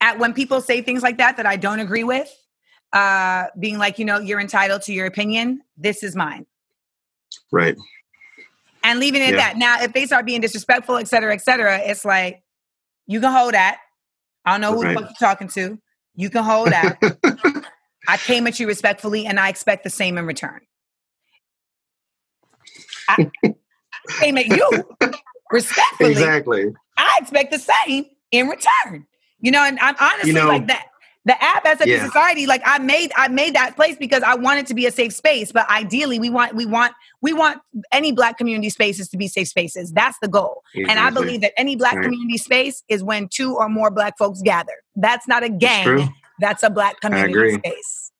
at 0.00 0.18
when 0.18 0.32
people 0.32 0.60
say 0.60 0.82
things 0.82 1.02
like 1.02 1.18
that 1.18 1.36
that 1.36 1.46
I 1.46 1.56
don't 1.56 1.80
agree 1.80 2.04
with. 2.04 2.30
Uh, 2.92 3.46
being 3.58 3.76
like, 3.76 3.98
you 3.98 4.04
know, 4.04 4.20
you're 4.20 4.38
entitled 4.38 4.80
to 4.82 4.92
your 4.92 5.06
opinion. 5.06 5.60
This 5.76 6.04
is 6.04 6.14
mine. 6.14 6.46
Right. 7.50 7.76
And 8.84 9.00
leaving 9.00 9.20
it 9.20 9.30
yeah. 9.30 9.30
at 9.30 9.36
that. 9.36 9.56
Now, 9.56 9.82
if 9.82 9.92
they 9.92 10.06
start 10.06 10.24
being 10.26 10.40
disrespectful, 10.40 10.98
et 10.98 11.08
cetera, 11.08 11.34
et 11.34 11.42
cetera, 11.42 11.78
it's 11.78 12.04
like 12.04 12.43
you 13.06 13.20
can 13.20 13.32
hold 13.32 13.54
that. 13.54 13.78
I 14.44 14.52
don't 14.52 14.60
know 14.60 14.72
who 14.74 14.82
right. 14.82 14.96
the 14.96 15.02
fuck 15.02 15.10
you're 15.10 15.28
talking 15.28 15.48
to. 15.48 15.78
You 16.14 16.30
can 16.30 16.44
hold 16.44 16.68
that. 16.68 16.98
I 18.08 18.16
came 18.18 18.46
at 18.46 18.60
you 18.60 18.66
respectfully, 18.66 19.26
and 19.26 19.40
I 19.40 19.48
expect 19.48 19.84
the 19.84 19.90
same 19.90 20.18
in 20.18 20.26
return. 20.26 20.60
I 23.08 23.30
came 24.20 24.38
at 24.38 24.46
you 24.46 24.84
respectfully. 25.50 26.12
Exactly. 26.12 26.74
I 26.96 27.18
expect 27.20 27.52
the 27.52 27.58
same 27.58 28.06
in 28.30 28.48
return. 28.48 29.06
You 29.40 29.50
know, 29.50 29.62
and 29.62 29.78
I'm 29.80 29.96
honestly 30.00 30.30
you 30.30 30.34
know, 30.34 30.48
like 30.48 30.66
that. 30.68 30.86
The 31.26 31.42
app 31.42 31.64
as 31.64 31.80
a 31.80 31.88
yeah. 31.88 32.04
society, 32.04 32.46
like 32.46 32.60
I 32.66 32.78
made, 32.78 33.10
I 33.16 33.28
made 33.28 33.54
that 33.54 33.76
place 33.76 33.96
because 33.96 34.22
I 34.22 34.34
wanted 34.34 34.66
to 34.66 34.74
be 34.74 34.84
a 34.84 34.90
safe 34.90 35.14
space. 35.14 35.52
But 35.52 35.68
ideally, 35.70 36.18
we 36.18 36.28
want, 36.28 36.54
we 36.54 36.66
want, 36.66 36.92
we 37.22 37.32
want 37.32 37.60
any 37.92 38.12
Black 38.12 38.36
community 38.36 38.68
spaces 38.68 39.08
to 39.08 39.16
be 39.16 39.26
safe 39.26 39.48
spaces. 39.48 39.90
That's 39.92 40.18
the 40.20 40.28
goal. 40.28 40.62
And 40.74 40.98
I 40.98 41.08
believe 41.10 41.40
that 41.40 41.52
any 41.58 41.76
Black 41.76 41.94
right. 41.94 42.04
community 42.04 42.36
space 42.36 42.82
is 42.88 43.02
when 43.02 43.28
two 43.28 43.56
or 43.56 43.70
more 43.70 43.90
Black 43.90 44.18
folks 44.18 44.42
gather. 44.42 44.74
That's 44.96 45.26
not 45.26 45.42
a 45.42 45.48
gang. 45.48 46.12
That's, 46.40 46.62
a 46.62 46.70
Black 46.70 47.00
community 47.00 47.54
space. 47.54 48.12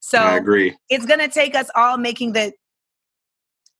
So 0.00 0.18
I 0.18 0.36
agree. 0.36 0.76
It's 0.90 1.06
gonna 1.06 1.28
take 1.28 1.54
us 1.54 1.70
all 1.74 1.96
making 1.96 2.32
the 2.32 2.52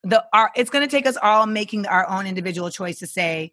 the 0.05 0.25
our 0.33 0.51
it's 0.57 0.71
gonna 0.71 0.89
take 0.89 1.07
us 1.07 1.19
all 1.23 1.45
making 1.45 1.87
our 1.87 2.09
own 2.09 2.27
individual 2.27 2.71
choice 2.71 2.99
to 3.01 3.07
say, 3.07 3.53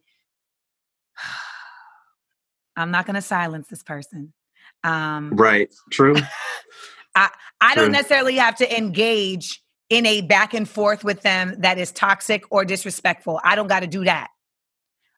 I'm 2.77 2.89
not 2.89 3.05
gonna 3.05 3.21
silence 3.21 3.67
this 3.67 3.83
person. 3.83 4.31
Um, 4.83 5.31
right. 5.35 5.73
True. 5.91 6.15
I 7.15 7.29
I 7.59 7.73
True. 7.73 7.83
don't 7.83 7.91
necessarily 7.91 8.35
have 8.35 8.55
to 8.57 8.77
engage 8.77 9.61
in 9.89 10.05
a 10.05 10.21
back 10.21 10.53
and 10.53 10.67
forth 10.67 11.03
with 11.03 11.21
them 11.21 11.55
that 11.59 11.77
is 11.77 11.91
toxic 11.91 12.43
or 12.49 12.63
disrespectful. 12.63 13.39
I 13.43 13.55
don't 13.55 13.67
got 13.67 13.81
to 13.81 13.87
do 13.87 14.05
that. 14.05 14.29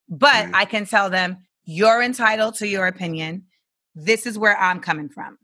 But 0.10 0.49
I 0.54 0.65
can 0.65 0.86
tell 0.86 1.10
them, 1.10 1.38
you're 1.63 2.02
entitled 2.02 2.56
to 2.56 2.67
your 2.67 2.88
opinion. 2.88 3.45
This 3.95 4.26
is 4.26 4.38
where 4.38 4.58
I'm 4.58 4.80
coming 4.80 5.10
from. 5.10 5.38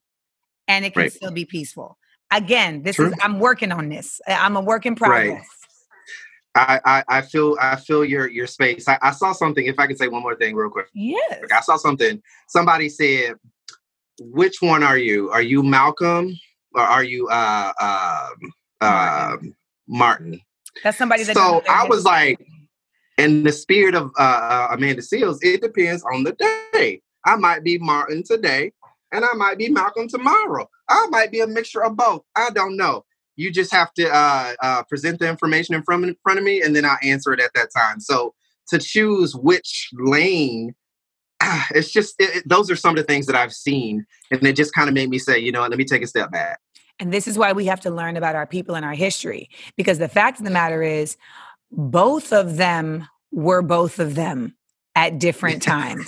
And 0.67 0.83
it 0.83 0.93
can 0.93 1.03
right. 1.03 1.13
still 1.13 1.31
be 1.31 1.45
peaceful. 1.45 1.97
Again, 2.31 2.83
this 2.83 2.97
True. 2.97 3.07
is 3.07 3.13
I'm 3.21 3.39
working 3.39 3.71
on 3.71 3.89
this. 3.89 4.19
I'm 4.27 4.55
a 4.55 4.61
work 4.61 4.85
in 4.85 4.95
progress. 4.95 5.31
Right. 5.31 5.45
I, 6.55 6.79
I, 6.83 7.03
I 7.07 7.21
feel 7.21 7.55
I 7.61 7.75
feel 7.75 8.03
your 8.03 8.27
your 8.27 8.47
space. 8.47 8.87
I, 8.87 8.97
I, 9.01 9.11
saw 9.11 9.31
something. 9.31 9.65
If 9.65 9.79
I 9.79 9.87
could 9.87 9.97
say 9.97 10.07
one 10.07 10.23
more 10.23 10.35
thing 10.35 10.55
real 10.55 10.69
quick. 10.69 10.87
Yes. 10.93 11.43
I 11.55 11.61
saw 11.61 11.77
something. 11.77 12.21
Somebody 12.47 12.89
said, 12.89 13.35
"Which 14.19 14.61
one 14.61 14.83
are 14.83 14.97
you? 14.97 15.29
Are 15.31 15.41
you 15.41 15.63
Malcolm 15.63 16.35
or 16.73 16.81
are 16.81 17.03
you 17.03 17.27
uh, 17.29 17.73
uh, 17.79 18.29
uh, 18.81 19.37
Martin?" 19.87 20.41
That's 20.83 20.97
somebody 20.97 21.23
that. 21.23 21.35
So 21.35 21.63
I 21.69 21.87
was 21.87 22.05
like, 22.05 22.39
in 23.17 23.43
the 23.43 23.51
spirit 23.51 23.95
of 23.95 24.11
uh, 24.17 24.21
uh, 24.21 24.67
Amanda 24.71 25.01
Seales, 25.01 25.39
it 25.41 25.61
depends 25.61 26.03
on 26.13 26.23
the 26.23 26.33
day. 26.73 27.01
I 27.25 27.35
might 27.35 27.63
be 27.63 27.77
Martin 27.77 28.23
today, 28.23 28.71
and 29.11 29.25
I 29.25 29.33
might 29.35 29.57
be 29.57 29.69
Malcolm 29.69 30.07
tomorrow. 30.07 30.69
I 30.87 31.07
might 31.09 31.31
be 31.31 31.41
a 31.41 31.47
mixture 31.47 31.83
of 31.83 31.97
both. 31.97 32.23
I 32.35 32.49
don't 32.51 32.77
know. 32.77 33.05
You 33.35 33.51
just 33.51 33.71
have 33.71 33.93
to 33.95 34.09
uh, 34.09 34.53
uh, 34.61 34.83
present 34.83 35.19
the 35.19 35.29
information 35.29 35.75
in 35.75 35.83
front, 35.83 36.05
in 36.05 36.15
front 36.23 36.39
of 36.39 36.45
me, 36.45 36.61
and 36.61 36.75
then 36.75 36.85
I'll 36.85 36.97
answer 37.03 37.33
it 37.33 37.39
at 37.39 37.51
that 37.55 37.69
time. 37.75 37.99
So 37.99 38.33
to 38.69 38.79
choose 38.79 39.35
which 39.35 39.89
lane, 39.93 40.75
it's 41.71 41.91
just 41.91 42.15
it, 42.19 42.37
it, 42.37 42.49
those 42.49 42.69
are 42.69 42.75
some 42.75 42.91
of 42.91 42.97
the 42.97 43.03
things 43.03 43.25
that 43.27 43.35
I've 43.35 43.53
seen, 43.53 44.05
and 44.31 44.45
it 44.45 44.55
just 44.55 44.73
kind 44.73 44.87
of 44.87 44.95
made 44.95 45.09
me 45.09 45.19
say, 45.19 45.39
you 45.39 45.51
know, 45.51 45.61
let 45.61 45.77
me 45.77 45.85
take 45.85 46.03
a 46.03 46.07
step 46.07 46.31
back. 46.31 46.59
And 46.99 47.13
this 47.13 47.27
is 47.27 47.37
why 47.37 47.53
we 47.53 47.65
have 47.65 47.79
to 47.81 47.89
learn 47.89 48.17
about 48.17 48.35
our 48.35 48.45
people 48.45 48.75
and 48.75 48.83
our 48.83 48.93
history, 48.93 49.49
because 49.77 49.99
the 49.99 50.09
fact 50.09 50.39
of 50.39 50.45
the 50.45 50.51
matter 50.51 50.83
is, 50.83 51.17
both 51.71 52.33
of 52.33 52.57
them 52.57 53.07
were 53.31 53.61
both 53.61 53.99
of 53.99 54.15
them 54.15 54.55
at 54.95 55.19
different 55.19 55.61
times. 55.63 56.07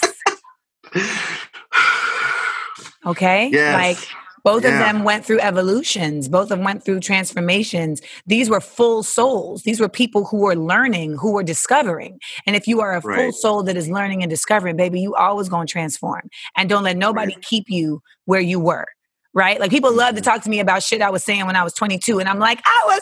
okay, 3.06 3.50
yes. 3.52 3.74
like 3.74 4.20
both 4.43 4.63
yeah. 4.63 4.71
of 4.71 4.80
them 4.80 5.04
went 5.04 5.25
through 5.25 5.39
evolutions. 5.39 6.27
Both 6.27 6.43
of 6.43 6.49
them 6.49 6.63
went 6.63 6.84
through 6.84 6.99
transformations. 7.01 8.01
These 8.25 8.49
were 8.49 8.62
full 8.62 9.04
souls. 9.04 9.63
These 9.63 9.80
were 9.80 9.89
people 9.89 10.25
who 10.25 10.38
were 10.38 10.56
learning, 10.56 11.17
who 11.17 11.32
were 11.32 11.43
discovering. 11.43 12.19
And 12.45 12.56
if 12.56 12.67
you 12.67 12.82
are 12.82 12.93
a 12.93 13.01
right. 13.01 13.17
full 13.17 13.32
soul 13.32 13.63
that 13.63 13.77
is 13.77 13.89
learning 13.89 14.23
and 14.23 14.30
discovering, 14.30 14.75
baby, 14.75 15.01
you 15.01 15.15
always 15.15 15.49
going 15.49 15.67
to 15.67 15.71
transform. 15.71 16.30
And 16.56 16.69
don't 16.69 16.84
let 16.84 16.97
nobody 16.97 17.34
right. 17.36 17.43
keep 17.43 17.69
you 17.69 18.01
where 18.25 18.41
you 18.41 18.60
were. 18.60 18.86
Right? 19.34 19.62
Like 19.62 19.71
people 19.71 19.95
love 19.95 20.15
to 20.15 20.21
mm-hmm. 20.21 20.30
talk 20.30 20.41
to 20.41 20.49
me 20.49 20.60
about 20.60 20.84
shit 20.84 21.01
I 21.01 21.10
was 21.10 21.23
saying 21.23 21.45
when 21.45 21.56
I 21.56 21.63
was 21.63 21.71
22. 21.73 22.19
And 22.19 22.27
I'm 22.27 22.39
like, 22.39 22.62
I 22.65 22.84
was 22.88 23.01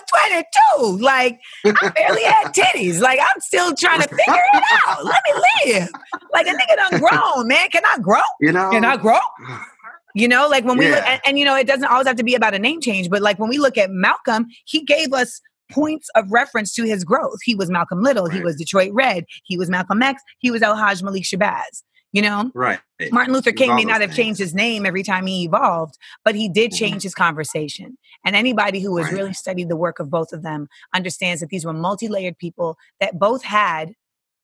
22. 0.77 1.03
Like 1.03 1.39
I 1.65 1.89
barely 1.89 2.23
had 2.23 2.53
titties. 2.53 3.01
Like 3.01 3.19
I'm 3.19 3.41
still 3.41 3.73
trying 3.73 4.01
to 4.01 4.07
figure 4.07 4.23
it 4.27 4.63
out. 4.87 5.03
Let 5.03 5.21
me 5.25 5.73
live. 5.73 5.89
Like 6.31 6.45
a 6.45 6.51
nigga 6.51 6.75
done 6.75 6.99
grown, 6.99 7.47
man. 7.47 7.69
Can 7.71 7.81
I 7.83 7.97
grow? 7.97 8.21
You 8.39 8.51
know? 8.51 8.69
Can 8.69 8.85
I 8.85 8.97
grow? 8.97 9.17
You 10.15 10.27
know, 10.27 10.47
like 10.47 10.65
when 10.65 10.77
we 10.77 10.87
yeah. 10.87 10.95
look, 10.95 11.05
and, 11.05 11.21
and, 11.25 11.39
you 11.39 11.45
know, 11.45 11.55
it 11.55 11.67
doesn't 11.67 11.87
always 11.87 12.07
have 12.07 12.15
to 12.15 12.23
be 12.23 12.35
about 12.35 12.53
a 12.53 12.59
name 12.59 12.81
change, 12.81 13.09
but 13.09 13.21
like 13.21 13.37
when 13.37 13.49
we 13.49 13.59
look 13.59 13.77
at 13.77 13.91
Malcolm, 13.91 14.47
he 14.65 14.83
gave 14.83 15.13
us 15.13 15.39
points 15.71 16.09
of 16.15 16.31
reference 16.31 16.73
to 16.73 16.83
his 16.83 17.03
growth. 17.03 17.39
He 17.43 17.55
was 17.55 17.69
Malcolm 17.69 18.01
Little, 18.01 18.25
right. 18.25 18.37
he 18.37 18.43
was 18.43 18.55
Detroit 18.55 18.91
Red, 18.91 19.25
he 19.43 19.57
was 19.57 19.69
Malcolm 19.69 20.01
X, 20.01 20.21
he 20.39 20.51
was 20.51 20.61
El 20.61 20.75
Haj 20.75 21.03
Malik 21.03 21.23
Shabazz. 21.23 21.83
You 22.11 22.23
know, 22.23 22.49
right? 22.55 22.79
Martin 23.11 23.35
Luther 23.35 23.51
King 23.51 23.75
may 23.75 23.85
not 23.85 24.01
have 24.01 24.15
changed 24.15 24.39
his 24.39 24.55
name 24.55 24.87
every 24.87 25.03
time 25.03 25.27
he 25.27 25.43
evolved, 25.43 25.95
but 26.25 26.33
he 26.33 26.49
did 26.49 26.71
mm-hmm. 26.71 26.77
change 26.77 26.95
mm-hmm. 26.95 27.03
his 27.03 27.13
conversation. 27.13 27.99
And 28.25 28.35
anybody 28.35 28.79
who 28.79 28.97
has 28.97 29.05
right. 29.05 29.13
really 29.13 29.33
studied 29.33 29.69
the 29.69 29.75
work 29.75 29.99
of 29.99 30.09
both 30.09 30.33
of 30.33 30.41
them 30.41 30.69
understands 30.91 31.39
that 31.41 31.49
these 31.49 31.65
were 31.65 31.73
multi 31.73 32.07
layered 32.07 32.39
people 32.39 32.77
that 32.99 33.19
both 33.19 33.43
had 33.43 33.93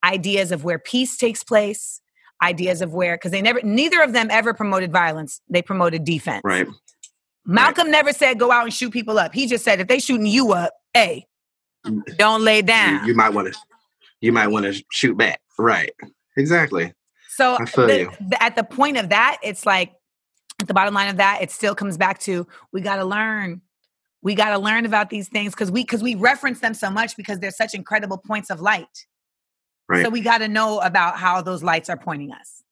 ideas 0.03 0.51
of 0.51 0.63
where 0.63 0.77
peace 0.77 1.17
takes 1.17 1.43
place, 1.43 2.01
ideas 2.45 2.81
of 2.81 2.93
where 2.93 3.15
because 3.15 3.31
they 3.31 3.41
never 3.41 3.59
neither 3.63 4.01
of 4.01 4.13
them 4.13 4.27
ever 4.29 4.53
promoted 4.53 4.91
violence. 4.91 5.41
They 5.49 5.61
promoted 5.61 6.05
defense. 6.05 6.41
Right. 6.43 6.67
Malcolm 7.45 7.85
right. 7.85 7.91
never 7.91 8.13
said 8.13 8.39
go 8.39 8.51
out 8.51 8.63
and 8.63 8.73
shoot 8.73 8.91
people 8.91 9.17
up. 9.17 9.33
He 9.33 9.47
just 9.47 9.63
said 9.63 9.79
if 9.79 9.87
they 9.87 9.99
shooting 9.99 10.25
you 10.25 10.53
up 10.53 10.73
hey 10.93 11.27
don't 12.17 12.43
lay 12.43 12.61
down 12.61 13.01
you, 13.01 13.09
you 13.09 13.15
might 13.15 13.29
want 13.29 13.51
to 13.51 13.59
you 14.21 14.31
might 14.31 14.47
want 14.47 14.65
to 14.65 14.83
shoot 14.91 15.17
back. 15.17 15.41
Right. 15.57 15.91
Exactly. 16.37 16.93
So 17.29 17.57
the, 17.75 18.09
the, 18.29 18.41
at 18.41 18.55
the 18.55 18.63
point 18.63 18.97
of 18.97 19.09
that 19.09 19.37
it's 19.43 19.65
like 19.65 19.93
at 20.61 20.67
the 20.67 20.73
bottom 20.73 20.93
line 20.93 21.09
of 21.09 21.17
that 21.17 21.41
it 21.41 21.51
still 21.51 21.75
comes 21.75 21.97
back 21.97 22.19
to 22.19 22.47
we 22.71 22.81
got 22.81 22.97
to 22.97 23.05
learn. 23.05 23.61
We 24.21 24.33
got 24.33 24.49
to 24.49 24.57
learn 24.57 24.87
about 24.87 25.11
these 25.11 25.29
things 25.29 25.53
because 25.53 25.69
we 25.69 25.83
because 25.83 26.01
we 26.01 26.15
reference 26.15 26.59
them 26.59 26.73
so 26.73 26.89
much 26.89 27.15
because 27.15 27.39
they're 27.39 27.51
such 27.51 27.75
incredible 27.75 28.17
points 28.17 28.49
of 28.49 28.59
light 28.59 29.05
Right. 29.87 30.03
So 30.03 30.09
we 30.09 30.21
got 30.21 30.39
to 30.39 30.47
know 30.47 30.79
about 30.79 31.17
how 31.17 31.41
those 31.41 31.61
lights 31.63 31.89
are 31.89 31.97
pointing 31.97 32.31
us. 32.31 32.63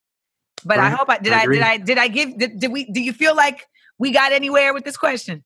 But 0.66 0.78
right. 0.78 0.92
I 0.92 0.96
hope 0.96 1.10
I 1.10 1.20
did. 1.20 1.34
I, 1.34 1.42
I, 1.42 1.48
did. 1.48 1.62
I 1.62 1.78
did. 1.78 1.98
I 1.98 2.08
give. 2.08 2.38
Did, 2.38 2.60
did 2.60 2.72
we? 2.72 2.86
Do 2.86 3.02
you 3.02 3.14
feel 3.14 3.36
like 3.36 3.68
we 4.00 4.12
got 4.12 4.32
anywhere 4.32 4.74
with 4.74 4.86
this 4.86 4.98
question? 4.98 5.44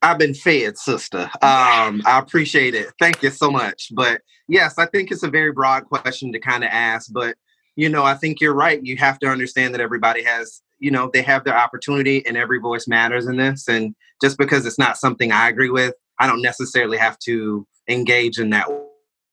I've 0.00 0.18
been 0.18 0.34
fed, 0.34 0.78
sister. 0.78 1.30
Um, 1.42 2.02
I 2.04 2.18
appreciate 2.18 2.74
it. 2.74 2.88
Thank 2.98 3.22
you 3.22 3.30
so 3.30 3.50
much. 3.50 3.88
But 3.94 4.20
yes, 4.48 4.76
I 4.76 4.86
think 4.86 5.12
it's 5.12 5.22
a 5.22 5.30
very 5.30 5.52
broad 5.52 5.84
question 5.84 6.32
to 6.32 6.40
kind 6.40 6.64
of 6.64 6.70
ask. 6.72 7.10
But 7.12 7.36
you 7.76 7.88
know, 7.88 8.04
I 8.04 8.14
think 8.14 8.40
you're 8.40 8.54
right. 8.54 8.84
You 8.84 8.96
have 8.98 9.18
to 9.20 9.26
understand 9.28 9.74
that 9.74 9.80
everybody 9.80 10.22
has, 10.24 10.60
you 10.78 10.90
know, 10.90 11.10
they 11.12 11.22
have 11.22 11.44
their 11.44 11.56
opportunity, 11.56 12.24
and 12.26 12.36
every 12.36 12.58
voice 12.58 12.86
matters 12.88 13.26
in 13.26 13.36
this. 13.36 13.68
And 13.68 13.94
just 14.20 14.38
because 14.38 14.66
it's 14.66 14.78
not 14.78 14.98
something 14.98 15.32
I 15.32 15.48
agree 15.48 15.70
with, 15.70 15.94
I 16.18 16.26
don't 16.26 16.42
necessarily 16.42 16.98
have 16.98 17.18
to 17.20 17.66
engage 17.88 18.38
in 18.38 18.50
that 18.50 18.68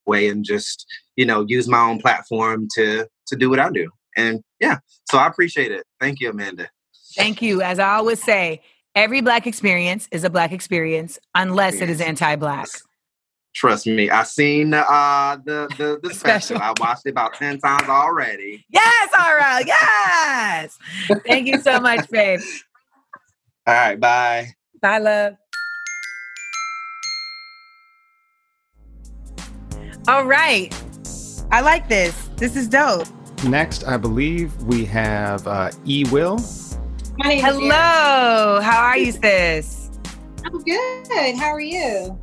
way 0.09 0.27
and 0.27 0.43
just 0.43 0.85
you 1.15 1.25
know 1.25 1.45
use 1.47 1.67
my 1.67 1.79
own 1.79 1.99
platform 1.99 2.67
to 2.75 3.07
to 3.27 3.35
do 3.35 3.49
what 3.49 3.59
i 3.59 3.69
do 3.69 3.89
and 4.17 4.41
yeah 4.59 4.77
so 5.09 5.17
i 5.17 5.27
appreciate 5.27 5.71
it 5.71 5.85
thank 5.99 6.19
you 6.19 6.29
amanda 6.29 6.67
thank 7.15 7.41
you 7.41 7.61
as 7.61 7.79
i 7.79 7.95
always 7.95 8.21
say 8.21 8.61
every 8.95 9.21
black 9.21 9.47
experience 9.47 10.07
is 10.11 10.23
a 10.23 10.29
black 10.29 10.51
experience 10.51 11.17
unless 11.35 11.75
yes. 11.75 11.83
it 11.83 11.89
is 11.89 12.01
anti-black 12.01 12.67
Trust 13.55 13.87
me, 13.87 14.09
I 14.09 14.23
seen 14.23 14.73
uh, 14.73 15.37
the 15.43 15.67
the 15.77 15.99
the 16.07 16.13
special. 16.13 16.59
I 16.59 16.73
watched 16.79 17.05
it 17.05 17.09
about 17.09 17.33
ten 17.33 17.59
times 17.59 17.89
already. 17.89 18.63
Yes, 18.69 19.09
all 19.17 19.35
right, 19.35 19.65
yes. 19.65 20.77
Thank 21.25 21.47
you 21.47 21.59
so 21.59 21.79
much, 21.79 22.07
babe. 22.09 22.41
All 23.65 23.73
right, 23.73 23.99
bye. 23.99 24.53
Bye, 24.81 24.99
love. 24.99 25.35
All 30.09 30.25
right. 30.25 30.73
I 31.51 31.61
like 31.61 31.87
this. 31.87 32.29
This 32.35 32.55
is 32.55 32.67
dope. 32.67 33.05
Next, 33.43 33.83
I 33.83 33.95
believe 33.95 34.55
we 34.63 34.83
have 34.85 35.45
uh, 35.47 35.69
E. 35.85 36.03
Will. 36.11 36.39
Hello. 37.21 38.59
How 38.59 38.81
are 38.81 38.97
you, 38.97 39.11
sis? 39.11 39.91
I'm 40.43 40.57
good. 40.63 41.35
How 41.35 41.49
are 41.51 41.59
you? 41.59 42.19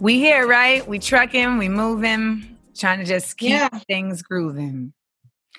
We 0.00 0.20
here, 0.20 0.46
right? 0.46 0.88
We 0.88 0.98
trucking, 0.98 1.58
we 1.58 1.68
moving, 1.68 2.56
trying 2.74 3.00
to 3.00 3.04
just 3.04 3.36
keep 3.36 3.50
Yeah. 3.50 3.68
things 3.86 4.22
grooving. 4.22 4.94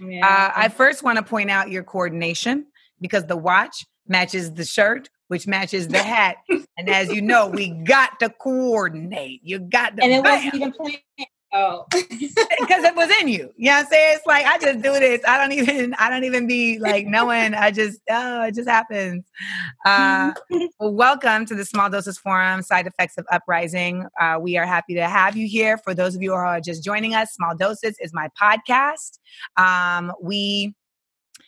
Yeah. 0.03 0.25
Uh, 0.27 0.51
I 0.55 0.69
first 0.69 1.03
want 1.03 1.17
to 1.19 1.23
point 1.23 1.51
out 1.51 1.69
your 1.69 1.83
coordination 1.83 2.65
because 2.99 3.27
the 3.27 3.37
watch 3.37 3.85
matches 4.07 4.51
the 4.53 4.65
shirt, 4.65 5.07
which 5.31 5.47
matches 5.47 5.87
the 5.87 5.97
hat. 6.03 6.35
and 6.77 6.89
as 6.89 7.09
you 7.09 7.21
know, 7.21 7.47
we 7.47 7.69
got 7.69 8.19
to 8.19 8.29
coordinate. 8.29 9.39
You 9.45 9.59
got 9.59 9.95
to 9.95 10.03
and 10.03 10.11
it 10.11 10.21
bam. 10.21 10.33
wasn't 10.33 10.55
even 10.55 10.71
planned. 10.73 10.97
Oh, 11.53 11.85
because 11.91 12.83
it 12.83 12.95
was 12.95 13.09
in 13.21 13.29
you. 13.29 13.53
You 13.57 13.69
know 13.69 13.77
what 13.77 13.79
I'm 13.79 13.85
saying? 13.87 14.15
It's 14.17 14.25
like 14.25 14.45
I 14.45 14.57
just 14.57 14.81
do 14.81 14.91
this. 14.93 15.21
I 15.25 15.37
don't 15.37 15.53
even 15.53 15.93
I 15.95 16.09
don't 16.09 16.25
even 16.25 16.47
be 16.47 16.79
like 16.79 17.07
knowing. 17.07 17.53
I 17.53 17.71
just 17.71 17.99
oh, 18.09 18.43
it 18.43 18.55
just 18.55 18.69
happens. 18.69 19.23
Uh 19.85 20.33
well, 20.79 20.93
welcome 20.93 21.45
to 21.45 21.55
the 21.55 21.65
Small 21.65 21.89
Doses 21.89 22.17
Forum, 22.17 22.61
Side 22.61 22.87
Effects 22.87 23.17
of 23.17 23.25
Uprising. 23.31 24.07
Uh, 24.19 24.37
we 24.41 24.57
are 24.57 24.65
happy 24.65 24.95
to 24.95 25.07
have 25.07 25.37
you 25.37 25.47
here. 25.47 25.77
For 25.77 25.93
those 25.93 26.13
of 26.13 26.21
you 26.21 26.31
who 26.31 26.35
are 26.35 26.59
just 26.59 26.83
joining 26.83 27.15
us, 27.15 27.33
Small 27.33 27.55
Doses 27.55 27.95
is 28.01 28.13
my 28.13 28.29
podcast. 28.41 29.19
Um, 29.57 30.11
we 30.21 30.73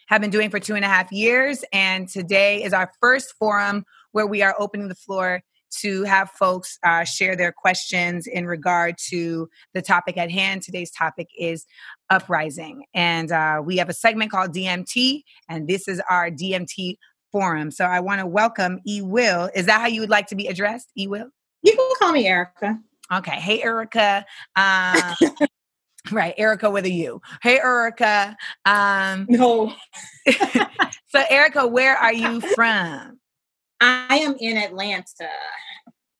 have 0.08 0.22
been 0.22 0.30
doing 0.30 0.50
for 0.50 0.60
two 0.60 0.76
and 0.76 0.86
a 0.86 0.88
half 0.88 1.12
years, 1.12 1.63
and 1.72 2.08
today 2.08 2.63
is 2.63 2.74
our 2.74 2.92
first 3.00 3.34
forum 3.38 3.86
where 4.12 4.28
we 4.28 4.42
are 4.42 4.56
opening 4.60 4.88
the 4.88 4.96
floor 4.96 5.42
to 5.82 6.04
have 6.04 6.30
folks 6.32 6.78
uh, 6.84 7.04
share 7.04 7.36
their 7.36 7.52
questions 7.52 8.28
in 8.28 8.46
regard 8.46 8.96
to 9.10 9.50
the 9.74 9.82
topic 9.82 10.18
at 10.18 10.30
hand. 10.30 10.62
Today's 10.62 10.92
topic 10.92 11.30
is 11.38 11.66
uprising. 12.10 12.84
And 12.94 13.32
uh, 13.32 13.62
we 13.66 13.78
have 13.78 13.89
a 13.89 13.94
segment 13.94 14.32
called 14.32 14.54
DMT, 14.54 15.24
and 15.50 15.68
this 15.68 15.88
is 15.88 16.02
our 16.10 16.30
DMT 16.30 16.98
forum. 17.32 17.72
So 17.72 17.86
I 17.86 18.00
want 18.00 18.20
to 18.20 18.28
welcome 18.28 18.80
E 18.86 19.02
Will. 19.02 19.50
Is 19.56 19.66
that 19.66 19.82
how 19.82 19.88
you 19.88 20.02
would 20.02 20.12
like 20.12 20.28
to 20.28 20.36
be 20.36 20.48
addressed, 20.48 20.89
E 20.98 21.08
Will? 21.08 21.30
you 21.63 21.76
can 21.76 21.89
call 21.98 22.12
me 22.12 22.28
Erica. 22.28 22.78
Okay. 23.12 23.39
Hey, 23.39 23.63
Erica. 23.63 24.26
Uh, 24.56 25.16
right, 26.12 26.34
Erica 26.38 26.70
with 26.70 26.86
a 26.86 26.92
U. 26.92 27.22
Hey, 27.42 27.60
Erica. 27.60 28.36
Um, 28.66 29.26
No, 29.30 29.74
so, 31.08 31.24
Erica, 31.30 31.68
where 31.68 31.96
are 31.96 32.13
you 32.13 32.42
from? 32.42 33.20
I 33.82 34.16
am 34.18 34.36
in 34.39 34.58
Atlanta. 34.58 35.28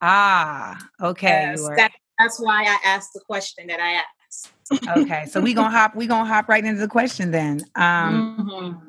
Ah, 0.02 0.78
okay. 1.02 1.50
Yes, 1.52 1.62
are- 1.62 1.76
that- 1.78 1.92
that's 2.20 2.40
why 2.40 2.64
I 2.64 2.78
asked 2.86 3.10
the 3.14 3.22
question 3.22 3.66
that 3.68 3.80
I 3.80 3.94
asked. 3.94 4.52
okay. 4.98 5.26
So 5.26 5.42
we 5.42 5.54
gonna 5.54 5.72
hop. 5.72 5.96
We 5.96 6.06
gonna 6.08 6.26
hop 6.30 6.48
right 6.48 6.64
into 6.64 6.80
the 6.80 6.88
question 6.88 7.32
then. 7.32 7.62
Um, 7.76 8.38
Mhm. 8.40 8.82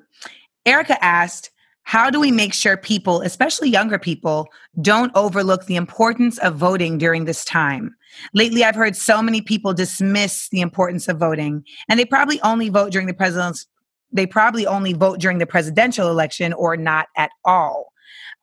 Erica 0.66 1.02
asked, 1.02 1.50
How 1.86 2.08
do 2.10 2.18
we 2.18 2.30
make 2.30 2.54
sure 2.54 2.76
people, 2.78 3.20
especially 3.22 3.68
younger 3.68 3.98
people, 3.98 4.46
don't 4.80 5.12
overlook 5.14 5.66
the 5.66 5.76
importance 5.76 6.38
of 6.38 6.56
voting 6.56 6.96
during 6.98 7.24
this 7.26 7.44
time? 7.44 7.94
Lately, 8.32 8.64
I've 8.64 8.74
heard 8.74 8.96
so 8.96 9.22
many 9.22 9.40
people 9.40 9.72
dismiss 9.72 10.48
the 10.50 10.60
importance 10.60 11.08
of 11.08 11.18
voting, 11.18 11.64
and 11.88 11.98
they 11.98 12.04
probably 12.04 12.40
only 12.42 12.68
vote 12.68 12.92
during 12.92 13.06
the 13.06 13.14
president's. 13.14 13.66
They 14.12 14.26
probably 14.26 14.66
only 14.66 14.92
vote 14.92 15.18
during 15.18 15.38
the 15.38 15.46
presidential 15.46 16.08
election 16.08 16.52
or 16.52 16.76
not 16.76 17.08
at 17.16 17.30
all. 17.44 17.92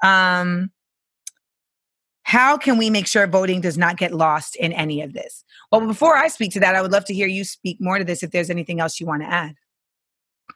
Um, 0.03 0.71
how 2.23 2.57
can 2.57 2.77
we 2.77 2.89
make 2.89 3.07
sure 3.07 3.27
voting 3.27 3.61
does 3.61 3.77
not 3.77 3.97
get 3.97 4.13
lost 4.13 4.55
in 4.55 4.73
any 4.73 5.01
of 5.01 5.13
this? 5.13 5.43
Well, 5.71 5.85
before 5.85 6.15
I 6.15 6.27
speak 6.27 6.51
to 6.53 6.59
that, 6.61 6.75
I 6.75 6.81
would 6.81 6.91
love 6.91 7.05
to 7.05 7.13
hear 7.13 7.27
you 7.27 7.43
speak 7.43 7.77
more 7.79 7.97
to 7.97 8.03
this 8.03 8.23
if 8.23 8.31
there's 8.31 8.49
anything 8.49 8.79
else 8.79 8.99
you 8.99 9.05
want 9.05 9.23
to 9.23 9.27
add. 9.29 9.55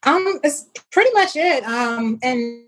Um, 0.04 0.40
it's 0.44 0.68
pretty 0.92 1.12
much 1.14 1.36
it. 1.36 1.64
Um, 1.64 2.20
and 2.22 2.66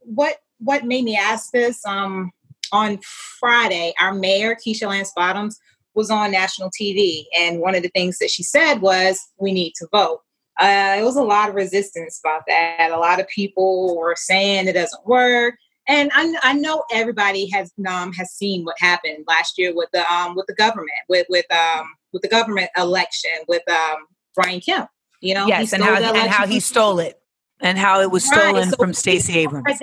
what 0.00 0.36
what 0.58 0.84
made 0.84 1.04
me 1.04 1.16
ask 1.16 1.50
this? 1.50 1.84
Um, 1.86 2.30
on 2.72 2.98
Friday, 3.38 3.94
our 4.00 4.14
mayor 4.14 4.56
Keisha 4.56 4.88
Lance 4.88 5.12
Bottoms 5.14 5.58
was 5.94 6.10
on 6.10 6.30
national 6.30 6.70
TV, 6.70 7.24
and 7.38 7.60
one 7.60 7.74
of 7.74 7.82
the 7.82 7.88
things 7.88 8.18
that 8.18 8.30
she 8.30 8.42
said 8.42 8.80
was, 8.80 9.20
"We 9.38 9.52
need 9.52 9.72
to 9.76 9.88
vote." 9.92 10.20
Uh, 10.60 10.96
it 10.98 11.04
was 11.04 11.16
a 11.16 11.22
lot 11.22 11.48
of 11.48 11.54
resistance 11.54 12.20
about 12.24 12.42
that. 12.48 12.90
A 12.90 12.98
lot 12.98 13.20
of 13.20 13.28
people 13.28 13.96
were 13.96 14.14
saying 14.16 14.68
it 14.68 14.72
doesn't 14.72 15.06
work, 15.06 15.54
and 15.88 16.10
I, 16.14 16.34
I 16.42 16.52
know 16.54 16.84
everybody 16.92 17.48
has 17.50 17.72
um, 17.88 18.12
has 18.14 18.30
seen 18.32 18.64
what 18.64 18.76
happened 18.78 19.24
last 19.26 19.58
year 19.58 19.74
with 19.74 19.88
the 19.92 20.10
um, 20.12 20.34
with 20.34 20.46
the 20.46 20.54
government 20.54 20.90
with 21.08 21.26
with 21.28 21.50
um, 21.52 21.86
with 22.12 22.22
the 22.22 22.28
government 22.28 22.70
election 22.76 23.30
with 23.48 23.62
um, 23.70 24.06
Brian 24.34 24.60
Kemp. 24.60 24.88
You 25.20 25.34
know, 25.34 25.46
yes, 25.46 25.72
and 25.72 25.82
how 25.82 25.96
and 25.96 26.30
how 26.30 26.46
he 26.46 26.60
stole 26.60 26.98
it, 26.98 27.20
and 27.60 27.78
how 27.78 28.00
it 28.00 28.10
was 28.10 28.28
Right, 28.30 28.50
stolen 28.50 28.70
so 28.70 28.76
from 28.76 28.92
Stacey 28.92 29.38
Abrams. 29.38 29.80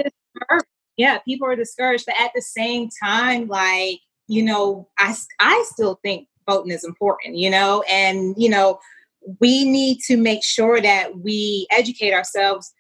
Yeah, 0.97 1.19
people 1.19 1.47
are 1.47 1.55
discouraged, 1.55 2.05
but 2.05 2.15
at 2.19 2.31
the 2.35 2.41
same 2.41 2.89
time, 3.03 3.47
like 3.47 3.99
you 4.27 4.43
know, 4.43 4.87
I, 4.99 5.15
I 5.39 5.65
still 5.69 5.99
think 6.03 6.27
voting 6.47 6.71
is 6.71 6.83
important. 6.83 7.35
You 7.35 7.49
know, 7.49 7.83
and 7.89 8.35
you 8.37 8.49
know, 8.49 8.79
we 9.39 9.65
need 9.69 9.99
to 10.07 10.17
make 10.17 10.43
sure 10.43 10.81
that 10.81 11.19
we 11.19 11.67
educate 11.71 12.13
ourselves 12.13 12.73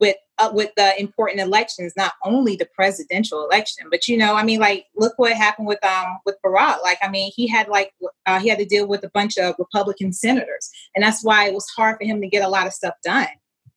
with 0.00 0.16
uh, 0.38 0.50
with 0.52 0.70
the 0.76 0.98
important 0.98 1.40
elections, 1.40 1.92
not 1.96 2.14
only 2.24 2.56
the 2.56 2.68
presidential 2.74 3.44
election, 3.44 3.86
but 3.90 4.08
you 4.08 4.16
know, 4.16 4.34
I 4.34 4.42
mean, 4.42 4.58
like 4.58 4.86
look 4.96 5.12
what 5.18 5.32
happened 5.32 5.68
with 5.68 5.84
um 5.84 6.18
with 6.24 6.36
Barack. 6.44 6.82
Like, 6.82 6.98
I 7.02 7.08
mean, 7.08 7.30
he 7.34 7.46
had 7.46 7.68
like 7.68 7.92
uh, 8.26 8.40
he 8.40 8.48
had 8.48 8.58
to 8.58 8.64
deal 8.64 8.88
with 8.88 9.04
a 9.04 9.10
bunch 9.10 9.36
of 9.38 9.54
Republican 9.58 10.12
senators, 10.12 10.70
and 10.94 11.04
that's 11.04 11.22
why 11.22 11.46
it 11.46 11.54
was 11.54 11.68
hard 11.76 11.98
for 11.98 12.04
him 12.04 12.20
to 12.20 12.28
get 12.28 12.44
a 12.44 12.48
lot 12.48 12.66
of 12.66 12.72
stuff 12.72 12.94
done. 13.04 13.28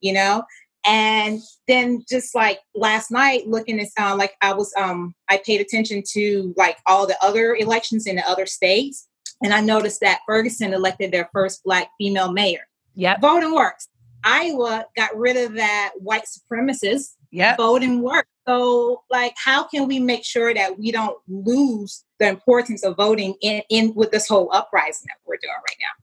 You 0.02 0.14
know, 0.14 0.44
and 0.86 1.40
then 1.68 2.04
just 2.10 2.36
like 2.36 2.60
last 2.76 3.12
night 3.12 3.48
looking 3.48 3.80
at 3.80 3.88
uh, 4.00 4.16
like 4.16 4.34
i 4.42 4.54
was 4.54 4.74
um 4.78 5.14
i 5.30 5.42
paid 5.46 5.62
attention 5.62 6.04
to 6.06 6.54
like 6.58 6.78
all 6.86 7.08
the 7.08 7.18
other 7.22 7.56
elections 7.56 8.06
in 8.06 8.18
the 8.18 8.30
other 8.30 8.46
states 8.46 9.08
and 9.44 9.54
i 9.54 9.62
noticed 9.62 10.02
that 10.02 10.20
ferguson 10.26 10.74
elected 10.74 11.12
their 11.12 11.30
first 11.34 11.64
black 11.64 11.90
female 11.98 12.32
mayor. 12.32 12.68
Yeah, 12.96 13.18
voting 13.20 13.54
works. 13.54 13.88
Iowa 14.24 14.86
got 14.96 15.18
rid 15.18 15.36
of 15.36 15.54
that 15.54 15.94
white 15.98 16.26
supremacist. 16.26 17.16
Yeah, 17.32 17.56
voting 17.56 18.02
works. 18.02 18.30
So 18.48 19.04
like 19.10 19.34
how 19.38 19.64
can 19.64 19.88
we 19.88 20.00
make 20.00 20.24
sure 20.24 20.54
that 20.54 20.78
we 20.78 20.92
don't 20.92 21.18
lose 21.28 22.04
the 22.20 22.28
importance 22.28 22.84
of 22.84 22.98
voting 22.98 23.36
in, 23.42 23.64
in 23.70 23.94
with 23.96 24.12
this 24.12 24.28
whole 24.28 24.50
uprising 24.54 25.08
that 25.08 25.18
we're 25.26 25.38
doing 25.42 25.56
right 25.56 25.78
now 25.80 26.03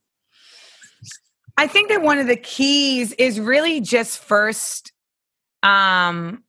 I 1.61 1.67
think 1.67 1.91
that 1.91 2.01
one 2.01 2.17
of 2.17 2.27
the 2.27 2.37
keys 2.37 3.13
is 3.13 3.39
really 3.39 3.83
just 3.83 4.19
first 4.19 4.93
um 5.63 6.43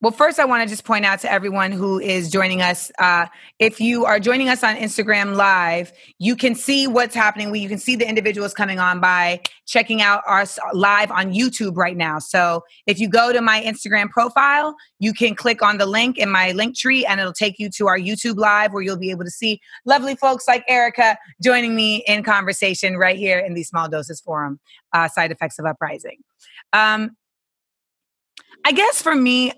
well 0.00 0.12
first 0.12 0.38
i 0.38 0.44
want 0.44 0.62
to 0.62 0.68
just 0.68 0.84
point 0.84 1.04
out 1.04 1.20
to 1.20 1.30
everyone 1.30 1.72
who 1.72 1.98
is 1.98 2.30
joining 2.30 2.62
us 2.62 2.90
uh, 2.98 3.26
if 3.58 3.80
you 3.80 4.04
are 4.04 4.18
joining 4.20 4.48
us 4.48 4.62
on 4.64 4.76
instagram 4.76 5.36
live 5.36 5.92
you 6.18 6.36
can 6.36 6.54
see 6.54 6.86
what's 6.86 7.14
happening. 7.14 7.54
You 7.54 7.68
can 7.68 7.78
see 7.78 7.96
the 7.96 8.08
individuals 8.08 8.52
coming 8.52 8.78
on 8.78 9.00
by 9.00 9.40
checking 9.66 10.02
out 10.02 10.22
our 10.26 10.44
live 10.72 11.10
on 11.10 11.32
youtube 11.32 11.76
right 11.76 11.96
now. 11.96 12.18
So 12.18 12.64
if 12.86 12.98
you 12.98 13.08
go 13.08 13.32
to 13.32 13.40
my 13.40 13.62
instagram 13.62 14.10
profile 14.10 14.74
you 14.98 15.12
can 15.12 15.34
click 15.34 15.62
on 15.62 15.78
the 15.78 15.86
link 15.86 16.18
in 16.18 16.30
my 16.30 16.52
Linktree 16.52 17.04
and 17.08 17.20
it'll 17.20 17.32
take 17.32 17.58
you 17.58 17.70
to 17.76 17.88
our 17.88 17.98
youtube 17.98 18.36
live 18.36 18.72
where 18.72 18.82
you'll 18.82 18.98
be 18.98 19.10
able 19.10 19.24
to 19.24 19.30
see 19.30 19.60
lovely 19.84 20.16
folks 20.16 20.46
like 20.46 20.64
erica 20.68 21.16
joining 21.42 21.74
me 21.74 22.02
in 22.06 22.22
conversation 22.22 22.96
right 22.96 23.16
here 23.16 23.38
in 23.38 23.54
the 23.54 23.62
small 23.62 23.88
doses 23.88 24.20
forum 24.20 24.60
uh, 24.92 25.08
side 25.08 25.30
effects 25.30 25.58
of 25.58 25.66
uprising. 25.66 26.18
Um, 26.72 27.16
I 28.64 28.72
guess 28.72 29.00
for 29.00 29.14
me, 29.14 29.52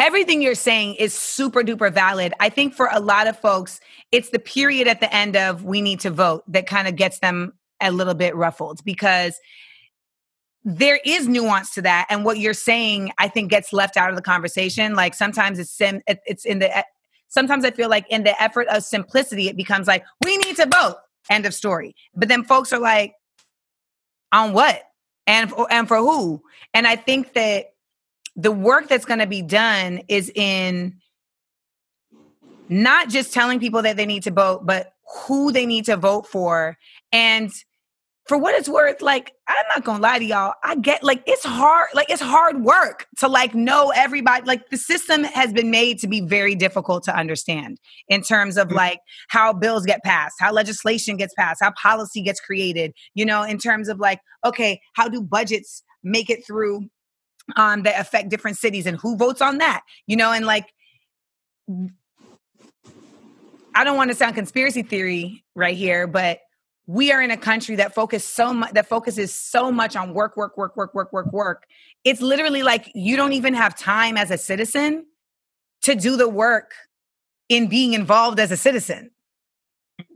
everything 0.00 0.40
you're 0.40 0.54
saying 0.54 0.94
is 0.94 1.12
super 1.12 1.60
duper 1.60 1.92
valid. 1.92 2.32
I 2.40 2.48
think 2.48 2.74
for 2.74 2.88
a 2.90 2.98
lot 2.98 3.26
of 3.28 3.38
folks, 3.38 3.80
it's 4.10 4.30
the 4.30 4.38
period 4.38 4.88
at 4.88 5.00
the 5.00 5.14
end 5.14 5.36
of 5.36 5.62
we 5.62 5.82
need 5.82 6.00
to 6.00 6.10
vote 6.10 6.42
that 6.48 6.66
kind 6.66 6.88
of 6.88 6.96
gets 6.96 7.18
them 7.18 7.52
a 7.82 7.92
little 7.92 8.14
bit 8.14 8.34
ruffled 8.34 8.82
because 8.84 9.38
there 10.64 11.00
is 11.04 11.28
nuance 11.28 11.74
to 11.74 11.82
that. 11.82 12.06
And 12.10 12.24
what 12.24 12.38
you're 12.38 12.54
saying 12.54 13.12
i 13.18 13.28
think 13.28 13.50
gets 13.50 13.72
left 13.72 13.96
out 13.96 14.10
of 14.10 14.16
the 14.16 14.22
conversation. 14.22 14.94
Like 14.94 15.14
sometimes 15.14 15.58
it's 15.58 15.70
sim 15.70 16.00
it's 16.06 16.44
in 16.44 16.58
the 16.58 16.84
sometimes 17.28 17.64
i 17.64 17.70
feel 17.70 17.88
like 17.88 18.06
in 18.10 18.24
the 18.24 18.42
effort 18.42 18.66
of 18.68 18.82
simplicity 18.82 19.48
it 19.48 19.56
becomes 19.56 19.86
like 19.86 20.04
we 20.24 20.36
need 20.38 20.56
to 20.56 20.66
vote. 20.66 20.96
End 21.30 21.46
of 21.46 21.54
story. 21.54 21.94
But 22.14 22.28
then 22.28 22.42
folks 22.44 22.72
are 22.72 22.80
like 22.80 23.14
on 24.32 24.52
what? 24.54 24.82
And 25.26 25.52
and 25.70 25.86
for 25.88 25.98
who? 25.98 26.42
And 26.74 26.86
i 26.86 26.96
think 26.96 27.34
that 27.34 27.66
the 28.36 28.52
work 28.52 28.88
that's 28.88 29.04
going 29.04 29.20
to 29.20 29.26
be 29.26 29.42
done 29.42 30.02
is 30.08 30.30
in 30.34 30.98
not 32.68 33.08
just 33.08 33.32
telling 33.32 33.58
people 33.60 33.82
that 33.82 33.96
they 33.96 34.06
need 34.06 34.22
to 34.22 34.30
vote 34.30 34.64
but 34.64 34.92
who 35.26 35.50
they 35.50 35.66
need 35.66 35.84
to 35.84 35.96
vote 35.96 36.26
for 36.26 36.78
and 37.12 37.50
for 38.30 38.38
what 38.38 38.54
it's 38.54 38.68
worth, 38.68 39.02
like 39.02 39.32
I'm 39.48 39.64
not 39.74 39.82
gonna 39.82 40.00
lie 40.00 40.20
to 40.20 40.24
y'all. 40.24 40.54
I 40.62 40.76
get 40.76 41.02
like 41.02 41.20
it's 41.26 41.44
hard, 41.44 41.88
like 41.94 42.08
it's 42.10 42.22
hard 42.22 42.62
work 42.62 43.08
to 43.18 43.26
like 43.26 43.56
know 43.56 43.90
everybody. 43.92 44.46
Like 44.46 44.70
the 44.70 44.76
system 44.76 45.24
has 45.24 45.52
been 45.52 45.72
made 45.72 45.98
to 45.98 46.06
be 46.06 46.20
very 46.20 46.54
difficult 46.54 47.02
to 47.06 47.16
understand 47.16 47.78
in 48.08 48.22
terms 48.22 48.56
of 48.56 48.68
mm-hmm. 48.68 48.76
like 48.76 49.00
how 49.30 49.52
bills 49.52 49.84
get 49.84 50.04
passed, 50.04 50.36
how 50.38 50.52
legislation 50.52 51.16
gets 51.16 51.34
passed, 51.34 51.58
how 51.60 51.72
policy 51.72 52.22
gets 52.22 52.40
created. 52.40 52.92
You 53.14 53.24
know, 53.24 53.42
in 53.42 53.58
terms 53.58 53.88
of 53.88 53.98
like, 53.98 54.20
okay, 54.44 54.80
how 54.94 55.08
do 55.08 55.20
budgets 55.22 55.82
make 56.04 56.30
it 56.30 56.46
through 56.46 56.88
um 57.56 57.82
that 57.82 58.00
affect 58.00 58.28
different 58.28 58.58
cities 58.58 58.86
and 58.86 58.96
who 58.98 59.16
votes 59.16 59.40
on 59.40 59.58
that? 59.58 59.82
You 60.06 60.16
know, 60.16 60.32
and 60.32 60.46
like 60.46 60.72
I 63.74 63.84
don't 63.84 63.96
want 63.96 64.10
to 64.10 64.16
sound 64.16 64.34
conspiracy 64.34 64.82
theory 64.82 65.44
right 65.54 65.76
here, 65.76 66.06
but 66.06 66.40
we 66.90 67.12
are 67.12 67.22
in 67.22 67.30
a 67.30 67.36
country 67.36 67.76
that 67.76 67.94
focus 67.94 68.24
so 68.24 68.52
much 68.52 68.72
that 68.72 68.88
focuses 68.88 69.32
so 69.32 69.70
much 69.70 69.94
on 69.94 70.12
work 70.12 70.36
work 70.36 70.56
work 70.56 70.76
work 70.76 70.92
work 70.92 71.12
work 71.12 71.32
work 71.32 71.66
it's 72.02 72.20
literally 72.20 72.64
like 72.64 72.90
you 72.96 73.16
don't 73.16 73.32
even 73.32 73.54
have 73.54 73.78
time 73.78 74.16
as 74.16 74.32
a 74.32 74.38
citizen 74.38 75.06
to 75.82 75.94
do 75.94 76.16
the 76.16 76.28
work 76.28 76.72
in 77.48 77.68
being 77.68 77.92
involved 77.92 78.40
as 78.40 78.50
a 78.50 78.56
citizen 78.56 79.08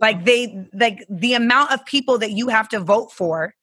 like 0.01 0.25
they 0.25 0.67
like 0.73 1.07
the 1.09 1.35
amount 1.35 1.71
of 1.71 1.85
people 1.87 2.19
that 2.19 2.33
you 2.33 2.49
have 2.49 2.69
to 2.69 2.81
vote 2.81 3.13
for 3.13 3.55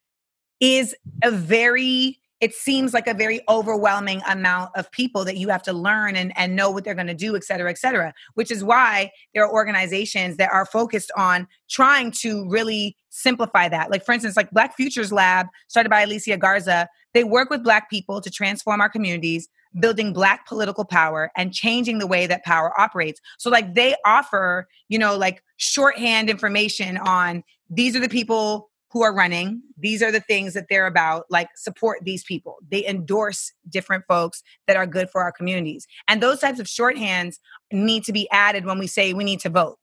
is 0.62 0.96
a 1.22 1.32
very 1.32 2.21
it 2.42 2.56
seems 2.56 2.92
like 2.94 3.08
a 3.08 3.14
very 3.14 3.40
overwhelming 3.48 4.22
amount 4.28 4.72
of 4.76 4.92
people 4.92 5.24
that 5.26 5.38
you 5.38 5.48
have 5.50 5.62
to 5.62 5.74
learn 5.74 6.16
and, 6.16 6.34
and 6.36 6.56
know 6.56 6.72
what 6.72 6.84
they're 6.84 6.96
going 6.96 7.06
to 7.06 7.14
do, 7.14 7.36
et 7.36 7.44
cetera, 7.44 7.70
et 7.70 7.78
cetera, 7.78 8.14
which 8.34 8.50
is 8.50 8.64
why 8.64 9.12
there 9.34 9.46
are 9.46 9.54
organizations 9.54 10.38
that 10.38 10.52
are 10.52 10.66
focused 10.66 11.12
on 11.16 11.48
trying 11.70 12.12
to 12.12 12.50
really 12.50 12.98
simplify 13.10 13.70
that. 13.70 13.92
Like, 13.92 14.04
for 14.04 14.12
instance, 14.12 14.36
like 14.36 14.50
Black 14.50 14.76
Futures 14.76 15.12
Lab, 15.12 15.48
started 15.68 15.90
by 15.90 16.02
Alicia 16.02 16.38
Garza, 16.38 16.90
they 17.14 17.24
work 17.24 17.52
with 17.52 17.64
Black 17.64 17.92
people 17.92 18.22
to 18.22 18.32
transform 18.32 18.82
our 18.82 18.90
communities, 18.90 19.48
building 19.80 20.12
Black 20.12 20.48
political 20.48 20.84
power 20.84 21.32
and 21.38 21.54
changing 21.54 22.00
the 22.00 22.08
way 22.08 22.26
that 22.26 22.44
power 22.44 22.74
operates. 22.82 23.22
So, 23.38 23.52
like, 23.52 23.76
they 23.76 23.96
offer, 24.04 24.68
you 24.90 24.98
know, 24.98 25.16
like 25.16 25.44
shorthand 25.58 26.28
information 26.28 26.98
on 26.98 27.44
these 27.70 27.96
are 27.96 28.00
the 28.00 28.10
people 28.10 28.71
who 28.92 29.02
are 29.04 29.14
running. 29.14 29.62
These 29.78 30.04
are 30.04 30.12
the 30.12 30.20
things 30.20 30.54
that 30.54 30.68
they're 30.70 30.86
about. 30.86 31.26
Like, 31.30 31.50
support 31.56 32.00
these 32.04 32.24
people. 32.24 32.58
They 32.70 32.86
endorse 32.86 33.54
different 33.70 34.04
folks 34.08 34.44
that 34.68 34.76
are 34.76 34.86
good 34.86 35.10
for 35.10 35.22
our 35.22 35.32
communities. 35.32 35.88
And 36.08 36.22
those 36.22 36.40
types 36.40 36.60
of 36.60 36.68
shorthands 36.68 37.36
need 37.72 38.04
to 38.06 38.14
be 38.14 38.30
added 38.32 38.66
when 38.66 38.80
we 38.80 38.88
say 38.88 39.14
we 39.14 39.24
need 39.24 39.40
to 39.42 39.50
vote. 39.50 39.78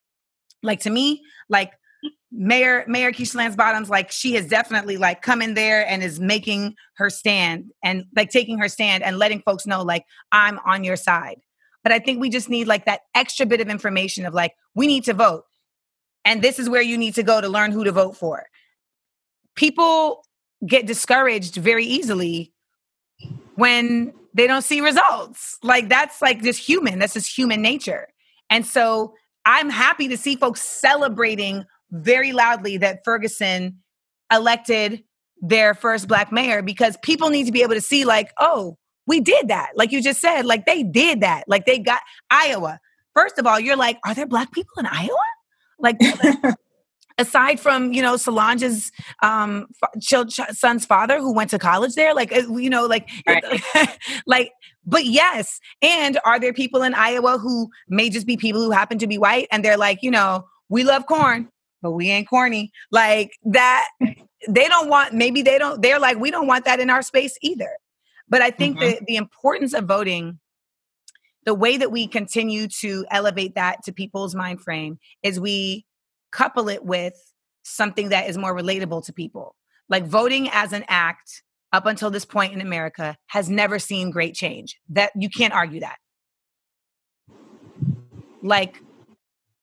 Like, 0.63 0.81
to 0.81 0.91
me, 0.91 1.23
like, 1.49 1.73
Mayor 2.31 2.85
Mayor 2.87 3.11
Keisha 3.11 3.37
Lance 3.37 3.57
Bottoms, 3.57 3.89
like 3.89 4.13
she 4.13 4.35
has 4.35 4.47
definitely 4.47 4.99
like 4.99 5.23
come 5.23 5.41
in 5.41 5.55
there 5.55 5.89
and 5.89 6.03
is 6.03 6.21
making 6.21 6.75
her 6.97 7.09
stand 7.09 7.73
and 7.83 8.05
like 8.15 8.29
taking 8.29 8.59
her 8.59 8.69
stand 8.69 9.03
and 9.03 9.19
letting 9.19 9.41
folks 9.41 9.67
know 9.67 9.83
like 9.83 10.05
I'm 10.31 10.59
on 10.67 10.85
your 10.85 10.97
side. 10.97 11.41
But 11.83 11.93
I 11.93 11.99
think 11.99 12.21
we 12.21 12.29
just 12.29 12.51
need 12.51 12.69
like 12.69 12.85
that 12.85 13.01
extra 13.15 13.47
bit 13.47 13.63
of 13.63 13.69
information 13.69 14.27
of 14.27 14.35
like 14.35 14.53
we 14.75 14.87
need 14.87 15.05
to 15.05 15.15
vote, 15.15 15.45
and 16.25 16.43
this 16.43 16.59
is 16.59 16.69
where 16.69 16.83
you 16.83 16.99
need 16.99 17.15
to 17.15 17.23
go 17.23 17.41
to 17.41 17.49
learn 17.49 17.73
who 17.73 17.83
to 17.83 17.93
vote 17.93 18.15
for 18.15 18.45
people 19.59 20.25
get 20.67 20.87
discouraged 20.87 21.57
very 21.57 21.85
easily 21.85 22.53
when 23.57 24.15
they 24.33 24.47
don't 24.47 24.63
see 24.63 24.81
results. 24.81 25.59
Like 25.65 25.89
that's 25.89 26.23
like 26.23 26.43
just 26.43 26.61
human. 26.61 27.01
That's 27.01 27.15
just 27.15 27.37
human 27.37 27.61
nature. 27.61 28.07
And 28.49 28.65
so 28.65 29.15
I'm 29.45 29.69
happy 29.69 30.09
to 30.09 30.17
see 30.17 30.37
folks 30.37 30.63
celebrating 30.63 31.65
very 31.91 32.33
loudly 32.33 32.79
that 32.79 33.01
Ferguson 33.05 33.81
elected 34.33 35.03
their 35.41 35.75
first 35.75 36.07
black 36.07 36.31
mayor 36.31 36.63
because 36.63 36.97
people 37.03 37.31
need 37.31 37.47
to 37.47 37.53
be 37.53 37.63
able 37.63 37.75
to 37.75 37.81
see 37.81 38.05
like, 38.05 38.31
oh, 38.39 38.77
we 39.09 39.21
did 39.21 39.49
that. 39.49 39.71
Like 39.75 39.91
you 39.91 40.01
just 40.01 40.21
said, 40.21 40.47
like 40.47 40.67
they 40.67 40.85
did 40.85 41.23
that. 41.23 41.45
Like 41.49 41.67
they 41.67 41.81
got 41.81 42.01
Iowa. 42.31 42.79
First 43.15 43.39
of 43.39 43.47
all, 43.47 43.59
you're 43.59 43.77
like, 43.77 43.99
are 44.07 44.15
there 44.15 44.27
black 44.27 44.53
people 44.53 44.75
in 44.79 44.87
Iowa? 44.87 45.17
Like 45.81 45.99
aside 47.19 47.61
from 47.61 47.93
you 47.93 48.01
know 48.01 48.17
Solange's 48.17 48.93
um, 49.23 49.67
son's 50.01 50.87
father 50.87 51.19
who 51.19 51.33
went 51.33 51.51
to 51.51 51.59
college 51.59 51.95
there, 51.95 52.15
like 52.15 52.33
uh, 52.33 52.43
you 52.57 52.71
know, 52.71 52.87
like 52.87 53.09
right. 53.27 53.99
like. 54.27 54.53
But 54.87 55.05
yes, 55.05 55.61
and 55.83 56.19
are 56.25 56.41
there 56.41 56.55
people 56.55 56.83
in 56.83 56.95
Iowa 56.95 57.37
who 57.37 57.69
may 57.89 58.09
just 58.09 58.27
be 58.27 58.39
people 58.39 58.63
who 58.63 58.71
happen 58.71 58.97
to 58.99 59.07
be 59.07 59.19
white 59.19 59.47
and 59.53 59.63
they're 59.63 59.77
like, 59.77 59.99
you 60.03 60.11
know, 60.11 60.47
we 60.71 60.83
love 60.83 61.05
corn, 61.07 61.51
but 61.83 61.91
we 61.91 62.09
ain't 62.09 62.27
corny. 62.27 62.73
Like 62.91 63.33
that, 63.45 63.87
they 64.49 64.67
don't 64.67 64.89
want. 64.89 65.13
Maybe 65.13 65.43
they 65.43 65.59
don't. 65.59 65.83
They're 65.83 65.99
like, 65.99 66.19
we 66.19 66.31
don't 66.31 66.47
want 66.47 66.65
that 66.65 66.81
in 66.81 66.89
our 66.89 67.03
space 67.03 67.37
either. 67.43 67.71
But 68.31 68.41
I 68.41 68.51
think 68.51 68.79
mm-hmm. 68.79 68.91
that 68.91 69.07
the 69.07 69.17
importance 69.17 69.75
of 69.75 69.85
voting 69.85 70.39
the 71.45 71.55
way 71.55 71.77
that 71.79 71.91
we 71.91 72.07
continue 72.07 72.69
to 72.69 73.07
elevate 73.11 73.55
that 73.55 73.83
to 73.85 73.93
people's 73.93 74.35
mind 74.35 74.61
frame 74.61 74.99
is 75.23 75.41
we 75.41 75.87
couple 76.39 76.69
it 76.69 76.85
with 76.85 77.15
something 77.65 78.11
that 78.11 78.29
is 78.31 78.39
more 78.39 78.55
relatable 78.55 79.05
to 79.05 79.13
people. 79.13 79.57
Like 79.89 80.07
voting 80.07 80.49
as 80.53 80.73
an 80.73 80.85
act 80.87 81.43
up 81.73 81.85
until 81.85 82.11
this 82.11 82.25
point 82.25 82.53
in 82.55 82.61
America 82.61 83.17
has 83.27 83.51
never 83.51 83.81
seen 83.81 84.11
great 84.11 84.35
change. 84.35 84.79
That 84.91 85.11
you 85.17 85.29
can't 85.29 85.53
argue 85.53 85.81
that. 85.81 85.97
Like 88.41 88.81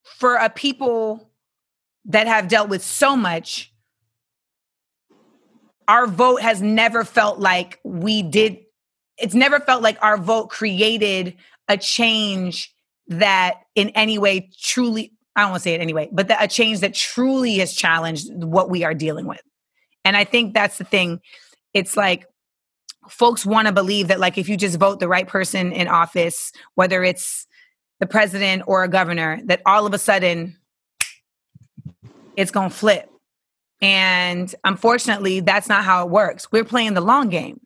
for 0.04 0.36
a 0.36 0.50
people 0.50 1.30
that 2.06 2.28
have 2.28 2.50
dealt 2.50 2.68
with 2.68 2.84
so 2.84 3.16
much, 3.16 3.74
our 5.88 6.08
vote 6.08 6.42
has 6.42 6.62
never 6.62 7.06
felt 7.06 7.40
like 7.40 7.80
we 7.84 8.22
did, 8.22 8.58
it's 9.18 9.34
never 9.34 9.62
felt 9.62 9.82
like 9.82 9.98
our 10.02 10.18
vote 10.18 10.50
created 10.50 11.38
a 11.70 11.78
change 11.78 12.76
that 13.08 13.62
in 13.76 13.90
any 13.90 14.18
way 14.18 14.50
truly 14.60 15.14
I 15.36 15.42
don't 15.42 15.52
want 15.52 15.62
to 15.62 15.64
say 15.64 15.74
it 15.74 15.82
anyway, 15.82 16.10
but 16.12 16.32
a 16.42 16.48
change 16.48 16.80
that 16.80 16.94
truly 16.94 17.58
has 17.58 17.74
challenged 17.74 18.34
what 18.34 18.70
we 18.70 18.84
are 18.84 18.94
dealing 18.94 19.28
with. 19.28 19.42
And 20.06 20.16
I 20.16 20.24
think 20.24 20.54
that's 20.54 20.78
the 20.78 20.84
thing. 20.84 21.20
It's 21.74 21.98
like 21.98 22.26
folks 23.10 23.46
want 23.46 23.68
to 23.68 23.74
believe 23.74 24.08
that, 24.08 24.20
like, 24.20 24.38
if 24.38 24.48
you 24.48 24.56
just 24.56 24.78
vote 24.78 25.00
the 25.00 25.08
right 25.08 25.28
person 25.28 25.72
in 25.72 25.88
office, 25.88 26.52
whether 26.76 27.04
it's 27.04 27.48
the 28.00 28.06
president 28.06 28.64
or 28.68 28.84
a 28.84 28.88
governor, 28.88 29.40
that 29.46 29.62
all 29.66 29.86
of 29.86 29.94
a 29.94 29.98
sudden 29.98 30.58
it's 32.36 32.52
going 32.52 32.70
to 32.70 32.76
flip. 32.76 33.10
And 33.82 34.54
unfortunately, 34.64 35.42
that's 35.42 35.68
not 35.68 35.84
how 35.84 36.06
it 36.06 36.10
works. 36.10 36.52
We're 36.52 36.64
playing 36.64 36.94
the 36.94 37.02
long 37.02 37.30
game. 37.30 37.60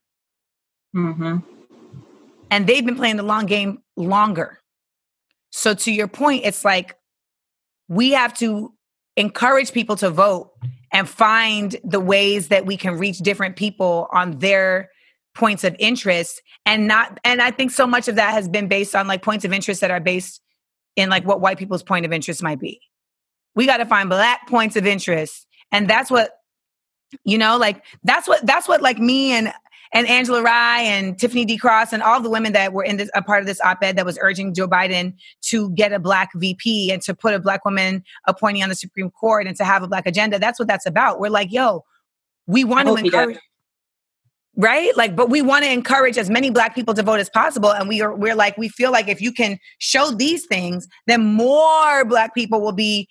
Mm-hmm. 0.96 1.38
And 2.52 2.68
they've 2.68 2.86
been 2.86 2.96
playing 2.96 3.18
the 3.18 3.24
long 3.24 3.46
game 3.46 3.84
longer. 3.96 4.60
So, 5.52 5.74
to 5.74 5.92
your 5.92 6.08
point, 6.08 6.46
it's 6.46 6.66
like 6.66 6.96
we 7.90 8.12
have 8.12 8.34
to 8.36 8.74
encourage 9.18 9.74
people 9.74 9.98
to 9.98 10.10
vote 10.10 10.52
and 10.94 11.10
find 11.10 11.76
the 11.84 12.00
ways 12.00 12.48
that 12.48 12.66
we 12.66 12.78
can 12.78 12.98
reach 12.98 13.18
different 13.18 13.58
people 13.58 14.08
on 14.14 14.40
their 14.40 14.90
points 15.36 15.64
of 15.64 15.76
interest 15.80 16.42
and 16.66 16.88
not 16.88 17.20
and 17.24 17.42
i 17.42 17.52
think 17.52 17.72
so 17.72 17.86
much 17.86 18.08
of 18.08 18.16
that 18.16 18.32
has 18.32 18.48
been 18.48 18.68
based 18.68 18.96
on 18.96 19.08
like 19.08 19.22
points 19.22 19.46
of 19.46 19.54
interest 19.54 19.82
that 19.82 19.92
are 19.92 20.00
based 20.00 20.42
in 21.00 21.10
like 21.10 21.26
what 21.26 21.42
white 21.42 21.58
people's 21.58 21.84
point 21.84 22.06
of 22.06 22.12
interest 22.12 22.44
might 22.44 22.60
be. 22.60 22.82
We 23.56 23.66
got 23.66 23.78
to 23.78 23.86
find 23.86 24.10
black 24.10 24.48
points 24.48 24.76
of 24.76 24.86
interest. 24.86 25.48
And 25.72 25.90
that's 25.90 26.12
what 26.12 26.32
you 27.26 27.40
know 27.40 27.58
like 27.58 27.84
that's 28.04 28.28
what 28.28 28.46
that's 28.46 28.68
what 28.68 28.84
like 28.84 29.00
me 29.00 29.32
and 29.32 29.52
and 29.92 30.08
Angela 30.08 30.42
Rye 30.44 30.82
and 30.82 31.18
Tiffany 31.18 31.46
D. 31.46 31.58
Cross 31.58 31.94
and 31.94 32.04
all 32.04 32.22
the 32.22 32.30
women 32.30 32.54
that 32.54 32.74
were 32.74 32.84
in 32.84 32.98
this 32.98 33.10
a 33.16 33.22
part 33.22 33.42
of 33.42 33.48
this 33.48 33.60
op-ed 33.62 33.96
that 33.96 34.06
was 34.06 34.18
urging 34.22 34.54
Joe 34.54 34.68
Biden 34.68 35.14
to 35.44 35.72
get 35.72 35.92
a 35.94 36.00
black 36.00 36.30
VP 36.36 36.92
and 36.92 37.02
to 37.04 37.14
put 37.14 37.34
a 37.34 37.40
black 37.40 37.66
woman 37.66 38.04
appointee 38.28 38.62
on 38.62 38.70
the 38.70 38.76
Supreme 38.76 39.10
Court 39.10 39.48
and 39.48 39.56
to 39.58 39.64
have 39.64 39.84
a 39.84 39.88
black 39.88 40.06
agenda. 40.06 40.40
That's 40.40 40.60
what 40.60 40.68
that's 40.68 40.86
about. 40.86 41.20
We're 41.20 41.30
like, 41.30 41.52
yo, 41.52 41.86
we 42.46 42.64
want 42.64 42.88
to 42.88 42.96
encourage 42.96 43.38
right 44.58 44.96
like 44.98 45.16
but 45.16 45.30
we 45.30 45.42
want 45.42 45.64
to 45.64 45.72
encourage 45.72 46.18
as 46.18 46.30
many 46.30 46.50
black 46.50 46.76
people 46.76 46.94
to 46.94 47.02
vote 47.02 47.20
as 47.20 47.30
possible 47.30 47.72
and 47.72 47.88
we 47.88 48.02
are 48.02 48.14
we're 48.14 48.36
like 48.36 48.58
we 48.58 48.68
feel 48.68 48.92
like 48.92 49.08
if 49.08 49.22
you 49.22 49.32
can 49.32 49.58
show 49.78 50.12
these 50.12 50.46
things 50.48 50.88
then 51.08 51.24
more 51.24 52.04
black 52.04 52.34
people 52.34 52.60
will 52.60 52.74
be 52.74 53.08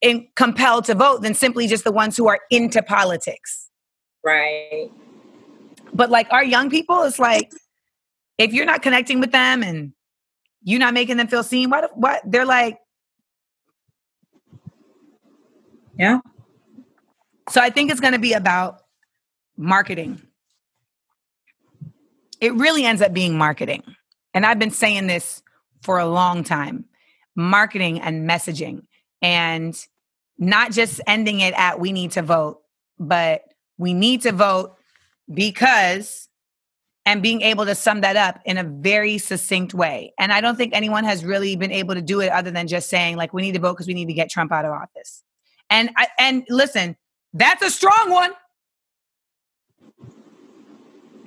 in, 0.00 0.26
compelled 0.34 0.84
to 0.84 0.94
vote 0.94 1.22
than 1.22 1.34
simply 1.34 1.68
just 1.68 1.84
the 1.84 1.92
ones 1.92 2.16
who 2.16 2.26
are 2.26 2.40
into 2.50 2.82
politics 2.82 3.68
right 4.24 4.90
but 5.92 6.10
like 6.10 6.32
our 6.32 6.44
young 6.44 6.70
people, 6.70 7.02
it's 7.02 7.18
like 7.18 7.50
if 8.38 8.52
you're 8.52 8.66
not 8.66 8.82
connecting 8.82 9.20
with 9.20 9.32
them 9.32 9.62
and 9.62 9.92
you're 10.62 10.80
not 10.80 10.94
making 10.94 11.16
them 11.16 11.28
feel 11.28 11.42
seen, 11.42 11.70
what 11.70 11.96
what 11.96 12.22
they're 12.24 12.46
like. 12.46 12.78
Yeah. 15.98 16.20
So 17.50 17.60
I 17.60 17.70
think 17.70 17.90
it's 17.90 18.00
going 18.00 18.12
to 18.12 18.18
be 18.18 18.34
about 18.34 18.82
marketing. 19.56 20.22
It 22.40 22.54
really 22.54 22.84
ends 22.84 23.02
up 23.02 23.12
being 23.12 23.36
marketing. 23.36 23.82
And 24.32 24.46
I've 24.46 24.58
been 24.58 24.70
saying 24.70 25.08
this 25.08 25.42
for 25.82 25.98
a 25.98 26.06
long 26.06 26.44
time 26.44 26.84
marketing 27.34 28.00
and 28.00 28.28
messaging, 28.28 28.82
and 29.22 29.86
not 30.38 30.72
just 30.72 31.00
ending 31.06 31.40
it 31.40 31.54
at 31.56 31.78
we 31.78 31.92
need 31.92 32.12
to 32.12 32.22
vote, 32.22 32.60
but 32.98 33.42
we 33.78 33.94
need 33.94 34.22
to 34.22 34.32
vote 34.32 34.77
because 35.32 36.28
and 37.08 37.22
being 37.22 37.40
able 37.40 37.64
to 37.64 37.74
sum 37.74 38.02
that 38.02 38.16
up 38.16 38.38
in 38.44 38.58
a 38.58 38.64
very 38.64 39.16
succinct 39.16 39.72
way. 39.72 40.12
And 40.18 40.30
I 40.30 40.42
don't 40.42 40.56
think 40.56 40.74
anyone 40.74 41.04
has 41.04 41.24
really 41.24 41.56
been 41.56 41.72
able 41.72 41.94
to 41.94 42.02
do 42.02 42.20
it 42.20 42.28
other 42.30 42.50
than 42.50 42.68
just 42.68 42.90
saying 42.90 43.16
like 43.16 43.32
we 43.32 43.40
need 43.40 43.54
to 43.54 43.60
vote 43.60 43.72
because 43.72 43.86
we 43.86 43.94
need 43.94 44.08
to 44.08 44.12
get 44.12 44.30
Trump 44.30 44.52
out 44.52 44.66
of 44.66 44.72
office. 44.72 45.22
And 45.70 45.88
I, 45.96 46.08
and 46.18 46.46
listen, 46.50 46.96
that's 47.32 47.62
a 47.62 47.70
strong 47.70 48.10
one. 48.10 48.32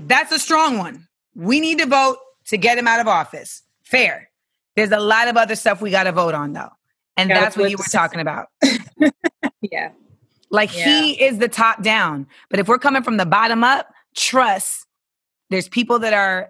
That's 0.04 0.32
a 0.32 0.38
strong 0.38 0.78
one. 0.78 1.08
We 1.36 1.60
need 1.60 1.80
to 1.80 1.88
vote 1.88 2.18
to 2.48 2.58
get 2.58 2.78
him 2.78 2.88
out 2.88 3.00
of 3.00 3.08
office. 3.08 3.64
Fair. 3.82 4.30
There's 4.76 4.92
a 4.92 5.00
lot 5.00 5.30
of 5.30 5.38
other 5.38 5.56
stuff 5.56 5.82
we 5.82 5.90
got 5.90 6.04
to 6.04 6.12
vote 6.12 6.36
on 6.36 6.54
though. 6.54 6.70
And 7.18 7.30
that's 7.30 7.58
what 7.58 7.72
you 7.72 7.78
were 7.78 7.84
talking 7.86 8.20
about. 8.20 8.48
yeah. 9.62 9.90
Like 10.52 10.76
yeah. 10.76 11.02
he 11.02 11.24
is 11.24 11.38
the 11.38 11.48
top 11.48 11.82
down. 11.82 12.28
But 12.50 12.60
if 12.60 12.68
we're 12.68 12.78
coming 12.78 13.04
from 13.04 13.18
the 13.18 13.26
bottom 13.26 13.64
up, 13.64 13.88
trust 14.16 14.86
there's 15.50 15.68
people 15.68 16.00
that 16.00 16.14
are 16.14 16.50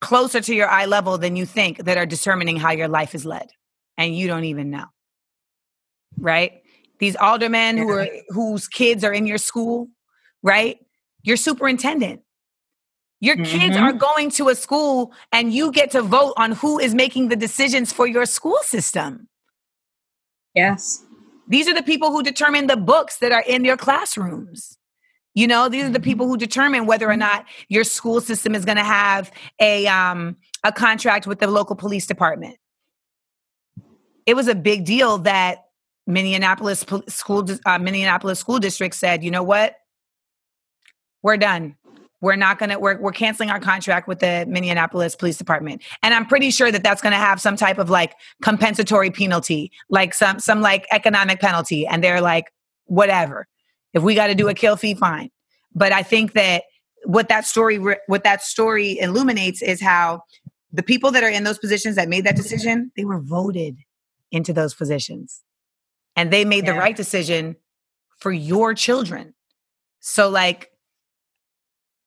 closer 0.00 0.40
to 0.40 0.54
your 0.54 0.68
eye 0.68 0.86
level 0.86 1.18
than 1.18 1.34
you 1.36 1.44
think 1.44 1.78
that 1.84 1.98
are 1.98 2.06
determining 2.06 2.56
how 2.56 2.70
your 2.70 2.88
life 2.88 3.14
is 3.14 3.24
led. 3.24 3.50
And 3.96 4.16
you 4.16 4.28
don't 4.28 4.44
even 4.44 4.70
know. 4.70 4.84
Right? 6.16 6.62
These 7.00 7.16
aldermen 7.16 7.76
who 7.78 7.90
are 7.90 8.08
whose 8.28 8.68
kids 8.68 9.04
are 9.04 9.12
in 9.12 9.26
your 9.26 9.38
school, 9.38 9.88
right? 10.42 10.78
Your 11.22 11.36
superintendent. 11.36 12.22
Your 13.20 13.36
mm-hmm. 13.36 13.58
kids 13.58 13.76
are 13.76 13.92
going 13.92 14.30
to 14.32 14.48
a 14.48 14.54
school 14.54 15.12
and 15.32 15.52
you 15.52 15.72
get 15.72 15.90
to 15.92 16.02
vote 16.02 16.34
on 16.36 16.52
who 16.52 16.78
is 16.78 16.94
making 16.94 17.28
the 17.28 17.36
decisions 17.36 17.92
for 17.92 18.06
your 18.06 18.26
school 18.26 18.58
system. 18.62 19.28
Yes. 20.54 21.04
These 21.48 21.66
are 21.66 21.74
the 21.74 21.82
people 21.82 22.12
who 22.12 22.22
determine 22.22 22.66
the 22.66 22.76
books 22.76 23.18
that 23.18 23.32
are 23.32 23.42
in 23.46 23.64
your 23.64 23.76
classrooms. 23.76 24.76
You 25.34 25.46
know, 25.46 25.68
these 25.68 25.84
are 25.84 25.90
the 25.90 26.00
people 26.00 26.26
who 26.26 26.36
determine 26.36 26.86
whether 26.86 27.08
or 27.08 27.16
not 27.16 27.46
your 27.68 27.84
school 27.84 28.20
system 28.20 28.54
is 28.54 28.64
going 28.64 28.76
to 28.76 28.84
have 28.84 29.30
a 29.60 29.86
um, 29.86 30.36
a 30.64 30.72
contract 30.72 31.26
with 31.26 31.38
the 31.38 31.46
local 31.46 31.76
police 31.76 32.06
department. 32.06 32.56
It 34.26 34.34
was 34.34 34.48
a 34.48 34.54
big 34.54 34.84
deal 34.84 35.18
that 35.18 35.64
Minneapolis 36.06 36.84
school 37.08 37.48
uh, 37.64 37.78
Minneapolis 37.78 38.38
school 38.38 38.58
district 38.58 38.94
said, 38.94 39.22
"You 39.22 39.30
know 39.30 39.42
what? 39.42 39.76
We're 41.22 41.36
done. 41.36 41.76
We're 42.20 42.36
not 42.36 42.58
going 42.58 42.70
to 42.70 42.78
we're 42.78 43.00
we're 43.00 43.12
canceling 43.12 43.50
our 43.50 43.60
contract 43.60 44.08
with 44.08 44.18
the 44.20 44.44
Minneapolis 44.48 45.14
Police 45.14 45.38
Department." 45.38 45.82
And 46.02 46.14
I'm 46.14 46.26
pretty 46.26 46.50
sure 46.50 46.70
that 46.70 46.82
that's 46.82 47.00
going 47.00 47.12
to 47.12 47.18
have 47.18 47.40
some 47.40 47.56
type 47.56 47.78
of 47.78 47.90
like 47.90 48.14
compensatory 48.42 49.10
penalty, 49.10 49.70
like 49.88 50.14
some 50.14 50.38
some 50.40 50.60
like 50.60 50.86
economic 50.90 51.40
penalty 51.40 51.86
and 51.86 52.02
they're 52.02 52.20
like 52.20 52.46
whatever. 52.84 53.46
If 53.94 54.02
we 54.02 54.14
got 54.14 54.28
to 54.28 54.34
do 54.34 54.48
a 54.48 54.54
kill 54.54 54.76
fee 54.76 54.94
fine. 54.94 55.30
But 55.74 55.92
I 55.92 56.02
think 56.02 56.32
that 56.32 56.64
what 57.04 57.28
that 57.28 57.46
story 57.46 57.78
what 58.06 58.24
that 58.24 58.42
story 58.42 58.98
illuminates 58.98 59.62
is 59.62 59.80
how 59.80 60.22
the 60.72 60.82
people 60.82 61.10
that 61.12 61.22
are 61.22 61.30
in 61.30 61.44
those 61.44 61.58
positions 61.58 61.96
that 61.96 62.08
made 62.08 62.24
that 62.24 62.36
decision, 62.36 62.92
they 62.96 63.04
were 63.04 63.20
voted 63.20 63.78
into 64.30 64.52
those 64.52 64.74
positions 64.74 65.42
and 66.16 66.32
they 66.32 66.44
made 66.44 66.66
yeah. 66.66 66.72
the 66.72 66.78
right 66.78 66.96
decision 66.96 67.56
for 68.18 68.32
your 68.32 68.74
children. 68.74 69.34
So, 70.00 70.28
like, 70.28 70.70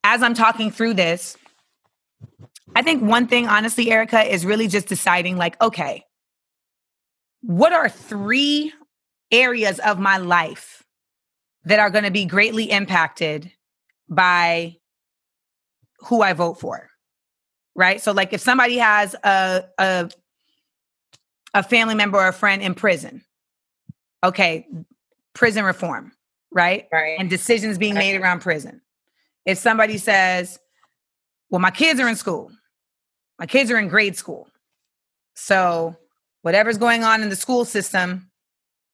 as 0.03 0.23
I'm 0.23 0.33
talking 0.33 0.71
through 0.71 0.95
this, 0.95 1.37
I 2.75 2.81
think 2.81 3.03
one 3.03 3.27
thing, 3.27 3.47
honestly, 3.47 3.91
Erica, 3.91 4.21
is 4.23 4.45
really 4.45 4.67
just 4.67 4.87
deciding, 4.87 5.37
like, 5.37 5.61
okay, 5.61 6.05
what 7.41 7.73
are 7.73 7.89
three 7.89 8.73
areas 9.31 9.79
of 9.79 9.99
my 9.99 10.17
life 10.17 10.83
that 11.65 11.79
are 11.79 11.89
going 11.89 12.03
to 12.03 12.11
be 12.11 12.25
greatly 12.25 12.71
impacted 12.71 13.51
by 14.09 14.77
who 15.99 16.21
I 16.21 16.33
vote 16.33 16.59
for? 16.59 16.89
Right. 17.75 18.01
So, 18.01 18.11
like, 18.11 18.33
if 18.33 18.41
somebody 18.41 18.77
has 18.77 19.15
a, 19.23 19.63
a, 19.77 20.09
a 21.53 21.63
family 21.63 21.95
member 21.95 22.17
or 22.17 22.27
a 22.27 22.33
friend 22.33 22.61
in 22.61 22.73
prison, 22.73 23.23
okay, 24.23 24.67
prison 25.33 25.63
reform, 25.63 26.11
right? 26.51 26.87
Right. 26.91 27.17
And 27.19 27.29
decisions 27.29 27.77
being 27.77 27.95
made 27.95 28.19
around 28.19 28.41
prison. 28.41 28.81
If 29.45 29.57
somebody 29.57 29.97
says, 29.97 30.59
well, 31.49 31.59
my 31.59 31.71
kids 31.71 31.99
are 31.99 32.07
in 32.07 32.15
school, 32.15 32.51
my 33.39 33.45
kids 33.45 33.71
are 33.71 33.77
in 33.77 33.87
grade 33.87 34.15
school. 34.15 34.47
So 35.35 35.95
whatever's 36.41 36.77
going 36.77 37.03
on 37.03 37.21
in 37.21 37.29
the 37.29 37.35
school 37.35 37.65
system, 37.65 38.29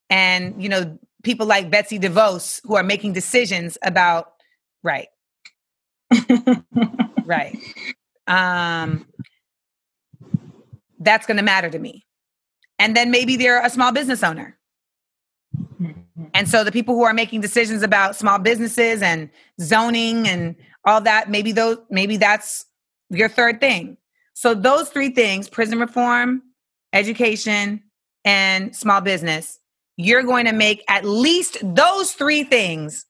and 0.09 0.61
you 0.61 0.69
know, 0.69 0.97
people 1.23 1.45
like 1.45 1.69
Betsy 1.69 1.99
DeVos 1.99 2.61
who 2.63 2.75
are 2.75 2.83
making 2.83 3.13
decisions 3.13 3.77
about 3.81 4.33
right. 4.83 5.09
right. 7.25 7.57
Um 8.27 9.05
that's 10.99 11.27
going 11.27 11.37
to 11.37 11.43
matter 11.43 11.69
to 11.69 11.77
me. 11.77 12.05
And 12.79 12.95
then 12.95 13.11
maybe 13.11 13.37
they're 13.37 13.63
a 13.63 13.69
small 13.69 13.91
business 13.91 14.23
owner 14.23 14.56
and 16.37 16.47
so 16.47 16.63
the 16.63 16.71
people 16.71 16.93
who 16.93 17.03
are 17.03 17.15
making 17.15 17.41
decisions 17.41 17.81
about 17.81 18.15
small 18.15 18.37
businesses 18.37 19.01
and 19.01 19.27
zoning 19.59 20.27
and 20.27 20.55
all 20.85 21.01
that, 21.01 21.31
maybe 21.31 21.51
those 21.51 21.79
maybe 21.89 22.15
that's 22.15 22.67
your 23.09 23.27
third 23.27 23.59
thing. 23.59 23.97
So 24.35 24.53
those 24.53 24.89
three 24.89 25.09
things, 25.09 25.49
prison 25.49 25.79
reform, 25.79 26.43
education, 26.93 27.81
and 28.23 28.75
small 28.75 29.01
business, 29.01 29.57
you're 29.95 30.21
going 30.21 30.45
to 30.45 30.51
make 30.51 30.83
at 30.87 31.05
least 31.05 31.57
those 31.63 32.11
three 32.11 32.43
things 32.43 33.07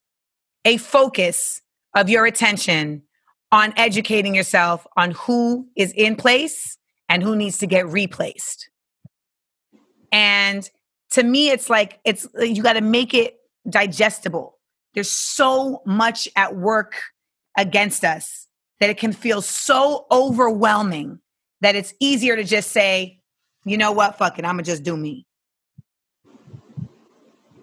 a 0.63 0.77
focus 0.77 1.61
of 1.97 2.09
your 2.09 2.25
attention 2.25 3.03
on 3.51 3.73
educating 3.75 4.35
yourself 4.35 4.87
on 4.95 5.11
who 5.11 5.67
is 5.75 5.91
in 5.97 6.15
place 6.15 6.77
and 7.09 7.21
who 7.21 7.35
needs 7.35 7.57
to 7.57 7.67
get 7.67 7.87
replaced. 7.87 8.69
And 10.13 10.69
to 11.11 11.23
me 11.23 11.49
it's 11.49 11.69
like 11.69 11.99
it's 12.03 12.27
you 12.39 12.61
got 12.63 12.73
to 12.73 12.81
make 12.81 13.13
it 13.13 13.37
digestible. 13.69 14.57
There's 14.93 15.09
so 15.09 15.81
much 15.85 16.27
at 16.35 16.55
work 16.55 16.95
against 17.57 18.03
us 18.03 18.47
that 18.79 18.89
it 18.89 18.97
can 18.97 19.13
feel 19.13 19.41
so 19.41 20.05
overwhelming 20.11 21.19
that 21.61 21.75
it's 21.75 21.93
easier 21.99 22.35
to 22.35 22.43
just 22.43 22.71
say 22.71 23.19
you 23.65 23.77
know 23.77 23.91
what? 23.91 24.17
Fuck 24.17 24.39
it. 24.39 24.45
I'm 24.45 24.53
gonna 24.53 24.63
just 24.63 24.83
do 24.83 24.95
me. 24.95 25.25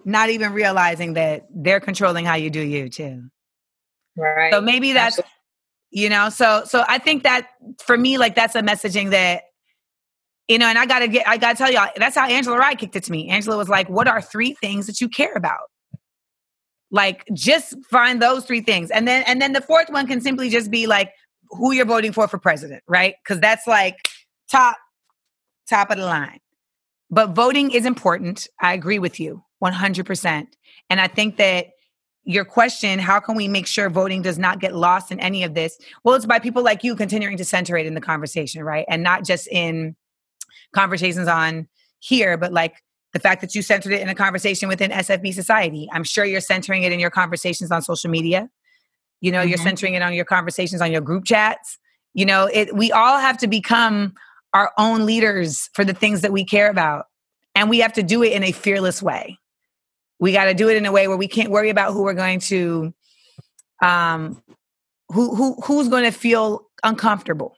Not 0.03 0.29
even 0.29 0.53
realizing 0.53 1.13
that 1.13 1.47
they're 1.49 1.79
controlling 1.79 2.25
how 2.25 2.35
you 2.35 2.51
do 2.51 2.61
you 2.61 2.89
too. 2.89 3.23
Right. 4.17 4.53
so 4.53 4.61
maybe 4.61 4.93
that's 4.93 5.19
Absolutely. 5.19 5.31
you 5.91 6.09
know 6.09 6.29
so 6.29 6.63
so 6.65 6.85
i 6.87 6.99
think 6.99 7.23
that 7.23 7.49
for 7.83 7.97
me 7.97 8.17
like 8.17 8.33
that's 8.33 8.55
a 8.55 8.61
messaging 8.61 9.09
that 9.09 9.43
you 10.47 10.57
know, 10.59 10.67
and 10.67 10.77
I 10.77 10.85
gotta 10.85 11.07
get, 11.07 11.27
I 11.27 11.37
gotta 11.37 11.57
tell 11.57 11.71
y'all, 11.71 11.89
that's 11.95 12.15
how 12.15 12.27
Angela 12.27 12.57
Rye 12.57 12.75
kicked 12.75 12.95
it 12.95 13.03
to 13.05 13.11
me. 13.11 13.29
Angela 13.29 13.57
was 13.57 13.69
like, 13.69 13.89
"What 13.89 14.07
are 14.07 14.21
three 14.21 14.53
things 14.61 14.87
that 14.87 15.01
you 15.01 15.09
care 15.09 15.33
about?" 15.33 15.69
Like, 16.91 17.25
just 17.33 17.75
find 17.89 18.21
those 18.21 18.45
three 18.45 18.61
things, 18.61 18.91
and 18.91 19.07
then 19.07 19.23
and 19.23 19.41
then 19.41 19.53
the 19.53 19.61
fourth 19.61 19.89
one 19.89 20.07
can 20.07 20.21
simply 20.21 20.49
just 20.49 20.69
be 20.69 20.87
like 20.87 21.11
who 21.49 21.71
you're 21.71 21.85
voting 21.85 22.11
for 22.11 22.27
for 22.27 22.37
president, 22.37 22.83
right? 22.87 23.15
Because 23.23 23.41
that's 23.41 23.67
like 23.67 23.95
top 24.51 24.77
top 25.67 25.89
of 25.89 25.97
the 25.97 26.05
line. 26.05 26.39
But 27.09 27.31
voting 27.31 27.71
is 27.71 27.85
important. 27.85 28.47
I 28.61 28.73
agree 28.73 28.99
with 28.99 29.19
you 29.19 29.43
100%. 29.63 30.47
And 30.89 31.01
I 31.01 31.07
think 31.07 31.37
that 31.37 31.67
your 32.23 32.45
question, 32.45 32.97
how 32.97 33.19
can 33.19 33.35
we 33.35 33.47
make 33.47 33.67
sure 33.67 33.89
voting 33.89 34.21
does 34.21 34.39
not 34.39 34.59
get 34.59 34.75
lost 34.75 35.11
in 35.11 35.19
any 35.19 35.43
of 35.43 35.53
this? 35.53 35.77
Well, 36.03 36.15
it's 36.15 36.25
by 36.25 36.39
people 36.39 36.63
like 36.63 36.83
you 36.83 36.95
continuing 36.95 37.37
to 37.37 37.45
center 37.45 37.77
it 37.77 37.85
in 37.85 37.93
the 37.93 38.01
conversation, 38.01 38.63
right? 38.63 38.85
And 38.89 39.03
not 39.03 39.23
just 39.23 39.47
in 39.47 39.95
conversations 40.73 41.27
on 41.27 41.67
here, 41.99 42.37
but 42.37 42.53
like 42.53 42.83
the 43.15 43.19
fact 43.19 43.39
that 43.39 43.55
you 43.55 43.61
centered 43.61 43.93
it 43.93 44.01
in 44.01 44.09
a 44.09 44.13
conversation 44.13 44.67
within 44.67 44.91
SFB 44.91 45.33
society. 45.33 45.87
I'm 45.93 46.03
sure 46.03 46.25
you're 46.25 46.41
centering 46.41 46.83
it 46.83 46.91
in 46.91 46.99
your 46.99 47.09
conversations 47.09 47.71
on 47.71 47.81
social 47.81 48.09
media. 48.09 48.49
You 49.21 49.31
know, 49.31 49.39
mm-hmm. 49.39 49.49
you're 49.49 49.57
centering 49.57 49.93
it 49.93 50.01
on 50.01 50.13
your 50.13 50.25
conversations 50.25 50.81
on 50.81 50.91
your 50.91 50.99
group 50.99 51.23
chats. 51.23 51.77
You 52.13 52.25
know, 52.25 52.49
it 52.51 52.75
we 52.75 52.91
all 52.91 53.17
have 53.19 53.37
to 53.37 53.47
become 53.47 54.15
our 54.53 54.71
own 54.77 55.05
leaders 55.05 55.69
for 55.73 55.85
the 55.85 55.93
things 55.93 56.21
that 56.21 56.33
we 56.33 56.43
care 56.43 56.69
about. 56.69 57.05
And 57.55 57.69
we 57.69 57.79
have 57.79 57.93
to 57.93 58.03
do 58.03 58.21
it 58.21 58.33
in 58.33 58.43
a 58.43 58.51
fearless 58.51 59.01
way. 59.01 59.39
We 60.19 60.33
got 60.33 60.45
to 60.45 60.53
do 60.53 60.69
it 60.69 60.75
in 60.75 60.85
a 60.85 60.91
way 60.91 61.07
where 61.07 61.17
we 61.17 61.29
can't 61.29 61.51
worry 61.51 61.69
about 61.69 61.93
who 61.93 62.03
we're 62.03 62.13
going 62.13 62.41
to 62.41 62.93
um 63.81 64.43
who 65.09 65.35
who 65.35 65.55
who's 65.61 65.87
going 65.87 66.03
to 66.03 66.11
feel 66.11 66.67
uncomfortable. 66.83 67.55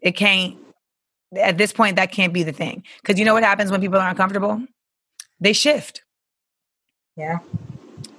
It 0.00 0.12
can't 0.12 0.56
at 1.36 1.58
this 1.58 1.72
point 1.72 1.96
that 1.96 2.12
can't 2.12 2.32
be 2.32 2.42
the 2.42 2.52
thing. 2.52 2.84
Because 3.00 3.18
you 3.18 3.24
know 3.24 3.34
what 3.34 3.44
happens 3.44 3.70
when 3.70 3.80
people 3.80 3.98
are 3.98 4.08
uncomfortable? 4.08 4.62
They 5.40 5.52
shift. 5.52 6.02
Yeah. 7.16 7.38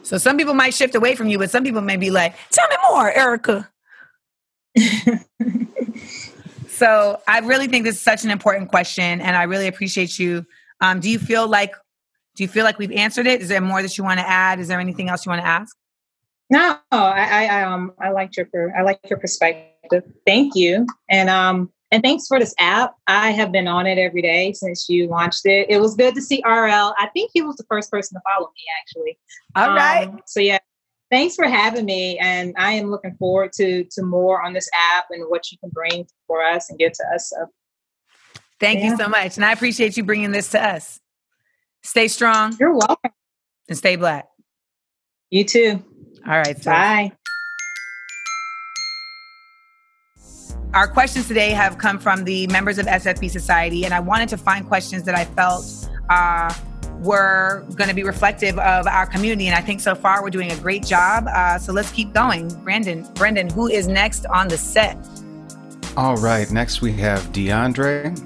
So 0.04 0.18
some 0.18 0.38
people 0.38 0.54
might 0.54 0.74
shift 0.74 0.96
away 0.96 1.16
from 1.16 1.28
you 1.28 1.38
but 1.38 1.50
some 1.50 1.64
people 1.64 1.82
may 1.82 1.98
be 1.98 2.12
like 2.12 2.36
tell 2.52 2.68
me 2.70 2.76
more 2.90 3.12
erica. 3.12 3.70
So 6.74 7.22
i 7.28 7.40
really 7.40 7.68
think 7.68 7.86
this 7.86 7.96
is 7.96 8.02
such 8.02 8.26
an 8.26 8.32
important 8.32 8.70
question 8.70 9.22
and 9.22 9.36
i 9.38 9.44
really 9.44 9.68
appreciate 9.68 10.18
you. 10.20 10.46
Um, 10.82 11.00
do 11.00 11.10
you 11.10 11.20
feel 11.20 11.48
like 11.48 11.74
do 12.36 12.44
you 12.44 12.48
feel 12.48 12.66
like 12.66 12.80
we've 12.80 12.92
answered 12.92 13.28
it? 13.28 13.42
Is 13.42 13.48
there 13.48 13.62
more 13.62 13.82
that 13.84 13.96
you 13.98 14.04
want 14.04 14.20
to 14.20 14.28
add? 14.28 14.60
Is 14.60 14.68
there 14.68 14.80
anything 14.80 15.08
else 15.08 15.26
you 15.26 15.30
want 15.30 15.42
to 15.44 15.48
ask? 15.48 15.78
No, 16.50 16.78
I, 16.92 17.48
I 17.48 17.64
um 17.64 17.94
I 18.02 18.10
liked 18.10 18.38
your 18.38 18.48
I 18.78 18.82
like 18.82 19.00
your 19.10 19.20
perspective. 19.20 20.04
Thank 20.26 20.56
you, 20.56 20.86
and 21.10 21.30
um 21.30 21.72
and 21.94 22.02
thanks 22.02 22.26
for 22.26 22.40
this 22.40 22.56
app. 22.58 22.96
I 23.06 23.30
have 23.30 23.52
been 23.52 23.68
on 23.68 23.86
it 23.86 24.00
every 24.00 24.24
day 24.24 24.52
since 24.54 24.90
you 24.90 25.08
launched 25.08 25.46
it. 25.46 25.68
It 25.70 25.80
was 25.80 25.96
good 25.96 26.16
to 26.16 26.24
see 26.24 26.42
RL. 26.44 26.96
I 26.98 27.08
think 27.14 27.30
he 27.36 27.44
was 27.44 27.56
the 27.56 27.66
first 27.70 27.92
person 27.92 28.18
to 28.18 28.22
follow 28.28 28.48
me, 28.48 28.64
actually. 28.82 29.20
All 29.56 29.70
um, 29.70 29.76
right. 29.76 30.22
So 30.26 30.40
yeah, 30.40 30.58
thanks 31.12 31.36
for 31.36 31.46
having 31.46 31.86
me, 31.86 32.18
and 32.18 32.56
I 32.58 32.74
am 32.74 32.90
looking 32.90 33.16
forward 33.18 33.54
to 33.58 33.84
to 33.84 34.02
more 34.02 34.42
on 34.42 34.54
this 34.54 34.68
app 34.96 35.06
and 35.12 35.30
what 35.30 35.52
you 35.52 35.60
can 35.60 35.70
bring 35.70 36.08
for 36.26 36.44
us 36.44 36.68
and 36.68 36.80
give 36.80 36.94
to 36.94 37.04
us. 37.14 37.30
So, 37.30 37.46
Thank 38.60 38.80
yeah. 38.80 38.90
you 38.90 38.98
so 38.98 39.08
much, 39.08 39.36
and 39.36 39.46
I 39.46 39.52
appreciate 39.52 39.96
you 39.96 40.04
bringing 40.04 40.32
this 40.32 40.50
to 40.52 40.64
us. 40.64 41.00
Stay 41.84 42.08
strong. 42.08 42.58
You're 42.60 42.74
welcome, 42.74 43.12
and 43.70 43.78
stay 43.78 43.98
black. 43.98 44.28
You 45.30 45.44
too. 45.44 45.84
All 46.26 46.40
right. 46.40 46.58
So. 46.58 46.72
Bye. 46.72 47.12
Our 50.74 50.88
questions 50.88 51.28
today 51.28 51.52
have 51.52 51.78
come 51.78 52.00
from 52.00 52.24
the 52.24 52.48
members 52.48 52.80
of 52.80 52.88
SFB 52.88 53.30
Society, 53.30 53.86
and 53.86 53.94
I 53.94 54.00
wanted 54.00 54.28
to 54.30 54.38
find 54.38 54.68
questions 54.68 55.04
that 55.04 55.14
I 55.14 55.24
felt 55.24 55.88
uh, 56.10 56.52
were 57.04 57.64
going 57.76 57.90
to 57.90 57.96
be 57.96 58.02
reflective 58.02 58.58
of 58.58 58.88
our 58.88 59.06
community. 59.06 59.48
And 59.48 59.56
I 59.56 59.62
think 59.62 59.82
so 59.82 59.94
far 59.94 60.24
we're 60.24 60.32
doing 60.32 60.52
a 60.52 60.56
great 60.56 60.84
job. 60.84 61.28
Uh, 61.28 61.60
so 61.60 61.74
let's 61.74 61.92
keep 61.92 62.12
going. 62.12 62.48
Brandon, 62.64 63.08
Brendan, 63.14 63.52
who 63.52 63.68
is 63.68 63.88
next 63.88 64.26
on 64.26 64.48
the 64.48 64.58
set? 64.58 64.98
All 65.96 66.16
right. 66.16 66.50
Next 66.50 66.82
we 66.82 66.92
have 66.94 67.22
DeAndre. 67.34 68.18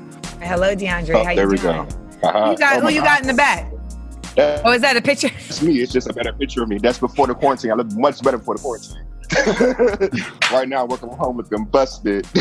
Hello, 0.41 0.73
DeAndre. 0.73 1.15
Oh, 1.15 1.23
How 1.25 1.35
there 1.35 1.49
we 1.49 1.57
go. 1.57 1.85
Uh-huh. 2.23 2.51
You 2.51 2.57
got, 2.57 2.77
oh 2.77 2.81
who 2.81 2.89
you 2.89 3.01
got 3.01 3.19
in 3.19 3.27
the 3.27 3.33
back? 3.33 3.69
oh, 4.37 4.71
is 4.71 4.81
that 4.83 4.95
a 4.95 5.01
picture? 5.01 5.29
It's 5.49 5.61
me. 5.61 5.81
It's 5.81 5.91
just 5.91 6.09
a 6.09 6.13
better 6.13 6.31
picture 6.31 6.63
of 6.63 6.69
me. 6.69 6.77
That's 6.77 6.99
before 6.99 7.27
the 7.27 7.35
quarantine. 7.35 7.71
I 7.71 7.73
look 7.73 7.91
much 7.91 8.21
better 8.23 8.37
before 8.37 8.55
the 8.55 8.61
quarantine. 8.61 9.03
right 10.51 10.67
now, 10.67 10.85
working 10.85 11.09
from 11.09 11.17
home 11.17 11.37
looking 11.37 11.65
busted. 11.65 12.27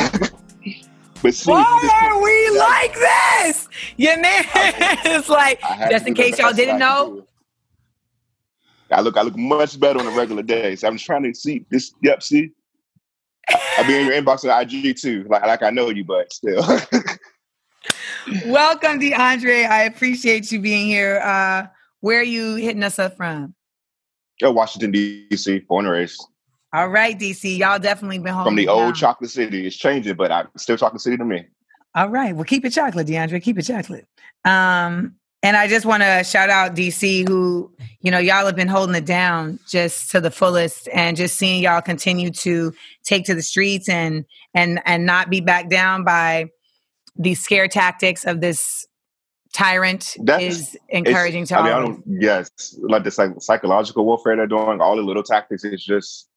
but 1.22 1.34
see, 1.34 1.50
why 1.50 2.08
are 2.10 2.22
we 2.22 2.58
like 2.58 2.94
this? 2.94 3.68
Your 3.96 4.16
name 4.16 4.44
is 5.06 5.28
like 5.28 5.60
just 5.90 6.06
in 6.06 6.14
case 6.14 6.38
y'all 6.38 6.52
didn't 6.52 6.78
know. 6.78 7.26
I 8.90 9.00
look, 9.00 9.16
I 9.16 9.22
look 9.22 9.36
much 9.36 9.80
better 9.80 9.98
on 9.98 10.06
a 10.06 10.16
regular 10.16 10.42
day. 10.42 10.76
So 10.76 10.86
I'm 10.86 10.94
just 10.94 11.06
trying 11.06 11.24
to 11.24 11.34
see 11.34 11.64
this. 11.70 11.92
Yep, 12.02 12.22
see, 12.22 12.50
I'll 13.48 13.86
be 13.86 13.96
in 13.96 14.06
your 14.06 14.14
inbox 14.14 14.48
on 14.48 14.62
IG 14.62 14.96
too. 14.96 15.26
Like, 15.28 15.42
like 15.42 15.62
I 15.62 15.70
know 15.70 15.90
you, 15.90 16.04
but 16.04 16.32
still. 16.32 16.64
Welcome, 18.46 19.00
DeAndre. 19.00 19.68
I 19.68 19.84
appreciate 19.84 20.50
you 20.50 20.60
being 20.60 20.86
here. 20.86 21.20
Uh, 21.22 21.66
where 22.00 22.20
are 22.20 22.24
you 22.24 22.56
hitting 22.56 22.82
us 22.82 22.98
up 22.98 23.16
from? 23.16 23.54
Yeah, 24.40 24.48
Washington 24.48 24.90
D.C. 24.90 25.64
And 25.68 25.88
raised. 25.88 26.26
All 26.72 26.88
right, 26.88 27.18
DC. 27.18 27.58
Y'all 27.58 27.78
definitely 27.78 28.18
been 28.18 28.34
home. 28.34 28.44
From 28.44 28.56
the 28.56 28.68
old 28.68 28.94
chocolate 28.96 29.30
city. 29.30 29.66
It's 29.66 29.76
changing, 29.76 30.16
but 30.16 30.30
I'm 30.30 30.48
still 30.56 30.76
chocolate 30.76 31.00
city 31.00 31.16
to 31.16 31.24
me. 31.24 31.46
All 31.94 32.08
right. 32.08 32.34
Well, 32.34 32.44
keep 32.44 32.64
it 32.64 32.70
chocolate, 32.70 33.06
DeAndre. 33.06 33.42
Keep 33.42 33.58
it 33.58 33.62
chocolate. 33.62 34.06
Um, 34.44 35.16
and 35.42 35.56
I 35.56 35.68
just 35.68 35.86
want 35.86 36.02
to 36.02 36.24
shout 36.24 36.50
out 36.50 36.74
DC, 36.74 37.26
who, 37.28 37.72
you 38.00 38.10
know, 38.10 38.18
y'all 38.18 38.44
have 38.46 38.56
been 38.56 38.68
holding 38.68 38.94
it 38.96 39.06
down 39.06 39.58
just 39.68 40.10
to 40.10 40.20
the 40.20 40.30
fullest 40.30 40.88
and 40.92 41.16
just 41.16 41.36
seeing 41.36 41.62
y'all 41.62 41.80
continue 41.80 42.30
to 42.30 42.74
take 43.04 43.24
to 43.26 43.34
the 43.34 43.42
streets 43.42 43.88
and 43.88 44.24
and 44.54 44.80
and 44.84 45.06
not 45.06 45.30
be 45.30 45.40
backed 45.40 45.70
down 45.70 46.04
by 46.04 46.50
the 47.16 47.34
scare 47.34 47.68
tactics 47.68 48.24
of 48.24 48.40
this 48.40 48.86
tyrant 49.52 50.16
That's, 50.22 50.42
is 50.42 50.78
encouraging 50.88 51.46
to 51.46 51.58
I 51.58 51.62
mean, 51.62 51.72
I 51.72 51.78
don't, 51.80 52.02
yes, 52.06 52.76
like 52.80 53.04
the 53.04 53.10
psych- 53.10 53.40
psychological 53.40 54.04
warfare 54.04 54.36
they're 54.36 54.46
doing, 54.46 54.80
all 54.80 54.96
the 54.96 55.02
little 55.02 55.22
tactics 55.22 55.64
is 55.64 55.82
just 55.82 56.28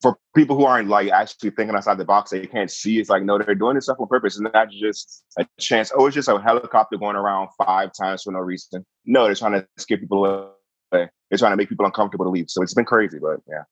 for 0.00 0.16
people 0.34 0.56
who 0.56 0.64
aren't 0.64 0.88
like 0.88 1.10
actually 1.10 1.50
thinking 1.50 1.74
outside 1.74 1.98
the 1.98 2.04
box, 2.04 2.30
they 2.30 2.46
can't 2.46 2.70
see. 2.70 2.98
It's 2.98 3.10
like 3.10 3.24
no, 3.24 3.38
they're 3.38 3.54
doing 3.54 3.74
this 3.74 3.84
stuff 3.84 3.98
on 4.00 4.06
purpose. 4.06 4.38
It's 4.38 4.52
not 4.54 4.70
just 4.70 5.24
a 5.38 5.46
chance. 5.58 5.90
Oh, 5.94 6.06
it's 6.06 6.14
just 6.14 6.28
a 6.28 6.38
helicopter 6.38 6.96
going 6.96 7.16
around 7.16 7.48
five 7.64 7.90
times 7.98 8.22
for 8.22 8.32
no 8.32 8.38
reason. 8.38 8.84
No, 9.04 9.24
they're 9.24 9.34
trying 9.34 9.52
to 9.52 9.66
scare 9.76 9.98
people 9.98 10.24
away. 10.24 11.08
They're 11.30 11.38
trying 11.38 11.52
to 11.52 11.56
make 11.56 11.68
people 11.68 11.86
uncomfortable 11.86 12.26
to 12.26 12.30
leave. 12.30 12.46
So 12.48 12.62
it's 12.62 12.74
been 12.74 12.84
crazy, 12.84 13.18
but 13.20 13.40
yeah. 13.48 13.64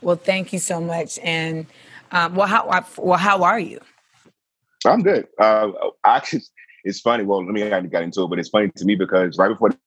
Well, 0.00 0.16
thank 0.16 0.52
you 0.52 0.58
so 0.58 0.80
much. 0.80 1.18
And 1.22 1.66
um, 2.12 2.34
well, 2.34 2.46
how 2.46 2.84
well 2.98 3.18
how 3.18 3.42
are 3.42 3.58
you? 3.58 3.80
I'm 4.86 5.02
good. 5.02 5.26
Uh, 5.38 5.70
actually, 6.04 6.42
it's 6.84 7.00
funny. 7.00 7.24
Well, 7.24 7.44
let 7.44 7.52
me 7.52 7.60
get 7.88 8.02
into 8.02 8.22
it, 8.22 8.28
but 8.28 8.38
it's 8.38 8.50
funny 8.50 8.70
to 8.76 8.84
me 8.84 8.94
because 8.94 9.36
right 9.38 9.48
before 9.48 9.70
the 9.70 9.78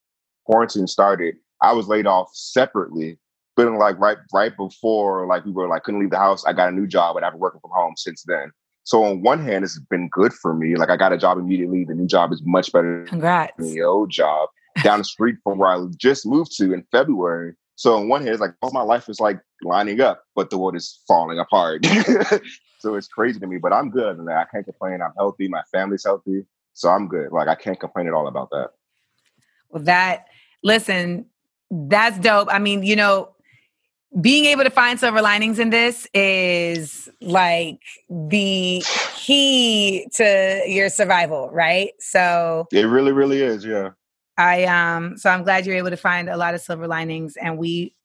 quarantine 0.45 0.87
started, 0.87 1.35
I 1.61 1.73
was 1.73 1.87
laid 1.87 2.07
off 2.07 2.29
separately 2.33 3.19
feeling 3.57 3.77
like 3.77 3.99
right 3.99 4.17
right 4.31 4.55
before 4.55 5.25
like 5.25 5.43
we 5.43 5.51
were 5.51 5.67
like 5.67 5.83
couldn't 5.83 5.99
leave 5.99 6.11
the 6.11 6.17
house, 6.17 6.45
I 6.45 6.53
got 6.53 6.69
a 6.69 6.71
new 6.71 6.87
job 6.87 7.17
and 7.17 7.25
I've 7.25 7.33
been 7.33 7.41
working 7.41 7.59
from 7.59 7.71
home 7.73 7.95
since 7.97 8.23
then. 8.25 8.51
So 8.83 9.03
on 9.03 9.21
one 9.21 9.43
hand, 9.43 9.65
it's 9.65 9.77
been 9.77 10.07
good 10.07 10.31
for 10.31 10.53
me. 10.53 10.77
Like 10.77 10.89
I 10.89 10.95
got 10.95 11.11
a 11.11 11.17
job 11.17 11.37
immediately. 11.37 11.83
The 11.83 11.93
new 11.93 12.07
job 12.07 12.31
is 12.31 12.41
much 12.45 12.71
better 12.71 13.03
Congrats. 13.05 13.51
than 13.57 13.73
the 13.73 13.81
old 13.81 14.09
job 14.09 14.47
down 14.83 14.99
the 14.99 15.03
street 15.03 15.35
from 15.43 15.57
where 15.57 15.69
I 15.69 15.85
just 15.97 16.25
moved 16.25 16.55
to 16.57 16.73
in 16.73 16.85
February. 16.91 17.55
So 17.75 17.97
on 17.97 18.07
one 18.07 18.21
hand, 18.21 18.33
it's 18.33 18.41
like 18.41 18.53
all 18.61 18.71
my 18.71 18.81
life 18.81 19.09
is 19.09 19.19
like 19.19 19.39
lining 19.61 19.99
up, 19.99 20.23
but 20.35 20.49
the 20.49 20.57
world 20.57 20.75
is 20.75 21.01
falling 21.07 21.37
apart. 21.37 21.85
so 22.79 22.95
it's 22.95 23.07
crazy 23.07 23.39
to 23.39 23.47
me, 23.47 23.57
but 23.57 23.73
I'm 23.73 23.89
good 23.89 24.17
and 24.17 24.29
I 24.29 24.45
can't 24.51 24.63
complain. 24.63 25.01
I'm 25.01 25.13
healthy. 25.17 25.47
My 25.47 25.63
family's 25.71 26.05
healthy. 26.05 26.45
So 26.73 26.89
I'm 26.89 27.07
good. 27.07 27.31
Like 27.31 27.47
I 27.47 27.55
can't 27.55 27.79
complain 27.79 28.07
at 28.07 28.13
all 28.13 28.27
about 28.27 28.51
that. 28.51 28.69
Well, 29.69 29.83
that 29.83 30.27
listen, 30.63 31.25
that's 31.69 32.17
dope. 32.19 32.47
I 32.49 32.59
mean, 32.59 32.83
you 32.83 32.95
know, 32.95 33.33
being 34.19 34.45
able 34.45 34.63
to 34.63 34.69
find 34.69 34.99
silver 34.99 35.21
linings 35.21 35.59
in 35.59 35.69
this 35.69 36.07
is 36.13 37.09
like 37.21 37.81
the 38.09 38.83
key 39.15 40.07
to 40.15 40.63
your 40.65 40.89
survival, 40.89 41.49
right? 41.51 41.91
So 41.99 42.67
it 42.71 42.85
really, 42.85 43.11
really 43.11 43.41
is, 43.41 43.65
yeah. 43.65 43.91
I 44.37 44.65
um 44.65 45.17
so 45.17 45.29
I'm 45.29 45.43
glad 45.43 45.65
you're 45.65 45.77
able 45.77 45.89
to 45.89 45.97
find 45.97 46.29
a 46.29 46.37
lot 46.37 46.53
of 46.53 46.61
silver 46.61 46.87
linings 46.87 47.35
and 47.37 47.57
we 47.57 47.95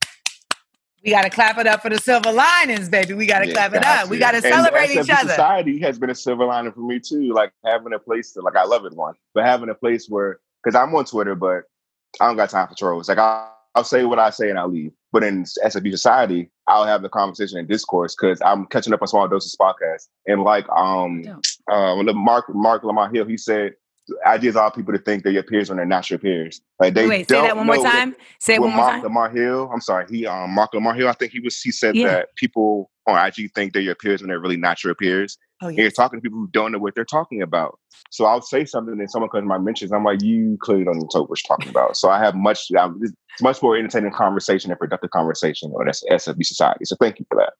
we 1.05 1.11
got 1.11 1.23
to 1.23 1.31
clap 1.31 1.59
it 1.59 1.67
up 1.67 1.83
for 1.83 1.91
the 1.91 1.99
silver 1.99 2.31
linings, 2.31 2.89
baby. 2.89 3.15
We 3.15 3.27
got 3.27 3.41
to 3.41 3.49
yeah, 3.49 3.55
clap 3.55 3.75
it 3.75 3.85
up. 3.85 4.09
We 4.09 4.19
got 4.19 4.33
to 4.33 4.41
celebrate 4.41 4.91
each 4.91 5.11
other. 5.11 5.31
Society 5.31 5.81
has 5.81 5.99
been 5.99 6.11
a 6.11 6.15
silver 6.15 6.45
lining 6.45 6.73
for 6.73 6.81
me 6.81 7.01
too. 7.01 7.33
Like 7.33 7.53
having 7.65 7.93
a 7.93 7.99
place 7.99 8.33
to, 8.35 8.41
like, 8.41 8.55
I 8.55 8.63
love 8.65 8.85
it 8.85 8.95
one, 8.95 9.15
but 9.35 9.45
having 9.45 9.69
a 9.69 9.75
place 9.75 10.09
where, 10.09 10.39
because 10.63 10.77
I'm 10.77 10.95
on 10.95 11.05
Twitter, 11.05 11.35
but 11.35 11.65
I 12.21 12.29
don't 12.29 12.37
got 12.37 12.51
time 12.51 12.69
for 12.69 12.77
trolls. 12.77 13.09
Like 13.09 13.19
I'll, 13.19 13.53
I'll 13.75 13.83
say 13.83 14.05
what 14.05 14.21
I 14.21 14.31
say 14.31 14.49
and 14.51 14.57
I'll 14.57 14.69
leave. 14.69 14.93
But 15.13 15.25
in 15.25 15.45
SFB 15.45 15.91
society, 15.91 16.51
I'll 16.69 16.87
have 16.87 17.03
the 17.03 17.09
conversation 17.09 17.59
and 17.59 17.69
discourse 17.69 18.15
because 18.15 18.41
I'm 18.43 18.67
catching 18.67 18.95
up 18.95 19.03
on 19.03 19.09
small 19.09 19.29
doses 19.29 19.57
podcast. 19.61 20.09
And 20.27 20.43
like 20.43 20.69
um 20.71 21.23
uh, 21.71 22.03
Mark 22.15 22.47
Mark 22.55 22.83
Lamar 22.83 23.11
Hill, 23.13 23.27
he 23.27 23.37
said 23.37 23.75
ideas 24.27 24.57
all 24.57 24.71
people 24.71 24.93
to 24.93 24.99
think 24.99 25.23
they're 25.23 25.33
your 25.33 25.43
peers 25.43 25.69
when 25.69 25.77
they're 25.77 25.87
not 25.87 26.11
your 26.11 26.19
peers. 26.19 26.61
Like 26.81 26.95
they 26.95 27.07
Wait, 27.07 27.29
say 27.29 27.41
that 27.41 27.57
one 27.57 27.67
more 27.67 27.83
time. 27.83 28.17
Say 28.41 28.55
it 28.55 28.61
one 28.61 28.71
more 28.71 28.79
Mark 28.79 28.93
time. 28.95 29.03
Lamar 29.03 29.31
Hill, 29.31 29.71
I'm 29.73 29.81
sorry, 29.81 30.07
he 30.11 30.27
um 30.27 30.51
Mark 30.51 30.75
Lamar 30.75 30.95
Hill, 30.95 31.09
I 31.09 31.13
think 31.13 31.33
he 31.33 31.41
was 31.41 31.61
he 31.61 31.71
said 31.71 31.97
yeah. 31.97 32.09
that 32.09 32.37
people 32.37 32.91
on 33.07 33.27
IG 33.27 33.53
think 33.55 33.73
they're 33.73 33.83
your 33.83 33.95
peers 33.95 34.21
when 34.21 34.29
they're 34.29 34.41
really 34.41 34.57
not 34.57 34.83
your 34.85 34.95
peers. 34.95 35.39
Oh. 35.61 35.69
And 35.69 35.79
you're 35.79 35.91
talking 35.91 36.19
to 36.19 36.23
people 36.23 36.39
who 36.39 36.49
don't 36.49 36.73
know 36.73 36.79
what 36.79 36.95
they're 36.95 37.05
talking 37.05 37.43
about. 37.43 37.79
So 38.11 38.25
I'll 38.25 38.43
say 38.43 38.65
something 38.65 38.99
and 38.99 39.11
someone 39.11 39.31
comes 39.31 39.43
to 39.43 39.47
my 39.47 39.59
mentions. 39.59 39.93
I'm 39.93 40.05
like, 40.05 40.23
you 40.23 40.59
clearly 40.61 40.85
don't 40.85 40.97
know 40.97 41.09
what 41.23 41.29
you're 41.29 41.57
talking 41.57 41.71
about. 41.71 41.97
So 41.97 42.11
I 42.11 42.19
have 42.19 42.35
much, 42.35 42.67
it's 42.71 43.43
much 43.43 43.63
more 43.63 43.77
entertaining 43.77 44.13
conversation 44.13 44.71
and 44.71 44.79
productive 44.79 45.11
conversation 45.11 45.71
on 45.73 45.87
SFB 45.87 46.45
society. 46.45 46.85
So 46.85 46.97
thank 47.01 47.19
you 47.19 47.27
for 47.29 47.37
that. 47.39 47.53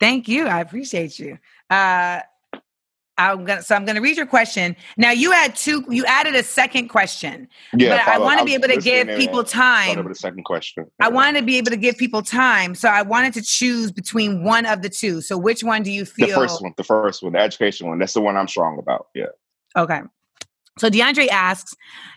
Thank 0.00 0.28
you. 0.28 0.46
I 0.46 0.60
appreciate 0.60 1.18
you. 1.18 1.38
Uh, 1.70 2.20
I'm 3.18 3.44
gonna 3.44 3.62
so 3.62 3.74
I'm 3.74 3.84
gonna 3.84 4.00
read 4.00 4.16
your 4.16 4.26
question. 4.26 4.74
Now 4.96 5.10
you 5.10 5.32
had 5.32 5.54
two 5.54 5.84
you 5.88 6.04
added 6.06 6.34
a 6.34 6.42
second 6.42 6.88
question. 6.88 7.48
Yeah, 7.76 8.04
but 8.04 8.08
I 8.08 8.18
want 8.18 8.38
to 8.38 8.44
be 8.44 8.54
able 8.54 8.68
to 8.68 8.80
give 8.80 9.06
people 9.18 9.44
time. 9.44 10.08
The 10.08 10.14
second 10.14 10.44
question. 10.44 10.86
I 11.00 11.08
wanted 11.08 11.40
to 11.40 11.46
be 11.46 11.58
able 11.58 11.70
to 11.70 11.76
give 11.76 11.96
people 11.98 12.22
time. 12.22 12.74
So 12.74 12.88
I 12.88 13.02
wanted 13.02 13.34
to 13.34 13.42
choose 13.42 13.92
between 13.92 14.44
one 14.44 14.64
of 14.64 14.82
the 14.82 14.88
two. 14.88 15.20
So 15.20 15.36
which 15.36 15.62
one 15.62 15.82
do 15.82 15.90
you 15.90 16.04
feel 16.04 16.28
the 16.28 16.34
first 16.34 16.62
one, 16.62 16.72
the 16.76 16.84
first 16.84 17.22
one, 17.22 17.32
the 17.32 17.40
education 17.40 17.86
one. 17.86 17.98
That's 17.98 18.14
the 18.14 18.22
one 18.22 18.36
I'm 18.36 18.48
strong 18.48 18.78
about. 18.78 19.08
Yeah. 19.14 19.26
Okay. 19.76 20.00
So 20.78 20.88
DeAndre 20.88 21.28
asks, 21.28 21.74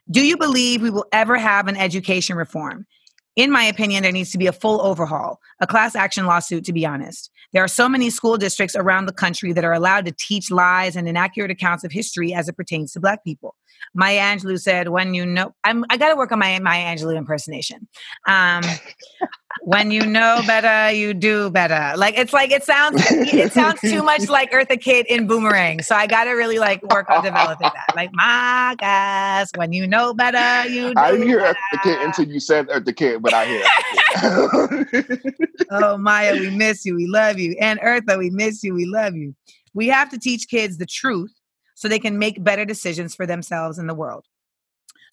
do 0.10 0.26
you 0.26 0.38
believe 0.38 0.82
we 0.82 0.90
will 0.90 1.08
ever 1.12 1.38
have 1.38 1.68
an 1.68 1.76
education 1.76 2.38
reform? 2.38 2.86
In 3.36 3.52
my 3.52 3.64
opinion, 3.64 4.04
there 4.04 4.12
needs 4.12 4.32
to 4.32 4.38
be 4.38 4.48
a 4.48 4.54
full 4.54 4.82
overhaul, 4.82 5.40
a 5.60 5.68
class 5.68 5.96
action 5.96 6.26
lawsuit, 6.26 6.64
to 6.66 6.74
be 6.74 6.86
honest. 6.86 7.32
There 7.52 7.64
are 7.64 7.68
so 7.68 7.88
many 7.90 8.10
school 8.10 8.38
districts 8.38 8.76
around 8.76 9.06
the 9.06 9.14
country 9.14 9.54
that 9.54 9.64
are 9.64 9.74
allowed 9.74 10.06
to 10.06 10.12
teach 10.12 10.52
lies 10.52 10.96
and 10.96 11.08
inaccurate 11.08 11.52
accounts 11.52 11.84
of 11.84 11.92
history 11.92 12.34
as 12.34 12.48
it 12.48 12.58
pertains 12.58 12.94
to 12.94 13.00
Black 13.00 13.24
people. 13.24 13.56
Maya 13.94 14.20
Angelou 14.20 14.60
said, 14.60 14.90
when 14.90 15.14
you 15.14 15.26
know, 15.26 15.54
I'm, 15.64 15.86
I 15.90 15.98
got 15.98 16.10
to 16.10 16.16
work 16.16 16.32
on 16.32 16.40
my 16.40 16.60
Maya 16.60 16.86
Angelou 16.86 17.18
impersonation. 17.18 17.88
Um, 18.28 18.64
when 19.62 19.92
you 19.92 20.06
know 20.06 20.42
better, 20.46 20.96
you 20.96 21.14
do 21.14 21.50
better. 21.50 21.98
Like 21.98 22.18
it's 22.18 22.34
like 22.34 22.52
it 22.52 22.64
sounds 22.64 23.02
it 23.10 23.54
sounds 23.54 23.80
too 23.82 24.04
much 24.04 24.30
like 24.30 24.52
Eartha 24.52 24.80
Kitt 24.80 25.08
in 25.08 25.28
Boomerang. 25.28 25.82
So 25.82 25.96
I 25.96 26.08
gotta 26.08 26.32
really 26.32 26.60
like 26.60 26.84
work 26.92 27.10
on 27.10 27.24
developing 27.24 27.70
that. 27.74 27.96
Like 27.96 28.12
my 28.14 28.76
guys, 28.78 29.50
when 29.56 29.74
you 29.74 29.88
know 29.88 30.14
better, 30.14 30.70
you 30.70 30.94
do 30.94 31.00
I 31.00 31.12
didn't 31.12 31.28
hear 31.28 31.40
better. 31.40 31.58
Eartha 31.74 31.84
Kitt 31.84 32.02
until 32.02 32.28
you 32.28 32.40
said 32.40 32.68
Eartha 32.68 32.96
Kitt, 32.96 33.22
but 33.22 33.34
I 33.34 33.46
hear 33.46 33.64
oh 35.72 35.98
Maya, 35.98 36.34
we 36.34 36.50
miss 36.50 36.86
you, 36.86 36.96
we 36.96 37.08
love 37.08 37.40
you, 37.40 37.56
and 37.60 37.80
Eartha, 37.80 38.18
we 38.18 38.30
miss 38.30 38.64
you, 38.64 38.74
we 38.74 38.86
love 38.86 39.16
you. 39.16 39.36
We 39.74 39.88
have 39.88 40.10
to 40.12 40.20
teach 40.20 40.48
kids 40.48 40.78
the 40.78 40.86
truth 40.86 41.34
so 41.76 41.88
they 41.88 42.00
can 42.00 42.18
make 42.18 42.44
better 42.44 42.66
decisions 42.66 43.14
for 43.14 43.26
themselves 43.26 43.78
in 43.78 43.88
the 43.88 43.94
world. 43.94 44.26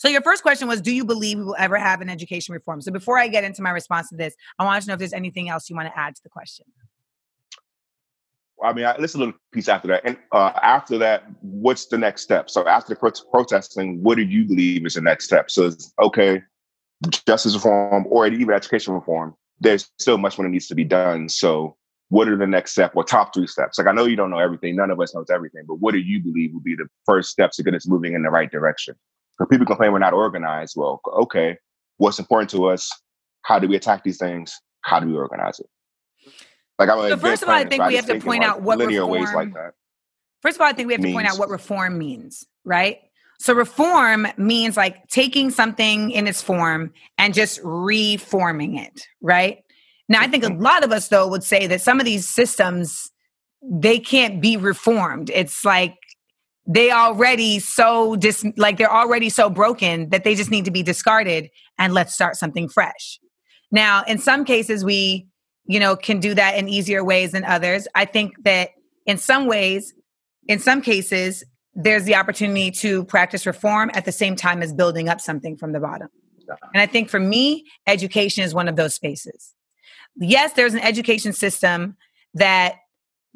So 0.03 0.09
your 0.09 0.20
first 0.22 0.42
question 0.42 0.66
was, 0.66 0.80
do 0.80 0.92
you 0.92 1.05
believe 1.05 1.38
we 1.38 1.44
will 1.44 1.55
ever 1.57 1.78
have 1.78 2.00
an 2.00 2.11
education 2.11 2.53
reform? 2.53 2.80
So 2.80 2.90
before 2.90 3.20
I 3.20 3.28
get 3.28 3.44
into 3.44 3.62
my 3.62 3.70
response 3.70 4.09
to 4.09 4.16
this, 4.16 4.34
I 4.59 4.64
want 4.64 4.82
to 4.82 4.88
know 4.88 4.94
if 4.94 4.98
there's 4.98 5.12
anything 5.12 5.48
else 5.48 5.70
you 5.70 5.76
want 5.76 5.86
to 5.86 5.96
add 5.96 6.16
to 6.16 6.22
the 6.24 6.28
question. 6.28 6.66
I 8.64 8.72
mean, 8.72 8.84
I 8.84 8.96
listen 8.98 9.20
a 9.20 9.26
little 9.26 9.40
piece 9.53 9.68
after 9.68 9.86
that. 9.86 10.03
And 10.05 10.18
uh, 10.32 10.50
after 10.61 10.98
that, 10.98 11.26
what's 11.40 11.86
the 11.86 11.98
next 11.98 12.22
step? 12.22 12.50
So 12.50 12.66
after 12.66 12.94
the 12.94 12.98
pro- 12.98 13.12
protesting, 13.30 14.03
what 14.03 14.16
do 14.16 14.22
you 14.22 14.44
believe 14.44 14.84
is 14.86 14.94
the 14.94 15.03
next 15.03 15.26
step? 15.26 15.53
So 15.53 15.68
it's 15.68 15.94
okay, 16.03 16.42
justice 17.24 17.55
reform 17.55 18.09
or 18.11 18.26
even 18.26 18.53
education 18.53 18.94
reform. 18.94 19.36
There's 19.61 19.88
still 20.00 20.18
much 20.18 20.36
more 20.36 20.48
that 20.48 20.50
needs 20.50 20.66
to 20.66 20.74
be 20.74 20.82
done. 20.82 21.28
So 21.28 21.76
what 22.09 22.26
are 22.26 22.36
the 22.36 22.48
next 22.48 22.72
step 22.72 22.96
or 22.96 23.05
top 23.05 23.32
three 23.32 23.46
steps? 23.46 23.78
Like 23.78 23.86
I 23.86 23.92
know 23.92 24.07
you 24.07 24.16
don't 24.16 24.30
know 24.30 24.40
everything. 24.40 24.74
None 24.74 24.90
of 24.90 25.00
us 25.00 25.14
knows 25.14 25.30
everything, 25.30 25.62
but 25.68 25.76
what 25.76 25.92
do 25.92 26.00
you 26.00 26.20
believe 26.20 26.55
would 26.55 26.64
be 26.64 26.74
the 26.74 26.88
first 27.07 27.30
steps 27.30 27.59
to 27.59 27.62
get 27.62 27.76
us 27.76 27.86
moving 27.86 28.14
in 28.14 28.24
the 28.24 28.30
right 28.30 28.50
direction? 28.50 28.96
Because 29.38 29.48
people 29.50 29.66
complain 29.66 29.92
we're 29.92 29.98
not 29.98 30.12
organized. 30.12 30.74
Well, 30.76 31.00
okay, 31.06 31.56
what's 31.96 32.18
important 32.18 32.50
to 32.50 32.66
us? 32.66 32.90
How 33.42 33.58
do 33.58 33.66
we 33.66 33.76
attack 33.76 34.04
these 34.04 34.18
things? 34.18 34.54
How 34.82 35.00
do 35.00 35.06
we 35.06 35.14
organize 35.14 35.58
it? 35.58 35.66
Like 36.78 36.88
I'm 36.88 37.10
So 37.10 37.16
first 37.16 37.42
of 37.42 37.48
all, 37.48 37.54
I 37.54 37.64
think 37.64 37.84
we 37.86 37.96
have 37.96 38.06
to 38.06 38.20
point 38.20 38.44
out 38.44 38.62
what 38.62 38.78
linear 38.78 39.06
ways 39.06 39.22
reform- 39.22 39.36
like 39.36 39.54
that. 39.54 39.74
First 40.42 40.56
of 40.56 40.62
all, 40.62 40.66
I 40.66 40.72
think 40.72 40.88
we 40.88 40.94
have 40.94 41.02
to 41.02 41.12
point 41.12 41.28
out 41.28 41.38
what 41.38 41.48
reform 41.48 41.98
means, 41.98 42.44
right? 42.64 42.98
So 43.38 43.54
reform 43.54 44.26
means 44.36 44.76
like 44.76 45.06
taking 45.08 45.50
something 45.50 46.10
in 46.10 46.26
its 46.26 46.42
form 46.42 46.92
and 47.18 47.32
just 47.32 47.60
reforming 47.62 48.76
it, 48.76 49.06
right? 49.20 49.58
Now, 50.08 50.20
I 50.20 50.26
think 50.26 50.44
a 50.44 50.48
mm-hmm. 50.48 50.62
lot 50.62 50.84
of 50.84 50.92
us 50.92 51.08
though 51.08 51.28
would 51.28 51.44
say 51.44 51.66
that 51.68 51.80
some 51.80 52.00
of 52.00 52.06
these 52.06 52.28
systems 52.28 53.10
they 53.62 53.98
can't 53.98 54.40
be 54.40 54.56
reformed. 54.56 55.30
It's 55.30 55.64
like 55.64 55.96
they 56.66 56.90
already 56.90 57.58
so 57.58 58.16
dis 58.16 58.44
like 58.56 58.78
they're 58.78 58.92
already 58.92 59.28
so 59.28 59.50
broken 59.50 60.10
that 60.10 60.24
they 60.24 60.34
just 60.34 60.50
need 60.50 60.64
to 60.64 60.70
be 60.70 60.82
discarded 60.82 61.50
and 61.78 61.92
let's 61.92 62.14
start 62.14 62.36
something 62.36 62.68
fresh. 62.68 63.18
Now, 63.70 64.02
in 64.06 64.18
some 64.18 64.44
cases 64.44 64.84
we, 64.84 65.26
you 65.64 65.80
know, 65.80 65.96
can 65.96 66.20
do 66.20 66.34
that 66.34 66.56
in 66.56 66.68
easier 66.68 67.02
ways 67.02 67.32
than 67.32 67.44
others. 67.44 67.88
I 67.94 68.04
think 68.04 68.34
that 68.44 68.70
in 69.06 69.18
some 69.18 69.46
ways 69.46 69.92
in 70.48 70.58
some 70.58 70.82
cases, 70.82 71.44
there's 71.74 72.04
the 72.04 72.16
opportunity 72.16 72.70
to 72.70 73.04
practice 73.04 73.46
reform 73.46 73.90
at 73.94 74.04
the 74.04 74.12
same 74.12 74.36
time 74.36 74.62
as 74.62 74.72
building 74.72 75.08
up 75.08 75.20
something 75.20 75.56
from 75.56 75.72
the 75.72 75.80
bottom. 75.80 76.08
And 76.74 76.82
I 76.82 76.86
think 76.86 77.08
for 77.08 77.20
me, 77.20 77.64
education 77.86 78.44
is 78.44 78.52
one 78.52 78.68
of 78.68 78.76
those 78.76 78.94
spaces. 78.94 79.54
Yes, 80.16 80.52
there's 80.52 80.74
an 80.74 80.80
education 80.80 81.32
system 81.32 81.96
that 82.34 82.74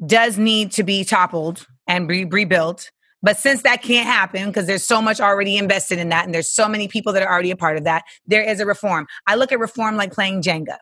does 0.05 0.37
need 0.37 0.71
to 0.73 0.83
be 0.83 1.03
toppled 1.03 1.65
and 1.87 2.07
re- 2.07 2.25
rebuilt. 2.25 2.91
But 3.27 3.37
since 3.37 3.63
that 3.63 3.81
can't 3.81 4.07
happen 4.07 4.45
because 4.45 4.67
there's 4.67 4.85
so 4.85 5.01
much 5.01 5.19
already 5.19 5.57
invested 5.57 5.99
in 5.99 6.07
that 6.07 6.23
and 6.23 6.33
there's 6.33 6.49
so 6.49 6.69
many 6.69 6.87
people 6.87 7.11
that 7.11 7.21
are 7.21 7.29
already 7.29 7.51
a 7.51 7.57
part 7.57 7.75
of 7.75 7.83
that, 7.83 8.05
there 8.25 8.41
is 8.41 8.61
a 8.61 8.65
reform. 8.65 9.05
I 9.27 9.35
look 9.35 9.51
at 9.51 9.59
reform 9.59 9.97
like 9.97 10.13
playing 10.13 10.41
Jenga. 10.41 10.77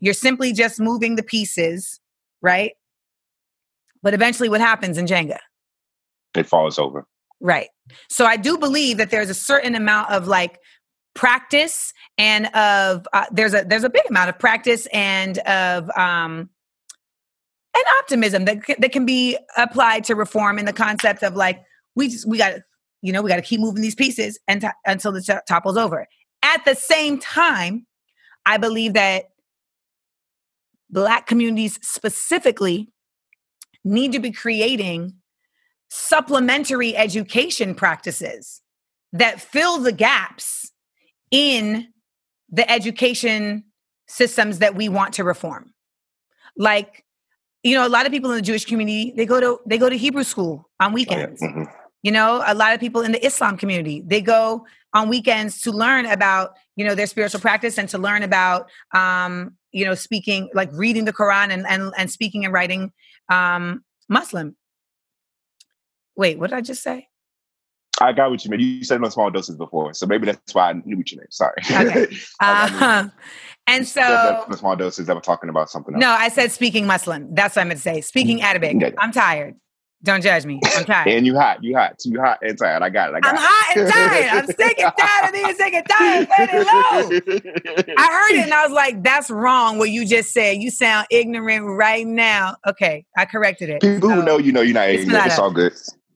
You're 0.00 0.12
simply 0.12 0.52
just 0.52 0.80
moving 0.80 1.14
the 1.14 1.22
pieces, 1.22 2.00
right? 2.42 2.72
But 4.02 4.12
eventually, 4.12 4.48
what 4.48 4.60
happens 4.60 4.98
in 4.98 5.06
Jenga? 5.06 5.38
It 6.34 6.48
falls 6.48 6.80
over. 6.80 7.06
Right. 7.40 7.68
So 8.10 8.26
I 8.26 8.38
do 8.38 8.58
believe 8.58 8.96
that 8.96 9.10
there's 9.10 9.30
a 9.30 9.34
certain 9.34 9.76
amount 9.76 10.10
of 10.10 10.26
like 10.26 10.58
practice 11.14 11.92
and 12.18 12.46
of 12.56 13.06
uh, 13.12 13.26
there's 13.30 13.54
a 13.54 13.62
there's 13.62 13.84
a 13.84 13.90
big 13.90 14.02
amount 14.10 14.30
of 14.30 14.38
practice 14.40 14.88
and 14.92 15.38
of 15.38 15.88
um 15.96 16.50
and 17.72 17.84
optimism 18.00 18.46
that 18.46 18.66
c- 18.66 18.76
that 18.80 18.90
can 18.90 19.06
be 19.06 19.38
applied 19.56 20.02
to 20.02 20.16
reform 20.16 20.58
in 20.58 20.64
the 20.64 20.72
concept 20.72 21.22
of 21.22 21.36
like 21.36 21.62
we 21.98 22.08
just 22.08 22.26
we 22.26 22.38
got 22.38 22.50
to 22.50 22.64
you 23.02 23.12
know 23.12 23.20
we 23.22 23.28
got 23.28 23.36
to 23.36 23.42
keep 23.42 23.60
moving 23.60 23.82
these 23.82 23.94
pieces 23.94 24.38
and 24.48 24.60
t- 24.62 24.68
until 24.86 25.12
the 25.12 25.20
t- 25.20 25.34
topples 25.46 25.76
over. 25.76 26.06
At 26.42 26.64
the 26.64 26.74
same 26.74 27.18
time, 27.18 27.86
I 28.46 28.56
believe 28.56 28.94
that 28.94 29.24
black 30.90 31.26
communities 31.26 31.78
specifically 31.82 32.88
need 33.84 34.12
to 34.12 34.18
be 34.20 34.32
creating 34.32 35.14
supplementary 35.90 36.96
education 36.96 37.74
practices 37.74 38.62
that 39.12 39.40
fill 39.40 39.78
the 39.78 39.92
gaps 39.92 40.70
in 41.30 41.88
the 42.50 42.70
education 42.70 43.64
systems 44.06 44.58
that 44.60 44.74
we 44.74 44.88
want 44.88 45.14
to 45.14 45.24
reform 45.24 45.72
like 46.56 47.04
you 47.62 47.74
know 47.74 47.86
a 47.86 47.88
lot 47.90 48.06
of 48.06 48.12
people 48.12 48.30
in 48.30 48.36
the 48.36 48.42
jewish 48.42 48.64
community 48.64 49.12
they 49.16 49.26
go 49.26 49.38
to 49.40 49.58
they 49.66 49.76
go 49.78 49.88
to 49.90 49.96
hebrew 49.96 50.22
school 50.24 50.68
on 50.80 50.86
Oh, 50.86 50.88
yeah. 50.88 50.94
weekends 50.94 51.42
Mhm. 51.42 51.66
You 52.02 52.10
know 52.12 52.42
a 52.46 52.54
lot 52.54 52.74
of 52.74 52.80
people 52.80 53.02
in 53.02 53.12
the 53.12 53.24
islam 53.24 53.56
community 53.56 54.02
they 54.06 54.20
go 54.20 54.64
on 54.94 55.08
weekends 55.08 55.60
to 55.60 55.70
learn 55.70 56.06
about 56.06 56.52
you 56.76 56.84
know 56.84 56.94
their 56.94 57.06
spiritual 57.06 57.40
practice 57.40 57.78
and 57.78 57.88
to 57.88 57.98
learn 57.98 58.22
about 58.22 58.68
um 58.94 59.56
you 59.72 59.84
know 59.84 59.94
speaking 59.94 60.48
like 60.54 60.70
reading 60.72 61.04
the 61.04 61.12
quran 61.12 61.50
and 61.50 61.66
and, 61.66 61.92
and 61.96 62.10
speaking 62.10 62.44
and 62.44 62.54
writing 62.54 62.92
um 63.30 63.82
muslim 64.08 64.56
wait 66.16 66.38
what 66.38 66.50
did 66.50 66.56
i 66.56 66.60
just 66.60 66.82
say 66.82 67.08
I 68.00 68.12
got 68.12 68.30
what 68.30 68.44
you 68.44 68.50
meant. 68.50 68.62
You 68.62 68.84
said 68.84 69.02
on 69.02 69.10
small 69.10 69.28
doses 69.28 69.56
before, 69.56 69.92
so 69.92 70.06
maybe 70.06 70.26
that's 70.26 70.54
why 70.54 70.70
I 70.70 70.72
knew 70.84 70.96
what 70.98 71.10
you 71.10 71.16
meant. 71.16 71.34
Sorry. 71.34 71.60
Okay. 71.72 72.06
I 72.40 73.08
uh, 73.08 73.08
and 73.68 73.80
You 73.80 73.84
said 73.84 74.08
that 74.08 74.44
so 74.48 74.56
small 74.56 74.76
doses 74.76 75.06
that 75.06 75.14
were 75.14 75.20
talking 75.20 75.50
about 75.50 75.70
something 75.70 75.94
else. 75.94 76.00
no 76.00 76.10
i 76.10 76.28
said 76.28 76.50
speaking 76.50 76.86
muslim 76.86 77.32
that's 77.34 77.54
what 77.54 77.62
i'm 77.62 77.68
going 77.68 77.76
to 77.76 77.82
say 77.82 78.00
speaking 78.00 78.42
arabic 78.42 78.76
Yeah. 78.80 78.90
i'm 78.98 79.12
tired 79.12 79.54
don't 80.04 80.22
judge 80.22 80.46
me. 80.46 80.60
I'm 80.76 80.84
tired. 80.84 81.08
and 81.08 81.26
you 81.26 81.34
hot. 81.34 81.62
You 81.64 81.76
hot. 81.76 81.96
You 82.04 82.20
hot 82.20 82.38
and 82.40 82.56
tired. 82.56 82.82
I 82.82 82.88
got 82.88 83.10
it. 83.10 83.16
I 83.16 83.20
got 83.20 83.30
I'm 83.30 83.34
it. 83.34 83.40
hot 83.42 83.76
and 83.76 83.92
tired. 83.92 84.28
I'm 84.30 84.46
sick 84.46 84.78
and 84.78 84.92
tired 84.96 85.24
of 85.24 85.32
being 85.32 85.54
sick 85.56 85.74
and 85.74 85.88
tired 85.88 86.28
of 86.50 86.66
low. 86.66 87.34
I 87.98 88.06
heard 88.12 88.38
it 88.38 88.44
and 88.44 88.54
I 88.54 88.64
was 88.64 88.72
like, 88.72 89.02
that's 89.02 89.28
wrong 89.28 89.78
what 89.78 89.90
you 89.90 90.06
just 90.06 90.32
said. 90.32 90.58
You 90.58 90.70
sound 90.70 91.08
ignorant 91.10 91.66
right 91.66 92.06
now. 92.06 92.54
Okay, 92.64 93.06
I 93.16 93.24
corrected 93.24 93.70
it. 93.70 93.80
People 93.80 94.10
so, 94.10 94.14
who 94.14 94.22
know 94.22 94.38
you 94.38 94.52
know 94.52 94.60
you're 94.60 94.74
not 94.74 94.88
ignorant. 94.88 95.26
It's, 95.26 95.34
it's 95.34 95.38
all 95.40 95.50
good. 95.50 95.72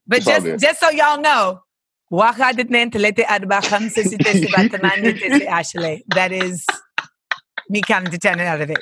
But 0.06 0.18
it's 0.18 0.26
just 0.26 0.44
good. 0.44 0.60
just 0.60 0.78
so 0.78 0.90
y'all 0.90 1.20
know, 1.20 1.62
that 6.14 6.30
is 6.30 6.66
me 7.68 7.82
counting 7.82 8.12
to 8.12 8.18
ten 8.18 8.38
out 8.38 8.60
of 8.60 8.70
it. 8.70 8.78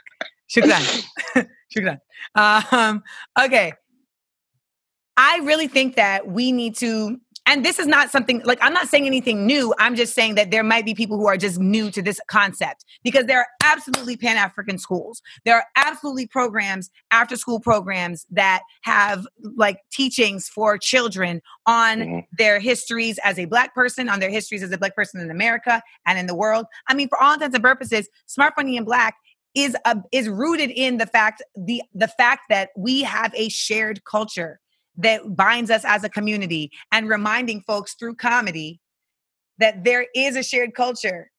Shukran. 0.55 1.07
Shukran. 1.75 2.01
Um, 2.35 3.03
okay. 3.41 3.73
I 5.23 5.37
really 5.45 5.69
think 5.69 5.97
that 5.97 6.29
we 6.29 6.51
need 6.51 6.75
to, 6.79 7.21
and 7.45 7.63
this 7.63 7.79
is 7.79 7.87
not 7.87 8.11
something 8.11 8.41
like 8.47 8.59
I'm 8.63 8.73
not 8.73 8.89
saying 8.89 9.05
anything 9.05 9.47
new. 9.47 9.75
I'm 9.79 9.95
just 9.95 10.15
saying 10.15 10.37
that 10.37 10.51
there 10.51 10.65
might 10.65 10.87
be 10.87 10.95
people 10.95 11.19
who 11.19 11.27
are 11.27 11.37
just 11.37 11.59
new 11.59 11.91
to 11.91 12.01
this 12.01 12.19
concept 12.27 12.87
because 13.05 13.27
there 13.27 13.39
are 13.39 13.47
absolutely 13.63 14.17
Pan 14.17 14.39
African 14.39 14.79
schools. 14.79 15.21
There 15.45 15.57
are 15.57 15.67
absolutely 15.77 16.27
programs, 16.27 16.91
after 17.11 17.37
school 17.37 17.61
programs 17.61 18.25
that 18.31 18.63
have 18.81 19.27
like 19.57 19.81
teachings 19.93 20.49
for 20.49 20.79
children 20.79 21.43
on 21.67 21.99
Mhm. 21.99 22.27
their 22.39 22.59
histories 22.59 23.19
as 23.23 23.39
a 23.39 23.45
black 23.45 23.75
person, 23.75 24.09
on 24.09 24.21
their 24.21 24.31
histories 24.31 24.63
as 24.63 24.73
a 24.73 24.79
black 24.79 24.97
person 24.97 25.21
in 25.21 25.31
America 25.31 25.83
and 26.07 26.19
in 26.19 26.29
the 26.29 26.35
world. 26.35 26.65
I 26.89 26.95
mean, 26.95 27.09
for 27.11 27.23
all 27.23 27.35
intents 27.35 27.55
and 27.55 27.63
purposes, 27.63 28.09
Smart 28.25 28.55
Funny 28.57 28.79
and 28.79 28.87
Black 28.87 29.17
is 29.55 29.77
a, 29.85 29.99
is 30.13 30.31
rooted 30.31 30.71
in 30.71 30.97
the 30.97 31.07
fact 31.07 31.43
the 31.57 31.83
the 31.95 32.09
fact 32.09 32.45
that 32.49 32.71
we 32.75 33.03
have 33.03 33.35
a 33.35 33.51
shared 33.51 34.03
culture 34.05 34.61
that 34.97 35.37
binds 35.37 35.71
us 35.71 35.85
as 35.85 36.05
a 36.05 36.09
community 36.09 36.71
and 36.93 37.09
reminding 37.09 37.63
folks 37.63 37.95
through 37.95 38.17
comedy 38.17 38.81
that 39.59 39.85
there 39.85 40.07
is 40.15 40.37
a 40.37 40.43
shared 40.43 40.75
culture 40.75 41.31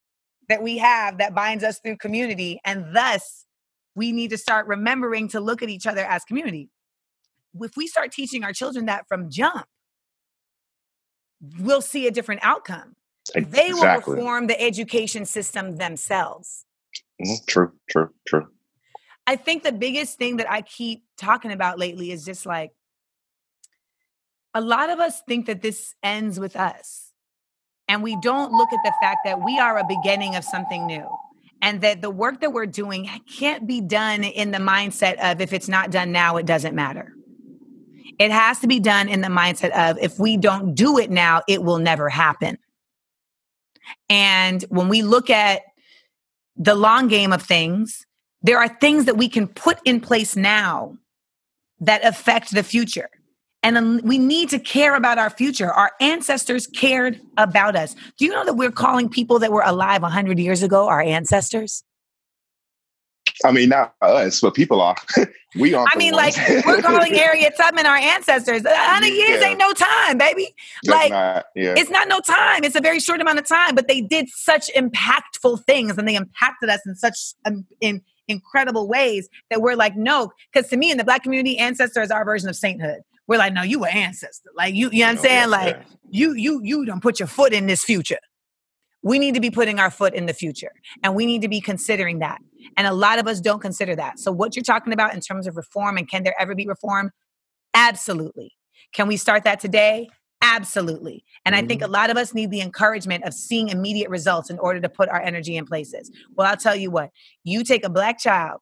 that 0.48 0.62
we 0.62 0.78
have 0.78 1.18
that 1.18 1.34
binds 1.34 1.64
us 1.64 1.78
through 1.80 1.96
community. 1.96 2.60
And 2.64 2.94
thus 2.94 3.46
we 3.94 4.12
need 4.12 4.30
to 4.30 4.38
start 4.38 4.66
remembering 4.66 5.28
to 5.28 5.40
look 5.40 5.62
at 5.62 5.68
each 5.68 5.86
other 5.86 6.04
as 6.04 6.24
community. 6.24 6.70
If 7.60 7.76
we 7.76 7.86
start 7.86 8.12
teaching 8.12 8.44
our 8.44 8.52
children 8.52 8.86
that 8.86 9.06
from 9.08 9.30
jump 9.30 9.66
we'll 11.58 11.82
see 11.82 12.06
a 12.06 12.10
different 12.10 12.40
outcome. 12.44 12.94
They 13.34 13.72
will 13.72 13.86
reform 13.86 14.46
the 14.46 14.60
education 14.60 15.24
system 15.26 15.76
themselves. 15.76 16.64
Mhm. 17.20 17.46
True, 17.46 17.72
true, 17.88 18.14
true. 18.26 18.48
I 19.26 19.36
think 19.36 19.62
the 19.62 19.72
biggest 19.72 20.18
thing 20.18 20.38
that 20.38 20.50
I 20.50 20.62
keep 20.62 21.04
talking 21.16 21.52
about 21.52 21.78
lately 21.78 22.10
is 22.10 22.24
just 22.24 22.44
like 22.44 22.72
a 24.54 24.60
lot 24.60 24.90
of 24.90 25.00
us 25.00 25.22
think 25.28 25.46
that 25.46 25.62
this 25.62 25.94
ends 26.02 26.38
with 26.38 26.56
us. 26.56 27.12
And 27.88 28.02
we 28.02 28.16
don't 28.20 28.52
look 28.52 28.72
at 28.72 28.80
the 28.84 28.92
fact 29.00 29.20
that 29.24 29.42
we 29.42 29.58
are 29.58 29.78
a 29.78 29.84
beginning 29.84 30.36
of 30.36 30.44
something 30.44 30.86
new. 30.86 31.08
and 31.62 31.80
that 31.80 32.02
the 32.02 32.10
work 32.10 32.40
that 32.40 32.52
we're 32.52 32.66
doing 32.66 33.08
can't 33.38 33.66
be 33.66 33.80
done 33.80 34.24
in 34.24 34.50
the 34.50 34.58
mindset 34.58 35.16
of 35.18 35.40
if 35.40 35.52
it's 35.52 35.68
not 35.68 35.92
done 35.92 36.10
now, 36.10 36.36
it 36.36 36.44
doesn't 36.44 36.74
matter. 36.74 37.14
It 38.18 38.32
has 38.32 38.58
to 38.60 38.66
be 38.66 38.80
done 38.80 39.08
in 39.08 39.20
the 39.20 39.28
mindset 39.28 39.70
of 39.70 39.96
if 39.98 40.18
we 40.18 40.36
don't 40.36 40.74
do 40.74 40.98
it 40.98 41.10
now, 41.10 41.42
it 41.48 41.62
will 41.62 41.78
never 41.78 42.08
happen. 42.08 42.58
And 44.10 44.62
when 44.68 44.88
we 44.88 45.02
look 45.02 45.30
at 45.30 45.62
the 46.56 46.74
long 46.74 47.08
game 47.08 47.32
of 47.32 47.42
things, 47.42 48.04
there 48.42 48.58
are 48.58 48.68
things 48.68 49.04
that 49.06 49.16
we 49.16 49.28
can 49.28 49.46
put 49.46 49.78
in 49.84 50.00
place 50.00 50.36
now 50.36 50.98
that 51.80 52.04
affect 52.04 52.52
the 52.52 52.62
future. 52.62 53.08
And 53.62 54.02
we 54.02 54.18
need 54.18 54.48
to 54.50 54.58
care 54.58 54.96
about 54.96 55.18
our 55.18 55.30
future. 55.30 55.70
Our 55.70 55.92
ancestors 56.00 56.66
cared 56.66 57.20
about 57.36 57.76
us. 57.76 57.94
Do 58.18 58.24
you 58.24 58.32
know 58.32 58.44
that 58.44 58.54
we're 58.54 58.72
calling 58.72 59.08
people 59.08 59.38
that 59.38 59.52
were 59.52 59.62
alive 59.64 60.02
100 60.02 60.38
years 60.38 60.62
ago 60.62 60.88
our 60.88 61.00
ancestors? 61.00 61.84
I 63.44 63.52
mean, 63.52 63.68
not 63.68 63.94
us, 64.00 64.40
but 64.40 64.54
people 64.54 64.80
are. 64.80 64.96
we 65.56 65.74
are. 65.74 65.86
I 65.90 65.96
mean, 65.96 66.12
like 66.12 66.34
we're 66.66 66.82
calling 66.82 67.14
Harriet 67.14 67.54
Tubman 67.56 67.86
our 67.86 67.96
ancestors. 67.96 68.64
A 68.64 68.74
hundred 68.74 69.08
years 69.08 69.40
yeah. 69.40 69.48
ain't 69.48 69.58
no 69.58 69.72
time, 69.72 70.18
baby. 70.18 70.54
That's 70.84 70.96
like 70.96 71.10
not, 71.10 71.44
yeah. 71.54 71.74
it's 71.76 71.90
not 71.90 72.08
no 72.08 72.20
time. 72.20 72.64
It's 72.64 72.76
a 72.76 72.80
very 72.80 73.00
short 73.00 73.20
amount 73.20 73.38
of 73.38 73.46
time, 73.46 73.74
but 73.74 73.88
they 73.88 74.00
did 74.00 74.28
such 74.28 74.70
impactful 74.76 75.64
things, 75.64 75.96
and 75.98 76.06
they 76.06 76.14
impacted 76.14 76.68
us 76.68 76.80
in 76.86 76.94
such 76.94 77.34
um, 77.44 77.64
in 77.80 78.02
incredible 78.28 78.88
ways 78.88 79.28
that 79.50 79.60
we're 79.60 79.76
like, 79.76 79.96
no, 79.96 80.30
because 80.52 80.68
to 80.70 80.76
me 80.76 80.90
in 80.90 80.98
the 80.98 81.04
Black 81.04 81.22
community, 81.22 81.58
ancestor 81.58 82.02
is 82.02 82.10
our 82.10 82.24
version 82.24 82.48
of 82.48 82.56
sainthood. 82.56 83.00
We're 83.28 83.38
like, 83.38 83.52
no, 83.52 83.62
you 83.62 83.78
were 83.78 83.88
ancestor. 83.88 84.50
Like 84.56 84.74
you, 84.74 84.90
you 84.90 85.00
know 85.00 85.06
what 85.06 85.10
I'm 85.10 85.18
oh, 85.18 85.22
saying? 85.22 85.40
Yeah, 85.40 85.46
like 85.46 85.82
you, 86.10 86.34
you, 86.34 86.60
you 86.62 86.84
don't 86.84 87.02
put 87.02 87.18
your 87.18 87.28
foot 87.28 87.52
in 87.52 87.66
this 87.66 87.84
future 87.84 88.18
we 89.02 89.18
need 89.18 89.34
to 89.34 89.40
be 89.40 89.50
putting 89.50 89.78
our 89.78 89.90
foot 89.90 90.14
in 90.14 90.26
the 90.26 90.32
future 90.32 90.72
and 91.02 91.14
we 91.14 91.26
need 91.26 91.42
to 91.42 91.48
be 91.48 91.60
considering 91.60 92.20
that. 92.20 92.38
And 92.76 92.86
a 92.86 92.92
lot 92.92 93.18
of 93.18 93.26
us 93.26 93.40
don't 93.40 93.60
consider 93.60 93.96
that. 93.96 94.18
So, 94.18 94.30
what 94.30 94.54
you're 94.54 94.62
talking 94.62 94.92
about 94.92 95.14
in 95.14 95.20
terms 95.20 95.46
of 95.46 95.56
reform 95.56 95.98
and 95.98 96.08
can 96.08 96.22
there 96.22 96.34
ever 96.40 96.54
be 96.54 96.66
reform? 96.66 97.10
Absolutely. 97.74 98.52
Can 98.92 99.08
we 99.08 99.16
start 99.16 99.44
that 99.44 99.60
today? 99.60 100.08
Absolutely. 100.40 101.24
And 101.44 101.54
mm-hmm. 101.54 101.64
I 101.64 101.68
think 101.68 101.82
a 101.82 101.84
mm-hmm. 101.84 101.92
lot 101.92 102.10
of 102.10 102.16
us 102.16 102.34
need 102.34 102.50
the 102.50 102.60
encouragement 102.60 103.24
of 103.24 103.34
seeing 103.34 103.68
immediate 103.68 104.10
results 104.10 104.50
in 104.50 104.58
order 104.58 104.80
to 104.80 104.88
put 104.88 105.08
our 105.08 105.20
energy 105.20 105.56
in 105.56 105.66
places. 105.66 106.10
Well, 106.36 106.46
I'll 106.46 106.56
tell 106.56 106.76
you 106.76 106.90
what, 106.90 107.10
you 107.44 107.64
take 107.64 107.84
a 107.84 107.90
black 107.90 108.18
child 108.18 108.60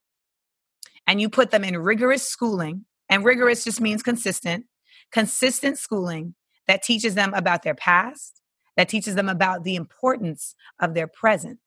and 1.07 1.21
you 1.21 1.29
put 1.29 1.51
them 1.51 1.65
in 1.65 1.77
rigorous 1.77 2.23
schooling, 2.23 2.85
and 3.11 3.25
rigorous 3.25 3.65
just 3.65 3.81
means 3.81 4.03
consistent, 4.03 4.65
consistent 5.13 5.77
schooling 5.77 6.35
that 6.67 6.83
teaches 6.83 7.15
them 7.15 7.35
about 7.35 7.63
their 7.63 7.75
past, 7.75 8.41
that 8.77 8.89
teaches 8.89 9.17
them 9.17 9.29
about 9.29 9.65
the 9.65 9.77
importance 9.77 10.55
of 10.79 10.95
their 10.95 11.09
present 11.09 11.59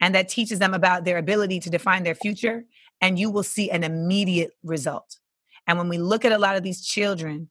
and 0.00 0.14
that 0.14 0.28
teaches 0.28 0.58
them 0.58 0.74
about 0.74 1.04
their 1.04 1.16
ability 1.16 1.60
to 1.60 1.70
define 1.70 2.02
their 2.02 2.14
future 2.14 2.64
and 3.00 3.18
you 3.18 3.30
will 3.30 3.42
see 3.42 3.70
an 3.70 3.84
immediate 3.84 4.50
result. 4.62 5.18
And 5.66 5.78
when 5.78 5.88
we 5.88 5.96
look 5.96 6.24
at 6.24 6.32
a 6.32 6.38
lot 6.38 6.56
of 6.56 6.62
these 6.62 6.84
children 6.84 7.48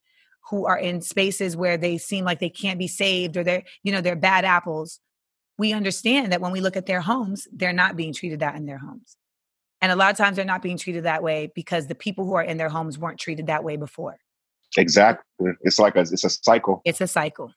who 0.49 0.65
are 0.65 0.77
in 0.77 1.01
spaces 1.01 1.55
where 1.55 1.77
they 1.77 1.97
seem 1.97 2.25
like 2.25 2.39
they 2.39 2.49
can't 2.49 2.79
be 2.79 2.87
saved 2.87 3.37
or 3.37 3.43
they're 3.43 3.63
you 3.83 3.91
know 3.91 4.01
they're 4.01 4.15
bad 4.15 4.45
apples 4.45 4.99
we 5.57 5.73
understand 5.73 6.31
that 6.31 6.41
when 6.41 6.51
we 6.51 6.61
look 6.61 6.77
at 6.77 6.85
their 6.85 7.01
homes 7.01 7.47
they're 7.53 7.73
not 7.73 7.95
being 7.95 8.13
treated 8.13 8.39
that 8.39 8.55
in 8.55 8.65
their 8.65 8.77
homes 8.77 9.15
and 9.81 9.91
a 9.91 9.95
lot 9.95 10.11
of 10.11 10.17
times 10.17 10.35
they're 10.35 10.45
not 10.45 10.61
being 10.61 10.77
treated 10.77 11.03
that 11.03 11.23
way 11.23 11.51
because 11.55 11.87
the 11.87 11.95
people 11.95 12.25
who 12.25 12.33
are 12.33 12.43
in 12.43 12.57
their 12.57 12.69
homes 12.69 12.97
weren't 12.97 13.19
treated 13.19 13.47
that 13.47 13.63
way 13.63 13.77
before 13.77 14.17
exactly 14.77 15.51
it's 15.61 15.79
like 15.79 15.95
a 15.95 16.01
it's 16.01 16.23
a 16.23 16.29
cycle 16.29 16.81
it's 16.85 17.01
a 17.01 17.07
cycle 17.07 17.51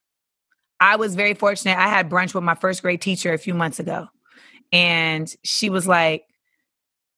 I 0.82 0.96
was 0.96 1.14
very 1.14 1.34
fortunate. 1.34 1.78
I 1.78 1.86
had 1.88 2.10
brunch 2.10 2.34
with 2.34 2.42
my 2.42 2.56
first 2.56 2.82
grade 2.82 3.00
teacher 3.00 3.32
a 3.32 3.38
few 3.38 3.54
months 3.54 3.78
ago, 3.78 4.08
and 4.72 5.32
she 5.44 5.70
was 5.70 5.86
like, 5.86 6.24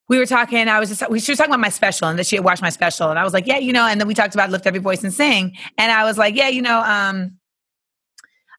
we 0.07 0.19
were 0.19 0.27
talking. 0.27 0.69
I 0.69 0.79
was 0.79 0.91
just 0.91 1.01
she 1.01 1.33
was 1.33 1.39
talking 1.39 1.51
about 1.51 1.61
my 1.61 1.71
special, 1.71 2.09
and 2.09 2.19
that 2.19 2.27
she 2.27 2.37
had 2.37 2.45
watched 2.45 2.61
my 2.61 2.69
special, 2.69 3.09
and 3.09 3.19
I 3.19 3.25
was 3.25 3.33
like, 3.33 3.47
yeah, 3.47 3.57
you 3.57 3.73
know. 3.73 3.87
And 3.87 3.99
then 3.99 4.07
we 4.07 4.13
talked 4.13 4.35
about 4.35 4.51
lift 4.51 4.67
every 4.67 4.81
voice 4.81 5.03
and 5.03 5.15
sing, 5.15 5.57
and 5.79 5.91
I 5.91 6.05
was 6.05 6.19
like, 6.19 6.37
yeah, 6.37 6.49
you 6.49 6.61
know, 6.61 6.79
um, 6.79 7.39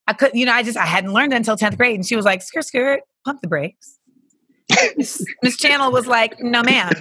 I 0.07 0.13
could, 0.13 0.31
you 0.33 0.43
know, 0.43 0.53
I 0.53 0.63
just 0.63 0.75
I 0.75 0.87
hadn't 0.87 1.13
learned 1.13 1.33
until 1.33 1.55
tenth 1.55 1.77
grade, 1.77 1.93
and 1.93 2.05
she 2.05 2.15
was 2.15 2.25
like, 2.25 2.41
skirt, 2.41 2.65
skirt, 2.65 3.01
pump 3.25 3.41
the 3.41 3.47
brakes. 3.47 3.99
Miss 4.97 5.57
Channel 5.57 5.91
was 5.91 6.07
like, 6.07 6.39
no, 6.39 6.63
ma'am, 6.63 6.91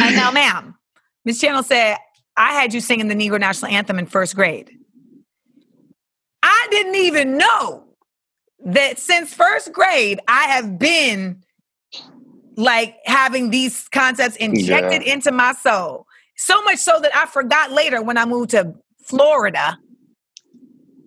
uh, 0.00 0.10
no, 0.10 0.32
ma'am. 0.32 0.76
Miss 1.24 1.40
Channel 1.40 1.62
said, 1.62 1.96
I 2.36 2.52
had 2.52 2.74
you 2.74 2.80
singing 2.80 3.08
the 3.08 3.14
Negro 3.14 3.40
National 3.40 3.70
Anthem 3.70 3.98
in 3.98 4.06
first 4.06 4.34
grade. 4.34 4.70
I 6.42 6.68
didn't 6.70 6.96
even 6.96 7.36
know 7.36 7.84
that 8.66 8.98
since 8.98 9.32
first 9.32 9.72
grade, 9.72 10.20
I 10.28 10.44
have 10.44 10.78
been 10.78 11.42
like 12.56 12.96
having 13.04 13.50
these 13.50 13.88
concepts 13.88 14.36
injected 14.36 15.04
yeah. 15.04 15.14
into 15.14 15.32
my 15.32 15.52
soul. 15.52 16.06
So 16.36 16.62
much 16.62 16.78
so 16.78 16.98
that 17.00 17.14
I 17.14 17.26
forgot 17.26 17.72
later 17.72 18.02
when 18.02 18.18
I 18.18 18.24
moved 18.24 18.50
to 18.50 18.74
Florida. 19.02 19.78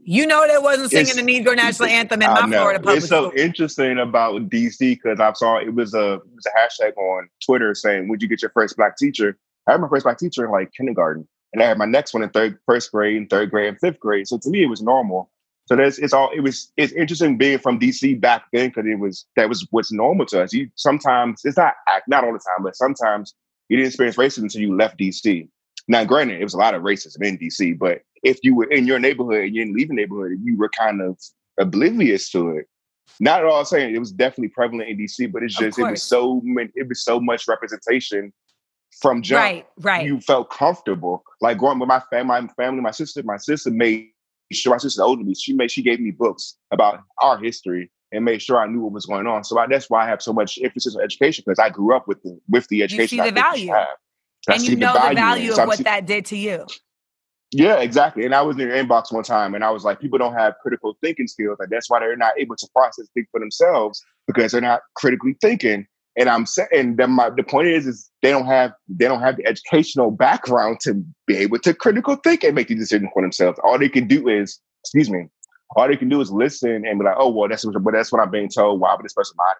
You 0.09 0.25
know, 0.25 0.47
there 0.47 0.61
wasn't 0.61 0.89
singing 0.89 1.07
it's, 1.07 1.15
the 1.17 1.21
Negro 1.21 1.53
National 1.53 1.89
Anthem 1.89 2.21
in 2.21 2.31
my 2.31 2.47
Florida 2.47 2.79
public 2.79 2.81
school. 2.81 2.95
It's 2.95 3.07
so 3.09 3.27
school. 3.27 3.39
interesting 3.41 3.99
about 3.99 4.49
DC 4.49 4.79
because 4.79 5.19
I 5.19 5.33
saw 5.33 5.57
it 5.57 5.73
was 5.73 5.93
a 5.93 6.13
it 6.13 6.21
was 6.33 6.45
a 6.45 6.57
hashtag 6.57 6.95
on 6.95 7.27
Twitter 7.45 7.75
saying, 7.75 8.07
"Would 8.07 8.21
you 8.21 8.29
get 8.29 8.41
your 8.41 8.51
first 8.51 8.77
black 8.77 8.95
teacher?" 8.95 9.37
I 9.67 9.73
had 9.73 9.81
my 9.81 9.89
first 9.89 10.05
black 10.05 10.17
teacher 10.17 10.45
in 10.45 10.51
like 10.51 10.71
kindergarten, 10.71 11.27
and 11.51 11.61
I 11.61 11.65
had 11.65 11.77
my 11.77 11.83
next 11.83 12.13
one 12.13 12.23
in 12.23 12.29
third, 12.29 12.57
first 12.65 12.89
grade, 12.93 13.17
and 13.17 13.29
third 13.29 13.51
grade, 13.51 13.67
and 13.67 13.77
fifth 13.81 13.99
grade. 13.99 14.29
So 14.29 14.37
to 14.37 14.49
me, 14.49 14.63
it 14.63 14.67
was 14.67 14.81
normal. 14.81 15.29
So 15.65 15.75
that's 15.75 15.97
it's 15.97 16.13
all 16.13 16.31
it 16.33 16.39
was. 16.39 16.71
It's 16.77 16.93
interesting 16.93 17.37
being 17.37 17.59
from 17.59 17.77
DC 17.77 18.21
back 18.21 18.45
then 18.53 18.69
because 18.69 18.85
it 18.85 18.99
was 18.99 19.25
that 19.35 19.49
was 19.49 19.67
what's 19.71 19.91
normal 19.91 20.25
to 20.27 20.41
us. 20.41 20.53
You 20.53 20.69
sometimes 20.75 21.41
it's 21.43 21.57
not 21.57 21.73
not 22.07 22.23
all 22.23 22.31
the 22.31 22.39
time, 22.39 22.63
but 22.63 22.77
sometimes 22.77 23.35
you 23.67 23.75
didn't 23.75 23.87
experience 23.87 24.15
racism 24.15 24.43
until 24.43 24.61
you 24.61 24.73
left 24.73 24.97
DC. 24.97 25.49
Now, 25.89 26.05
granted, 26.05 26.39
it 26.39 26.45
was 26.45 26.53
a 26.53 26.57
lot 26.57 26.75
of 26.75 26.83
racism 26.83 27.21
in 27.23 27.37
DC, 27.37 27.77
but 27.77 28.03
if 28.27 28.39
you 28.43 28.53
were 28.53 28.65
in 28.65 28.85
your 28.85 28.99
neighborhood 28.99 29.45
and 29.45 29.55
you 29.55 29.63
didn't 29.63 29.75
leave 29.75 29.87
the 29.87 29.93
neighborhood, 29.93 30.37
you 30.43 30.57
were 30.57 30.69
kind 30.69 31.01
of 31.01 31.17
oblivious 31.57 32.29
to 32.31 32.57
it. 32.57 32.67
Not 33.21 33.39
at 33.39 33.45
all 33.45 33.63
saying 33.63 33.95
it 33.95 33.99
was 33.99 34.11
definitely 34.11 34.49
prevalent 34.49 34.89
in 34.89 34.97
DC, 34.97 35.31
but 35.31 35.43
it's 35.43 35.55
just 35.55 35.79
it 35.79 35.89
was 35.89 36.03
so 36.03 36.41
many, 36.43 36.69
it 36.75 36.89
was 36.89 37.03
so 37.03 37.19
much 37.21 37.47
representation 37.47 38.33
from 38.99 39.21
jump. 39.21 39.41
Right, 39.41 39.67
right. 39.79 40.05
You 40.05 40.19
felt 40.19 40.49
comfortable. 40.49 41.23
Like 41.39 41.57
growing 41.57 41.79
with 41.79 41.87
my 41.87 42.01
family, 42.11 42.41
my 42.41 42.47
family, 42.57 42.81
my 42.81 42.91
sister, 42.91 43.23
my 43.23 43.37
sister 43.37 43.71
made 43.71 44.09
sure 44.51 44.73
my 44.73 44.77
sister's 44.77 44.99
older 44.99 45.23
me. 45.23 45.33
She 45.33 45.53
made 45.53 45.71
she 45.71 45.81
gave 45.81 46.01
me 46.01 46.11
books 46.11 46.57
about 46.71 46.99
our 47.21 47.37
history 47.39 47.89
and 48.11 48.25
made 48.25 48.41
sure 48.41 48.59
I 48.59 48.67
knew 48.67 48.81
what 48.81 48.91
was 48.91 49.05
going 49.05 49.25
on. 49.25 49.45
So 49.45 49.57
I, 49.57 49.67
that's 49.67 49.89
why 49.89 50.03
I 50.05 50.09
have 50.09 50.21
so 50.21 50.33
much 50.33 50.59
emphasis 50.61 50.95
on 50.95 51.01
education 51.01 51.43
because 51.47 51.59
I 51.59 51.69
grew 51.69 51.95
up 51.95 52.07
with 52.07 52.21
the 52.23 52.37
with 52.49 52.67
the 52.67 52.83
education. 52.83 53.19
You 53.19 53.23
see 53.23 53.29
the 53.29 53.33
value, 53.33 53.73
and 54.49 54.67
you 54.67 54.75
know 54.75 54.93
the 54.93 54.99
value, 54.99 55.15
the 55.15 55.21
value 55.21 55.53
of 55.53 55.67
what 55.67 55.79
that 55.79 56.05
did 56.05 56.25
to 56.25 56.37
you. 56.37 56.65
Yeah, 57.51 57.79
exactly. 57.79 58.25
And 58.25 58.35
I 58.35 58.41
was 58.41 58.57
in 58.57 58.67
your 58.67 58.75
inbox 58.75 59.11
one 59.11 59.23
time 59.23 59.55
and 59.55 59.63
I 59.63 59.69
was 59.69 59.85
like, 59.85 60.01
people 60.01 60.19
don't 60.19 60.33
have 60.33 60.55
critical 60.61 60.97
thinking 61.01 61.27
skills. 61.27 61.57
Like 61.59 61.69
that's 61.69 61.89
why 61.89 61.99
they're 61.99 62.17
not 62.17 62.37
able 62.37 62.57
to 62.57 62.67
process 62.75 63.07
things 63.13 63.27
for 63.31 63.39
themselves 63.39 64.03
because 64.25 64.51
they're 64.51 64.61
not 64.61 64.81
critically 64.95 65.37
thinking. 65.39 65.87
And 66.17 66.29
I'm 66.29 66.45
saying 66.45 66.95
that 66.97 67.09
my 67.09 67.29
the 67.29 67.43
point 67.43 67.67
is 67.67 67.85
is 67.85 68.09
they 68.21 68.31
don't 68.31 68.47
have 68.47 68.73
they 68.89 69.05
don't 69.05 69.21
have 69.21 69.37
the 69.37 69.45
educational 69.45 70.11
background 70.11 70.79
to 70.81 71.01
be 71.25 71.37
able 71.37 71.59
to 71.59 71.73
critical 71.73 72.15
think 72.17 72.43
and 72.43 72.55
make 72.55 72.67
these 72.67 72.79
decisions 72.79 73.11
for 73.13 73.21
themselves. 73.21 73.59
All 73.63 73.77
they 73.77 73.87
can 73.87 74.07
do 74.07 74.27
is, 74.27 74.59
excuse 74.83 75.09
me, 75.09 75.27
all 75.75 75.87
they 75.87 75.95
can 75.95 76.09
do 76.09 76.19
is 76.19 76.31
listen 76.31 76.85
and 76.87 76.99
be 76.99 77.05
like, 77.05 77.15
oh 77.17 77.29
well, 77.29 77.47
that's 77.47 77.63
what 77.63 77.81
but 77.81 77.93
that's 77.93 78.11
what 78.11 78.21
I'm 78.21 78.31
being 78.31 78.49
told. 78.49 78.79
Why 78.81 78.95
would 78.95 79.05
this 79.05 79.13
person 79.13 79.35
lie? 79.37 79.53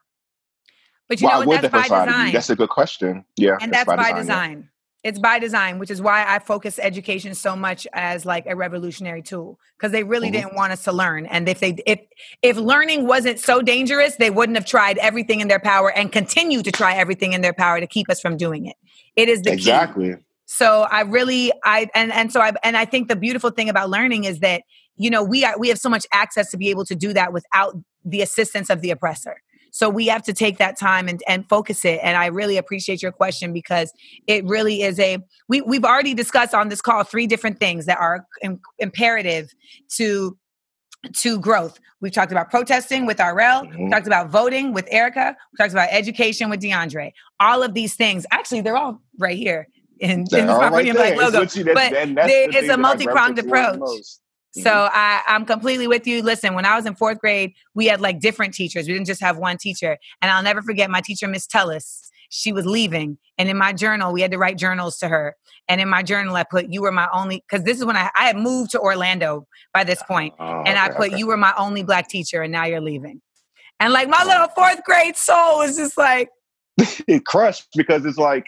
But 1.08 1.22
you 1.22 1.28
Why 1.28 1.40
know 1.40 1.46
what? 1.46 1.62
That's 1.62 1.72
by 1.72 1.84
design. 1.84 2.34
That's 2.34 2.50
a 2.50 2.56
good 2.56 2.70
question. 2.70 3.24
Yeah, 3.38 3.58
and 3.62 3.72
that's, 3.72 3.86
that's 3.86 3.98
by, 3.98 4.20
design. 4.20 4.20
design. 4.20 4.70
It's 5.08 5.20
by 5.20 5.40
design, 5.40 5.80
which 5.80 5.90
is 5.90 6.02
why 6.02 6.26
I 6.28 6.40
focus 6.40 6.80
education 6.84 7.34
so 7.34 7.56
much 7.56 7.88
as 7.94 8.26
like 8.26 8.46
a 8.46 8.58
revolutionary 8.58 9.22
tool 9.22 9.58
because 9.78 9.94
they 9.94 10.04
really 10.04 10.28
mm-hmm. 10.28 10.42
didn't 10.42 10.56
want 10.56 10.74
us 10.74 10.84
to 10.84 10.92
learn. 10.92 11.26
And 11.28 11.48
if 11.48 11.62
they 11.62 11.78
if 11.86 12.02
if 12.42 12.58
learning 12.58 13.08
wasn't 13.08 13.40
so 13.40 13.62
dangerous, 13.62 14.18
they 14.18 14.30
wouldn't 14.30 14.58
have 14.58 14.66
tried 14.66 14.98
everything 14.98 15.40
in 15.40 15.48
their 15.48 15.62
power 15.62 15.90
and 15.94 16.12
continue 16.12 16.62
to 16.62 16.74
try 16.74 16.94
everything 16.94 17.32
in 17.32 17.40
their 17.40 17.54
power 17.54 17.80
to 17.80 17.88
keep 17.88 18.10
us 18.10 18.20
from 18.20 18.36
doing 18.36 18.66
it. 18.66 18.76
It 19.16 19.30
is 19.30 19.44
the 19.44 19.54
exactly. 19.54 20.16
Key. 20.16 20.22
So 20.46 20.82
I 20.92 21.04
really 21.04 21.54
I 21.64 21.88
and 21.96 22.12
and 22.12 22.30
so 22.30 22.42
I 22.42 22.52
and 22.62 22.76
I 22.76 22.84
think 22.84 23.08
the 23.08 23.16
beautiful 23.16 23.50
thing 23.50 23.70
about 23.70 23.90
learning 23.90 24.26
is 24.26 24.40
that 24.40 24.64
you 24.98 25.10
know 25.10 25.24
we 25.24 25.46
are 25.46 25.58
we 25.58 25.70
have 25.70 25.80
so 25.80 25.88
much 25.88 26.06
access 26.12 26.52
to 26.52 26.58
be 26.58 26.70
able 26.70 26.84
to 26.84 26.96
do 26.96 27.14
that 27.14 27.32
without 27.32 27.76
the 28.04 28.22
assistance 28.22 28.70
of 28.70 28.82
the 28.82 28.92
oppressor. 28.92 29.42
So 29.78 29.92
we 29.92 30.08
have 30.08 30.24
to 30.24 30.34
take 30.34 30.58
that 30.58 30.76
time 30.76 31.08
and, 31.08 31.22
and 31.28 31.48
focus 31.48 31.86
it. 31.86 32.00
And 32.02 32.18
I 32.18 32.26
really 32.28 32.58
appreciate 32.58 33.04
your 33.04 33.12
question 33.12 33.54
because 33.54 33.94
it 34.26 34.44
really 34.44 34.82
is 34.82 35.00
a, 35.00 35.20
we, 35.48 35.62
we've 35.62 35.86
already 35.86 36.16
discussed 36.16 36.56
on 36.56 36.70
this 36.70 36.82
call 36.82 37.04
three 37.04 37.28
different 37.28 37.60
things 37.60 37.86
that 37.86 38.00
are 38.00 38.26
Im- 38.42 38.60
imperative 38.80 39.54
to 39.98 40.36
to 41.14 41.40
growth. 41.40 41.80
We've 42.02 42.12
talked 42.12 42.32
about 42.32 42.50
protesting 42.50 43.06
with 43.06 43.18
Arel. 43.18 43.66
Mm-hmm. 43.68 43.84
We 43.84 43.90
talked 43.92 44.08
about 44.08 44.32
voting 44.32 44.74
with 44.74 44.88
Erica. 44.90 45.38
We 45.54 45.64
talked 45.64 45.74
about 45.74 45.90
education 45.92 46.50
with 46.50 46.60
DeAndre. 46.60 47.12
All 47.40 47.62
of 47.62 47.76
these 47.76 47.94
things, 47.94 48.26
actually, 48.32 48.62
they're 48.62 48.76
all 48.76 49.00
right 49.20 49.38
here 49.38 49.68
in, 50.00 50.26
in 50.32 50.48
the 50.48 50.56
Property 50.58 50.90
right 50.90 51.16
Black 51.16 51.34
logo. 51.34 51.74
But 51.76 51.92
there 52.16 52.50
is 52.50 52.68
a 52.68 52.78
multi 52.78 53.06
pronged 53.06 53.38
approach. 53.38 53.80
Mm-hmm. 54.56 54.62
So 54.62 54.90
I, 54.92 55.22
I'm 55.28 55.46
completely 55.46 55.88
with 55.88 56.08
you. 56.08 56.22
Listen, 56.22 56.54
when 56.54 56.66
I 56.66 56.76
was 56.76 56.86
in 56.86 56.96
fourth 56.96 57.20
grade, 57.20 57.54
we 57.74 57.88
had 57.88 58.02
like 58.02 58.20
different 58.20 58.54
teachers. 58.54 58.88
We 58.88 58.94
didn't 58.94 59.08
just 59.08 59.22
have 59.22 59.38
one 59.38 59.58
teacher. 59.58 59.98
And 60.22 60.32
I'll 60.32 60.44
never 60.44 60.62
forget 60.62 60.90
my 60.90 61.02
teacher, 61.02 61.28
Miss 61.28 61.48
Tellis. 61.48 62.10
She 62.30 62.52
was 62.52 62.66
leaving. 62.66 63.18
And 63.38 63.50
in 63.50 63.58
my 63.58 63.72
journal, 63.72 64.12
we 64.12 64.22
had 64.22 64.32
to 64.32 64.38
write 64.38 64.58
journals 64.58 64.98
to 65.00 65.08
her. 65.08 65.36
And 65.70 65.80
in 65.80 65.90
my 65.90 66.04
journal, 66.04 66.36
I 66.36 66.44
put, 66.44 66.72
You 66.72 66.82
were 66.82 66.92
my 66.92 67.08
only, 67.14 67.44
because 67.50 67.66
this 67.66 67.78
is 67.78 67.86
when 67.86 67.96
I, 67.96 68.10
I 68.16 68.26
had 68.26 68.38
moved 68.38 68.72
to 68.72 68.80
Orlando 68.80 69.48
by 69.74 69.84
this 69.84 70.02
point, 70.04 70.34
Oh, 70.40 70.64
And 70.66 70.78
I 70.78 70.90
put, 70.90 71.10
okay. 71.10 71.18
You 71.18 71.28
were 71.28 71.38
my 71.38 71.54
only 71.58 71.84
black 71.84 72.10
teacher, 72.10 72.42
and 72.42 72.52
now 72.52 72.66
you're 72.66 72.82
leaving. 72.82 73.22
And 73.80 73.94
like 73.94 74.10
my 74.10 74.22
oh, 74.24 74.28
little 74.28 74.48
fourth 74.50 74.84
grade 74.84 75.16
soul 75.16 75.60
was 75.60 75.78
just 75.78 75.98
like, 75.98 76.30
it 77.08 77.26
crushed 77.26 77.68
because 77.76 78.06
it's 78.06 78.18
like 78.18 78.46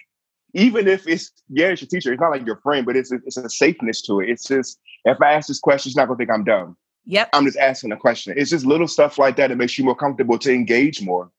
even 0.53 0.87
if 0.87 1.07
it's 1.07 1.31
yeah, 1.49 1.67
it's 1.67 1.81
your 1.81 1.87
teacher, 1.87 2.11
it's 2.11 2.21
not 2.21 2.31
like 2.31 2.45
your 2.45 2.57
friend, 2.57 2.85
but 2.85 2.95
it's 2.95 3.11
it's 3.11 3.37
a 3.37 3.49
safeness 3.49 4.01
to 4.03 4.19
it. 4.19 4.29
It's 4.29 4.47
just 4.47 4.79
if 5.05 5.21
I 5.21 5.33
ask 5.33 5.47
this 5.47 5.59
question, 5.59 5.89
she's 5.89 5.95
not 5.95 6.07
gonna 6.07 6.17
think 6.17 6.29
I'm 6.29 6.43
dumb. 6.43 6.77
Yep. 7.05 7.29
I'm 7.33 7.45
just 7.45 7.57
asking 7.57 7.91
a 7.91 7.97
question. 7.97 8.33
It's 8.37 8.49
just 8.49 8.65
little 8.65 8.87
stuff 8.87 9.17
like 9.17 9.35
that 9.37 9.47
that 9.47 9.55
makes 9.55 9.77
you 9.77 9.85
more 9.85 9.95
comfortable 9.95 10.37
to 10.39 10.53
engage 10.53 11.01
more. 11.01 11.31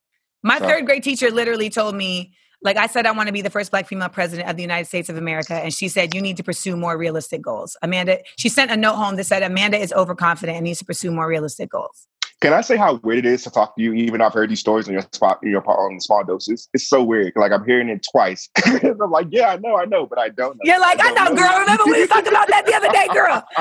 My 0.43 0.59
So- 0.59 0.67
third 0.67 0.87
grade 0.87 1.03
teacher 1.03 1.31
literally 1.31 1.71
told 1.71 1.95
me, 1.95 2.33
like 2.63 2.77
I 2.77 2.89
said, 2.89 3.07
I 3.07 3.13
want 3.13 3.29
to 3.29 3.33
be 3.33 3.41
the 3.41 3.51
first 3.51 3.71
black 3.71 3.87
female 3.87 4.09
president 4.11 4.49
of 4.49 4.57
the 4.57 4.63
United 4.63 4.87
States 4.87 5.09
of 5.09 5.17
America. 5.17 5.55
And 5.55 5.73
she 5.73 5.89
said, 5.89 6.15
you 6.15 6.21
need 6.21 6.37
to 6.37 6.43
pursue 6.43 6.77
more 6.77 6.97
realistic 6.99 7.41
goals. 7.41 7.77
Amanda, 7.83 8.19
she 8.37 8.49
sent 8.51 8.71
a 8.71 8.77
note 8.77 8.97
home 8.97 9.17
that 9.17 9.25
said, 9.25 9.43
Amanda 9.43 9.79
is 9.79 9.93
overconfident 9.95 10.57
and 10.57 10.65
needs 10.65 10.79
to 10.81 10.85
pursue 10.85 11.11
more 11.11 11.27
realistic 11.27 11.71
goals. 11.71 12.07
Can 12.41 12.55
I 12.55 12.63
say 12.63 12.77
how 12.77 12.95
weird 13.03 13.27
it 13.27 13.27
is 13.27 13.43
to 13.45 13.51
talk 13.51 13.77
to 13.77 13.83
you? 13.83 13.93
Even 13.93 14.21
though 14.21 14.27
I've 14.27 14.33
heard 14.33 14.49
these 14.49 14.61
stories 14.61 14.89
on 14.89 14.95
your 14.95 15.03
spot, 15.13 15.41
in 15.43 15.51
your 15.51 15.63
on 15.69 16.01
small 16.01 16.25
doses. 16.25 16.71
It's 16.73 16.89
so 16.89 17.05
weird. 17.05 17.35
Like 17.37 17.53
I'm 17.53 17.65
hearing 17.67 17.91
it 17.91 18.07
twice. 18.11 18.49
I'm 18.67 19.11
like, 19.11 19.27
yeah, 19.31 19.51
I 19.51 19.57
know, 19.59 19.77
I 19.77 19.85
know, 19.85 20.07
but 20.07 20.19
I 20.19 20.31
don't 20.31 20.57
know. 20.57 20.63
You're 20.65 20.81
like, 20.81 20.99
I 21.01 21.13
don't 21.13 21.35
know, 21.35 21.43
girl. 21.43 21.59
Remember 21.61 21.85
we 21.85 22.07
talked 22.07 22.29
about 22.29 22.49
that 22.49 22.65
the 22.65 22.75
other 22.75 22.89
day, 22.91 23.09
girl. 23.13 23.45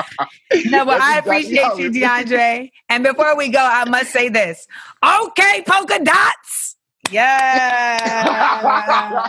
No, 0.70 0.84
but 0.84 1.00
I 1.00 1.18
appreciate 1.18 1.62
how 1.62 1.76
you. 1.76 1.90
DeAndre. 1.92 2.70
And 2.88 3.04
before 3.04 3.36
we 3.36 3.48
go, 3.48 3.60
I 3.60 3.88
must 3.88 4.12
say 4.12 4.28
this. 4.28 4.66
Okay, 5.04 5.62
polka 5.66 6.02
dots. 6.02 6.76
Yeah. 7.10 9.28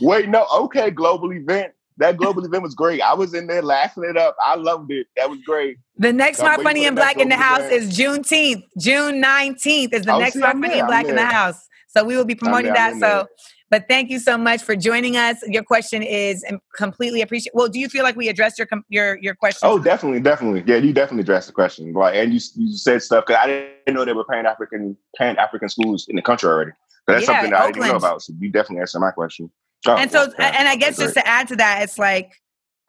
Wait, 0.00 0.28
no, 0.28 0.46
okay, 0.52 0.90
global 0.90 1.32
event. 1.32 1.72
That 2.00 2.16
global 2.16 2.42
event 2.46 2.62
was 2.62 2.74
great. 2.74 3.02
I 3.02 3.12
was 3.12 3.34
in 3.34 3.46
there 3.46 3.60
laughing 3.60 4.04
it 4.04 4.16
up. 4.16 4.34
I 4.42 4.56
loved 4.56 4.90
it. 4.90 5.06
That 5.16 5.28
was 5.28 5.38
great. 5.44 5.76
The 5.98 6.14
next 6.14 6.38
Smart 6.38 6.62
Funny 6.62 6.86
and 6.86 6.96
Black 6.96 7.18
in 7.20 7.28
the 7.28 7.36
house 7.36 7.70
is 7.70 7.96
Juneteenth. 7.96 8.62
June 8.78 9.22
19th 9.22 9.92
is 9.92 10.06
the 10.06 10.14
Oh, 10.14 10.18
next 10.18 10.32
see, 10.32 10.38
Smart 10.38 10.56
I'm 10.56 10.62
Funny 10.62 10.72
there, 10.74 10.78
and 10.80 10.88
Black 10.88 11.04
in 11.04 11.14
the 11.14 11.26
house. 11.26 11.68
So 11.88 12.02
we 12.02 12.16
will 12.16 12.24
be 12.24 12.34
promoting 12.34 12.72
there, 12.72 12.92
that. 12.92 13.00
So, 13.00 13.26
but 13.68 13.86
thank 13.86 14.08
you 14.08 14.18
so 14.18 14.38
much 14.38 14.62
for 14.62 14.74
joining 14.76 15.18
us. 15.18 15.42
Your 15.46 15.62
question 15.62 16.02
is 16.02 16.42
um, 16.48 16.58
completely 16.74 17.20
appreciated. 17.20 17.52
Well, 17.54 17.68
do 17.68 17.78
you 17.78 17.90
feel 17.90 18.02
like 18.02 18.16
we 18.16 18.30
addressed 18.30 18.58
your 18.58 18.68
your 18.88 19.18
your 19.18 19.34
question? 19.34 19.68
Oh, 19.68 19.78
definitely, 19.78 20.20
definitely. 20.20 20.64
Yeah, 20.66 20.76
you 20.76 20.94
definitely 20.94 21.22
addressed 21.22 21.48
the 21.48 21.52
question. 21.52 21.92
Like, 21.92 22.14
and 22.14 22.32
you 22.32 22.40
you 22.56 22.76
said 22.78 23.02
stuff 23.02 23.26
because 23.26 23.42
I 23.42 23.46
didn't 23.46 23.94
know 23.94 24.06
there 24.06 24.14
were 24.14 24.24
pan 24.24 24.46
African 24.46 24.96
pan 25.16 25.36
African 25.36 25.68
schools 25.68 26.06
in 26.08 26.16
the 26.16 26.22
country 26.22 26.48
already. 26.48 26.70
So 26.70 27.12
that's 27.12 27.22
Yeah, 27.22 27.26
something 27.26 27.50
that 27.50 27.60
I 27.60 27.72
didn't 27.72 27.88
know 27.88 27.96
about. 27.96 28.22
So 28.22 28.32
you 28.38 28.48
definitely 28.50 28.80
answered 28.80 29.00
my 29.00 29.10
question. 29.10 29.50
Oh, 29.86 29.96
and 29.96 30.10
so, 30.10 30.32
yeah, 30.38 30.54
and 30.58 30.68
I 30.68 30.76
guess 30.76 30.98
just 30.98 31.14
to 31.14 31.26
add 31.26 31.48
to 31.48 31.56
that, 31.56 31.82
it's 31.82 31.98
like, 31.98 32.32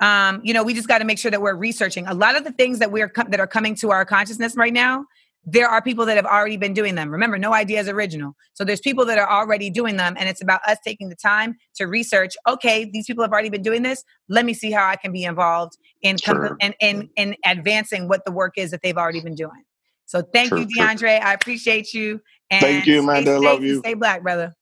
um, 0.02 0.42
you 0.44 0.54
know, 0.54 0.64
we 0.64 0.74
just 0.74 0.88
got 0.88 0.98
to 0.98 1.06
make 1.06 1.20
sure 1.20 1.32
that 1.32 1.42
we're 1.42 1.56
researching 1.56 2.08
a 2.08 2.14
lot 2.14 2.36
of 2.36 2.44
the 2.44 2.52
things 2.52 2.80
that 2.80 2.92
we're 2.92 3.08
com- 3.10 3.30
that 3.30 3.40
are 3.40 3.48
coming 3.48 3.76
to 3.76 3.92
our 3.92 4.04
consciousness 4.06 4.56
right 4.58 4.74
now. 4.74 5.06
There 5.44 5.68
are 5.68 5.82
people 5.82 6.06
that 6.06 6.18
have 6.18 6.26
already 6.26 6.58
been 6.58 6.74
doing 6.74 6.94
them. 6.96 7.10
Remember, 7.10 7.38
no 7.40 7.54
idea 7.54 7.80
is 7.80 7.88
original. 7.90 8.36
So 8.54 8.64
there's 8.64 8.80
people 8.80 9.06
that 9.06 9.18
are 9.18 9.30
already 9.30 9.72
doing 9.72 9.98
them, 9.98 10.16
and 10.20 10.30
it's 10.30 10.42
about 10.42 10.62
us 10.68 10.78
taking 10.86 11.10
the 11.10 11.16
time 11.16 11.56
to 11.76 11.86
research. 11.86 12.36
Okay, 12.48 12.88
these 12.92 13.06
people 13.08 13.24
have 13.24 13.32
already 13.32 13.50
been 13.50 13.64
doing 13.64 13.82
this. 13.82 14.04
Let 14.30 14.46
me 14.46 14.54
see 14.54 14.72
how 14.72 14.86
I 14.88 14.98
can 14.98 15.12
be 15.12 15.24
involved 15.24 15.78
in 16.02 16.18
com- 16.24 16.36
Sure. 16.36 16.58
in, 16.60 16.76
in 16.80 17.10
in 17.16 17.36
advancing 17.46 18.08
what 18.08 18.24
the 18.26 18.32
work 18.32 18.54
is 18.58 18.70
that 18.72 18.82
they've 18.84 18.98
already 18.98 19.22
been 19.22 19.36
doing. 19.36 19.64
So 20.06 20.22
thank 20.22 20.50
Sure, 20.50 20.60
you. 20.60 20.68
DeAndre. 20.68 21.22
I 21.22 21.34
appreciate 21.34 21.94
you. 21.94 22.22
And 22.52 22.62
Thank 22.62 22.86
you, 22.86 23.02
stay 23.02 23.04
Amanda. 23.04 23.36
safe 23.36 23.44
Love 23.44 23.64
you. 23.64 23.80
Stay 23.80 23.94
black, 23.96 24.22
brother. 24.24 24.54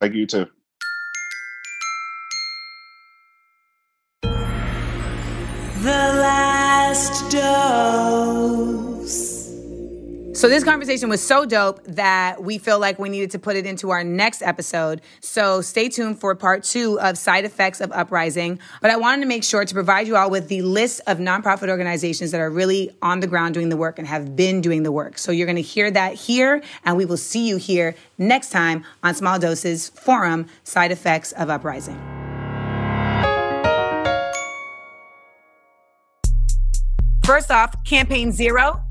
Thank 0.00 0.14
you 0.14 0.26
too. 0.26 0.46
Last 5.88 7.30
dose. 7.30 8.70
So 10.40 10.48
this 10.48 10.64
conversation 10.64 11.10
was 11.10 11.22
so 11.22 11.44
dope 11.44 11.84
that 11.84 12.42
we 12.42 12.56
feel 12.56 12.78
like 12.78 12.98
we 12.98 13.10
needed 13.10 13.32
to 13.32 13.38
put 13.38 13.56
it 13.56 13.66
into 13.66 13.90
our 13.90 14.02
next 14.02 14.40
episode. 14.40 15.02
So 15.20 15.60
stay 15.60 15.90
tuned 15.90 16.18
for 16.18 16.34
part 16.34 16.64
two 16.64 16.98
of 16.98 17.18
side 17.18 17.44
effects 17.44 17.80
of 17.82 17.92
uprising. 17.92 18.58
But 18.80 18.90
I 18.90 18.96
wanted 18.96 19.20
to 19.20 19.26
make 19.26 19.44
sure 19.44 19.66
to 19.66 19.74
provide 19.74 20.06
you 20.06 20.16
all 20.16 20.30
with 20.30 20.48
the 20.48 20.62
list 20.62 21.02
of 21.06 21.18
nonprofit 21.18 21.68
organizations 21.68 22.30
that 22.30 22.40
are 22.40 22.48
really 22.48 22.90
on 23.02 23.20
the 23.20 23.26
ground 23.26 23.52
doing 23.52 23.68
the 23.68 23.76
work 23.76 23.98
and 23.98 24.08
have 24.08 24.34
been 24.34 24.62
doing 24.62 24.82
the 24.82 24.92
work. 24.92 25.18
So 25.18 25.30
you're 25.30 25.46
going 25.46 25.56
to 25.56 25.62
hear 25.62 25.90
that 25.90 26.14
here, 26.14 26.62
and 26.86 26.96
we 26.96 27.04
will 27.04 27.18
see 27.18 27.46
you 27.46 27.58
here 27.58 27.94
next 28.16 28.50
time 28.50 28.84
on 29.02 29.14
Small 29.14 29.38
Doses 29.38 29.90
Forum 29.90 30.46
Side 30.64 30.90
Effects 30.90 31.32
of 31.32 31.50
Uprising. 31.50 32.19
First 37.30 37.52
off, 37.52 37.72
Campaign 37.84 38.32
Zero, 38.32 38.82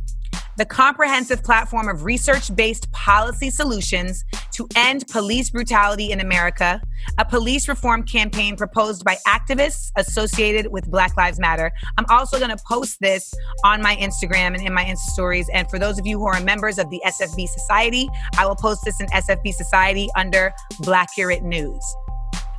the 0.55 0.63
comprehensive 0.65 1.43
platform 1.43 1.89
of 1.89 2.05
research 2.05 2.55
based 2.55 2.89
policy 2.93 3.49
solutions 3.49 4.23
to 4.53 4.65
end 4.77 5.05
police 5.09 5.49
brutality 5.49 6.13
in 6.13 6.21
America, 6.21 6.79
a 7.17 7.25
police 7.25 7.67
reform 7.67 8.03
campaign 8.03 8.55
proposed 8.55 9.03
by 9.03 9.17
activists 9.27 9.91
associated 9.97 10.71
with 10.71 10.89
Black 10.89 11.17
Lives 11.17 11.37
Matter. 11.37 11.69
I'm 11.97 12.05
also 12.07 12.37
going 12.37 12.55
to 12.55 12.63
post 12.65 13.01
this 13.01 13.33
on 13.65 13.81
my 13.81 13.97
Instagram 13.97 14.55
and 14.55 14.65
in 14.65 14.73
my 14.73 14.85
Insta 14.85 15.11
stories. 15.11 15.49
And 15.53 15.69
for 15.69 15.77
those 15.77 15.99
of 15.99 16.07
you 16.07 16.17
who 16.17 16.27
are 16.27 16.39
members 16.39 16.79
of 16.79 16.89
the 16.89 17.01
SFB 17.05 17.45
Society, 17.49 18.07
I 18.37 18.45
will 18.45 18.55
post 18.55 18.85
this 18.85 19.01
in 19.01 19.07
SFB 19.07 19.51
Society 19.51 20.07
under 20.15 20.53
Black 20.79 21.13
Curate 21.13 21.43
News. 21.43 21.83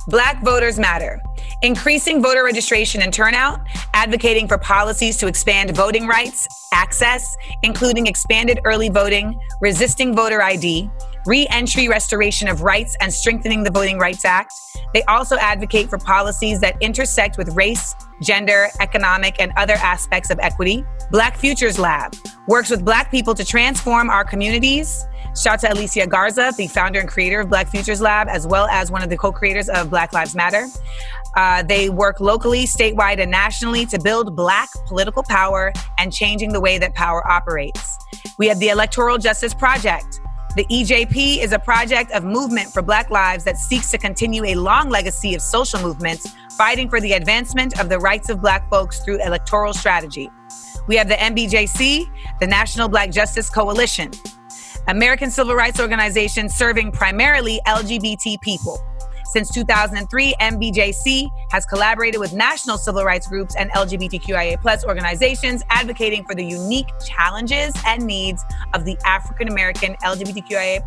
Black 0.07 0.41
Voters 0.43 0.79
Matter. 0.79 1.21
Increasing 1.61 2.21
voter 2.23 2.43
registration 2.43 3.01
and 3.03 3.13
turnout, 3.13 3.59
advocating 3.93 4.47
for 4.47 4.57
policies 4.57 5.17
to 5.17 5.27
expand 5.27 5.75
voting 5.75 6.07
rights, 6.07 6.47
access, 6.73 7.35
including 7.61 8.07
expanded 8.07 8.59
early 8.65 8.89
voting, 8.89 9.39
resisting 9.61 10.15
voter 10.15 10.41
ID, 10.41 10.89
re 11.27 11.47
entry 11.51 11.87
restoration 11.87 12.47
of 12.47 12.61
rights, 12.63 12.97
and 12.99 13.13
strengthening 13.13 13.63
the 13.63 13.69
Voting 13.69 13.99
Rights 13.99 14.25
Act. 14.25 14.53
They 14.93 15.03
also 15.03 15.37
advocate 15.37 15.89
for 15.89 15.99
policies 15.99 16.59
that 16.61 16.75
intersect 16.81 17.37
with 17.37 17.55
race, 17.55 17.95
gender, 18.21 18.69
economic, 18.79 19.39
and 19.39 19.51
other 19.55 19.75
aspects 19.75 20.31
of 20.31 20.39
equity. 20.39 20.83
Black 21.11 21.37
Futures 21.37 21.77
Lab 21.77 22.15
works 22.47 22.71
with 22.71 22.83
Black 22.83 23.11
people 23.11 23.35
to 23.35 23.45
transform 23.45 24.09
our 24.09 24.25
communities. 24.25 25.05
Shout 25.35 25.53
out 25.53 25.59
to 25.61 25.73
Alicia 25.73 26.07
Garza, 26.07 26.51
the 26.57 26.67
founder 26.67 26.99
and 26.99 27.07
creator 27.07 27.39
of 27.39 27.49
Black 27.49 27.69
Futures 27.69 28.01
Lab, 28.01 28.27
as 28.27 28.45
well 28.45 28.67
as 28.67 28.91
one 28.91 29.01
of 29.01 29.09
the 29.09 29.17
co 29.17 29.31
creators 29.31 29.69
of 29.69 29.89
Black 29.89 30.11
Lives 30.11 30.35
Matter. 30.35 30.67
Uh, 31.37 31.63
they 31.63 31.89
work 31.89 32.19
locally, 32.19 32.65
statewide, 32.65 33.19
and 33.19 33.31
nationally 33.31 33.85
to 33.85 33.99
build 33.99 34.35
Black 34.35 34.69
political 34.87 35.23
power 35.23 35.71
and 35.97 36.11
changing 36.11 36.51
the 36.51 36.59
way 36.59 36.77
that 36.77 36.93
power 36.95 37.25
operates. 37.29 37.97
We 38.37 38.47
have 38.47 38.59
the 38.59 38.69
Electoral 38.69 39.17
Justice 39.17 39.53
Project. 39.53 40.19
The 40.57 40.65
EJP 40.65 41.37
is 41.37 41.53
a 41.53 41.59
project 41.59 42.11
of 42.11 42.25
movement 42.25 42.67
for 42.73 42.81
Black 42.81 43.09
lives 43.09 43.45
that 43.45 43.57
seeks 43.57 43.89
to 43.91 43.97
continue 43.97 44.43
a 44.43 44.55
long 44.55 44.89
legacy 44.89 45.33
of 45.33 45.41
social 45.41 45.81
movements 45.81 46.27
fighting 46.57 46.89
for 46.89 46.99
the 46.99 47.13
advancement 47.13 47.79
of 47.79 47.87
the 47.87 47.97
rights 47.97 48.29
of 48.29 48.41
Black 48.41 48.69
folks 48.69 48.99
through 48.99 49.23
electoral 49.23 49.73
strategy. 49.73 50.29
We 50.87 50.97
have 50.97 51.07
the 51.07 51.15
NBJC, 51.15 52.05
the 52.41 52.47
National 52.47 52.89
Black 52.89 53.11
Justice 53.11 53.49
Coalition. 53.49 54.11
American 54.87 55.29
civil 55.29 55.55
rights 55.55 55.79
organization 55.79 56.49
serving 56.49 56.91
primarily 56.91 57.59
LGBT 57.67 58.41
people. 58.41 58.81
Since 59.25 59.53
2003, 59.53 60.33
NBJC 60.41 61.29
has 61.51 61.65
collaborated 61.65 62.19
with 62.19 62.33
national 62.33 62.77
civil 62.77 63.05
rights 63.05 63.27
groups 63.27 63.55
and 63.55 63.71
LGBTQIA 63.71 64.83
organizations 64.83 65.63
advocating 65.69 66.25
for 66.25 66.35
the 66.35 66.43
unique 66.43 66.87
challenges 67.05 67.73
and 67.85 68.05
needs 68.05 68.43
of 68.73 68.83
the 68.83 68.97
African 69.05 69.47
American 69.47 69.95
LGBTQIA 70.03 70.83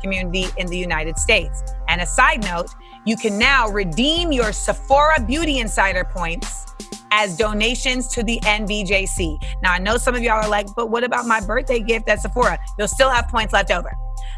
community 0.00 0.46
in 0.58 0.68
the 0.68 0.78
United 0.78 1.18
States. 1.18 1.64
And 1.88 2.00
a 2.00 2.06
side 2.06 2.44
note, 2.44 2.70
you 3.04 3.16
can 3.16 3.36
now 3.36 3.68
redeem 3.68 4.30
your 4.30 4.52
Sephora 4.52 5.20
Beauty 5.20 5.58
Insider 5.58 6.04
points 6.04 6.67
as 7.10 7.36
donations 7.36 8.08
to 8.08 8.22
the 8.22 8.38
NBJC. 8.40 9.42
Now, 9.62 9.72
I 9.72 9.78
know 9.78 9.96
some 9.96 10.14
of 10.14 10.22
y'all 10.22 10.44
are 10.44 10.48
like, 10.48 10.66
but 10.74 10.90
what 10.90 11.04
about 11.04 11.26
my 11.26 11.40
birthday 11.40 11.80
gift 11.80 12.08
at 12.08 12.20
Sephora? 12.20 12.58
You'll 12.78 12.88
still 12.88 13.10
have 13.10 13.28
points 13.28 13.52
left 13.52 13.70
over. 13.70 13.90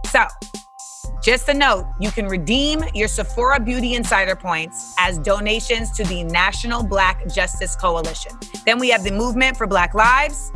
So, 0.06 0.24
just 1.22 1.48
a 1.50 1.54
note, 1.54 1.86
you 2.00 2.10
can 2.10 2.26
redeem 2.26 2.82
your 2.94 3.08
Sephora 3.08 3.60
Beauty 3.60 3.94
Insider 3.94 4.34
points 4.34 4.94
as 4.98 5.18
donations 5.18 5.90
to 5.92 6.04
the 6.04 6.24
National 6.24 6.82
Black 6.82 7.28
Justice 7.28 7.76
Coalition. 7.76 8.32
Then 8.64 8.78
we 8.78 8.88
have 8.88 9.04
the 9.04 9.10
Movement 9.10 9.56
for 9.56 9.66
Black 9.66 9.92
Lives, 9.94 10.50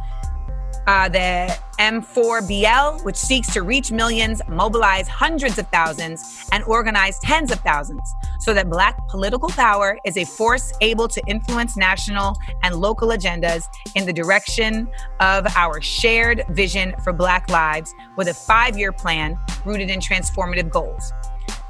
uh, 0.87 1.09
the 1.09 1.57
M4BL, 1.78 3.05
which 3.05 3.16
seeks 3.16 3.53
to 3.53 3.62
reach 3.62 3.91
millions, 3.91 4.41
mobilize 4.49 5.09
hundreds 5.09 5.59
of 5.59 5.66
thousands, 5.68 6.49
and 6.53 6.62
organize 6.64 7.18
tens 7.20 7.51
of 7.51 7.59
thousands 7.61 8.12
so 8.41 8.55
that 8.55 8.68
Black 8.68 8.97
political 9.09 9.49
power 9.49 9.99
is 10.05 10.16
a 10.16 10.24
force 10.24 10.72
able 10.80 11.09
to 11.09 11.22
influence 11.26 11.76
national 11.76 12.37
and 12.62 12.76
local 12.76 13.09
agendas 13.09 13.64
in 13.95 14.07
the 14.07 14.12
direction 14.12 14.89
of 15.20 15.47
our 15.57 15.80
shared 15.80 16.45
vision 16.51 16.95
for 17.03 17.12
Black 17.12 17.49
lives 17.51 17.95
with 18.16 18.28
a 18.28 18.35
five 18.35 18.78
year 18.78 18.93
plan 18.93 19.37
rooted 19.64 19.91
in 19.91 20.01
transformative 20.01 20.70
goals. 20.70 21.12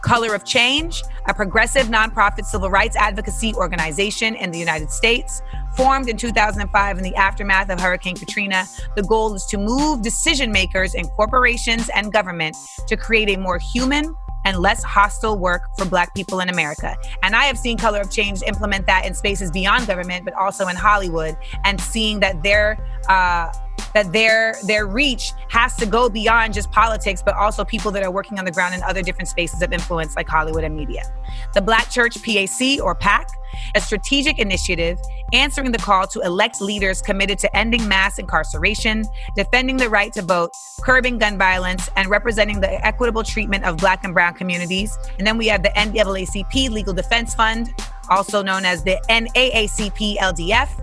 Color 0.04 0.34
of 0.34 0.44
Change, 0.44 1.02
a 1.28 1.34
progressive 1.34 1.86
nonprofit 1.86 2.44
civil 2.44 2.68
rights 2.68 2.94
advocacy 2.94 3.54
organization 3.54 4.34
in 4.34 4.50
the 4.50 4.58
United 4.58 4.90
States, 4.90 5.40
Formed 5.76 6.08
in 6.08 6.16
2005 6.16 6.98
in 6.98 7.02
the 7.02 7.14
aftermath 7.16 7.68
of 7.70 7.80
Hurricane 7.80 8.16
Katrina, 8.16 8.66
the 8.96 9.02
goal 9.02 9.34
is 9.34 9.44
to 9.46 9.58
move 9.58 10.02
decision 10.02 10.52
makers 10.52 10.94
in 10.94 11.06
corporations 11.08 11.90
and 11.94 12.12
government 12.12 12.56
to 12.86 12.96
create 12.96 13.28
a 13.30 13.36
more 13.36 13.58
human, 13.58 14.14
and 14.44 14.58
less 14.58 14.82
hostile 14.82 15.38
work 15.38 15.62
for 15.76 15.84
Black 15.86 16.14
people 16.14 16.40
in 16.40 16.48
America. 16.48 16.96
And 17.22 17.34
I 17.34 17.44
have 17.44 17.58
seen 17.58 17.78
Color 17.78 18.02
of 18.02 18.10
Change 18.10 18.42
implement 18.42 18.86
that 18.86 19.06
in 19.06 19.14
spaces 19.14 19.50
beyond 19.50 19.86
government, 19.86 20.24
but 20.24 20.34
also 20.34 20.68
in 20.68 20.76
Hollywood, 20.76 21.36
and 21.64 21.80
seeing 21.80 22.20
that 22.20 22.42
their 22.42 22.78
uh, 23.08 23.50
that 23.94 24.12
their 24.12 24.56
their 24.64 24.86
reach 24.86 25.32
has 25.48 25.74
to 25.76 25.86
go 25.86 26.08
beyond 26.08 26.52
just 26.52 26.70
politics, 26.70 27.22
but 27.24 27.34
also 27.36 27.64
people 27.64 27.90
that 27.92 28.02
are 28.02 28.10
working 28.10 28.38
on 28.38 28.44
the 28.44 28.50
ground 28.50 28.74
in 28.74 28.82
other 28.82 29.02
different 29.02 29.28
spaces 29.28 29.62
of 29.62 29.72
influence 29.72 30.16
like 30.16 30.28
Hollywood 30.28 30.64
and 30.64 30.76
media. 30.76 31.02
The 31.54 31.62
Black 31.62 31.90
Church 31.90 32.20
PAC 32.22 32.82
or 32.82 32.94
PAC, 32.94 33.28
a 33.74 33.80
strategic 33.80 34.38
initiative 34.38 34.98
answering 35.32 35.72
the 35.72 35.78
call 35.78 36.06
to 36.08 36.20
elect 36.20 36.60
leaders 36.60 37.00
committed 37.00 37.38
to 37.38 37.56
ending 37.56 37.86
mass 37.88 38.18
incarceration, 38.18 39.04
defending 39.36 39.76
the 39.76 39.88
right 39.88 40.12
to 40.12 40.22
vote, 40.22 40.50
curbing 40.82 41.18
gun 41.18 41.38
violence, 41.38 41.88
and 41.96 42.08
representing 42.08 42.60
the 42.60 42.84
equitable 42.86 43.22
treatment 43.22 43.64
of 43.64 43.76
Black 43.76 44.04
and 44.04 44.12
Brown 44.12 44.34
communities. 44.34 44.98
And 45.18 45.26
then 45.26 45.38
we 45.38 45.46
have 45.46 45.62
the 45.62 45.70
NAACP 45.70 46.70
Legal 46.70 46.94
Defense 46.94 47.34
Fund, 47.34 47.72
also 48.10 48.42
known 48.42 48.64
as 48.64 48.82
the 48.82 49.00
NAACP 49.08 50.16
LDF 50.18 50.80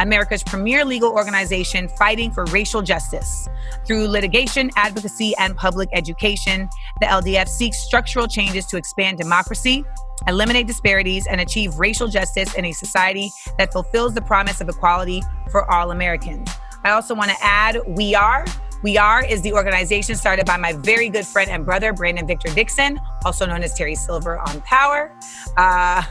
America's 0.00 0.42
premier 0.42 0.84
legal 0.84 1.12
organization 1.12 1.88
fighting 1.88 2.30
for 2.30 2.44
racial 2.46 2.82
justice. 2.82 3.48
Through 3.86 4.08
litigation, 4.08 4.70
advocacy, 4.76 5.34
and 5.38 5.56
public 5.56 5.88
education, 5.92 6.68
the 7.00 7.06
LDF 7.06 7.48
seeks 7.48 7.78
structural 7.78 8.26
changes 8.26 8.66
to 8.66 8.76
expand 8.76 9.18
democracy, 9.18 9.84
eliminate 10.26 10.66
disparities, 10.66 11.26
and 11.26 11.40
achieve 11.40 11.78
racial 11.78 12.08
justice 12.08 12.54
in 12.54 12.64
a 12.64 12.72
society 12.72 13.30
that 13.58 13.72
fulfills 13.72 14.14
the 14.14 14.22
promise 14.22 14.60
of 14.60 14.68
equality 14.68 15.22
for 15.50 15.70
all 15.70 15.90
Americans. 15.90 16.48
I 16.84 16.90
also 16.90 17.14
want 17.14 17.30
to 17.30 17.36
add 17.40 17.80
We 17.86 18.14
Are, 18.14 18.44
we 18.82 18.98
Are 18.98 19.24
is 19.24 19.42
the 19.42 19.52
organization 19.52 20.16
started 20.16 20.44
by 20.44 20.56
my 20.56 20.72
very 20.72 21.08
good 21.08 21.26
friend 21.26 21.50
and 21.50 21.64
brother, 21.64 21.92
Brandon 21.92 22.26
Victor 22.26 22.52
Dixon, 22.52 23.00
also 23.24 23.46
known 23.46 23.62
as 23.62 23.74
Terry 23.74 23.94
Silver 23.94 24.38
on 24.38 24.60
Power. 24.62 25.12
Uh, 25.56 26.02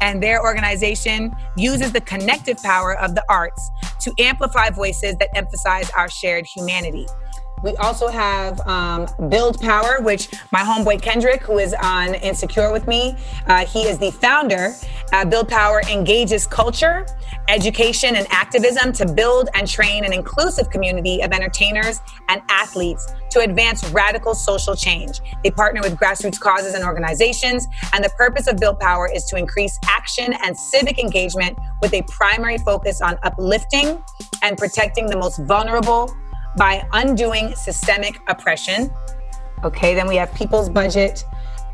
and 0.00 0.22
their 0.22 0.42
organization 0.42 1.34
uses 1.56 1.92
the 1.92 2.00
connective 2.00 2.60
power 2.62 2.98
of 2.98 3.14
the 3.14 3.24
arts 3.28 3.70
to 4.00 4.12
amplify 4.18 4.70
voices 4.70 5.16
that 5.18 5.28
emphasize 5.36 5.90
our 5.90 6.10
shared 6.10 6.44
humanity. 6.44 7.06
We 7.62 7.74
also 7.76 8.08
have 8.08 8.60
um, 8.66 9.06
Build 9.28 9.60
Power, 9.60 10.00
which 10.00 10.28
my 10.52 10.60
homeboy 10.60 11.02
Kendrick, 11.02 11.42
who 11.42 11.58
is 11.58 11.74
on 11.82 12.14
Insecure 12.14 12.72
with 12.72 12.86
me, 12.86 13.16
uh, 13.46 13.66
he 13.66 13.82
is 13.82 13.98
the 13.98 14.10
founder. 14.10 14.74
Uh, 15.12 15.24
build 15.24 15.48
Power 15.48 15.82
engages 15.90 16.46
culture, 16.46 17.06
education, 17.48 18.14
and 18.14 18.26
activism 18.30 18.92
to 18.92 19.10
build 19.12 19.48
and 19.54 19.66
train 19.66 20.04
an 20.04 20.12
inclusive 20.12 20.70
community 20.70 21.20
of 21.22 21.32
entertainers 21.32 22.00
and 22.28 22.42
athletes 22.48 23.10
to 23.30 23.40
advance 23.40 23.88
radical 23.90 24.34
social 24.34 24.76
change. 24.76 25.20
They 25.42 25.50
partner 25.50 25.80
with 25.82 25.96
grassroots 25.96 26.38
causes 26.38 26.74
and 26.74 26.84
organizations, 26.84 27.66
and 27.92 28.04
the 28.04 28.10
purpose 28.10 28.46
of 28.46 28.58
Build 28.58 28.78
Power 28.78 29.10
is 29.12 29.24
to 29.26 29.36
increase 29.36 29.78
action 29.88 30.34
and 30.44 30.56
civic 30.56 30.98
engagement 30.98 31.58
with 31.82 31.92
a 31.94 32.02
primary 32.02 32.58
focus 32.58 33.00
on 33.00 33.18
uplifting 33.22 34.02
and 34.42 34.56
protecting 34.56 35.06
the 35.06 35.16
most 35.16 35.38
vulnerable 35.40 36.14
by 36.56 36.86
undoing 36.92 37.54
systemic 37.54 38.18
oppression. 38.28 38.90
Okay, 39.64 39.94
then 39.94 40.06
we 40.06 40.16
have 40.16 40.32
People's 40.34 40.68
Budget 40.68 41.24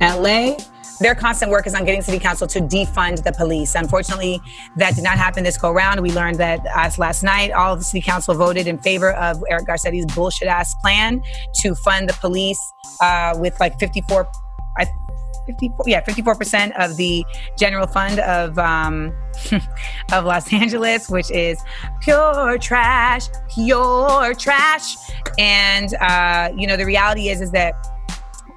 LA. 0.01 0.57
Their 1.01 1.15
constant 1.15 1.51
work 1.51 1.67
is 1.67 1.75
on 1.75 1.85
getting 1.85 2.03
city 2.03 2.19
council 2.19 2.47
to 2.47 2.61
defund 2.61 3.25
the 3.25 3.33
police. 3.33 3.75
Unfortunately, 3.75 4.41
that 4.77 4.95
did 4.95 5.03
not 5.03 5.19
happen 5.19 5.43
this 5.43 5.59
go 5.59 5.73
round. 5.73 6.01
We 6.01 6.13
learned 6.13 6.39
that 6.39 6.61
as 6.75 6.99
last 6.99 7.23
night, 7.23 7.51
all 7.51 7.73
of 7.73 7.81
the 7.81 7.85
city 7.85 8.01
council 8.01 8.35
voted 8.35 8.67
in 8.69 8.79
favor 8.79 9.13
of 9.13 9.43
Eric 9.51 9.67
Garcetti's 9.67 10.07
bullshit 10.15 10.47
ass 10.47 10.75
plan 10.83 11.21
to 11.57 11.75
fund 11.75 12.09
the 12.09 12.15
police 12.15 12.61
uh, 13.01 13.35
with 13.39 13.59
like 13.59 13.79
54, 13.81 14.27
I 14.27 14.54
54 15.47 15.85
yeah 15.87 16.03
54% 16.03 16.73
of 16.79 16.97
the 16.97 17.25
general 17.59 17.87
fund 17.87 18.21
of 18.21 18.59
um, 18.59 19.15
of 20.13 20.25
Los 20.25 20.53
Angeles 20.53 21.09
which 21.09 21.31
is 21.31 21.63
pure 22.01 22.59
trash 22.59 23.29
pure 23.53 24.35
trash 24.35 24.97
and 25.39 25.95
uh, 25.95 26.51
you 26.57 26.67
know 26.67 26.77
the 26.77 26.87
reality 26.87 27.29
is 27.29 27.41
is 27.41 27.51
that 27.53 27.75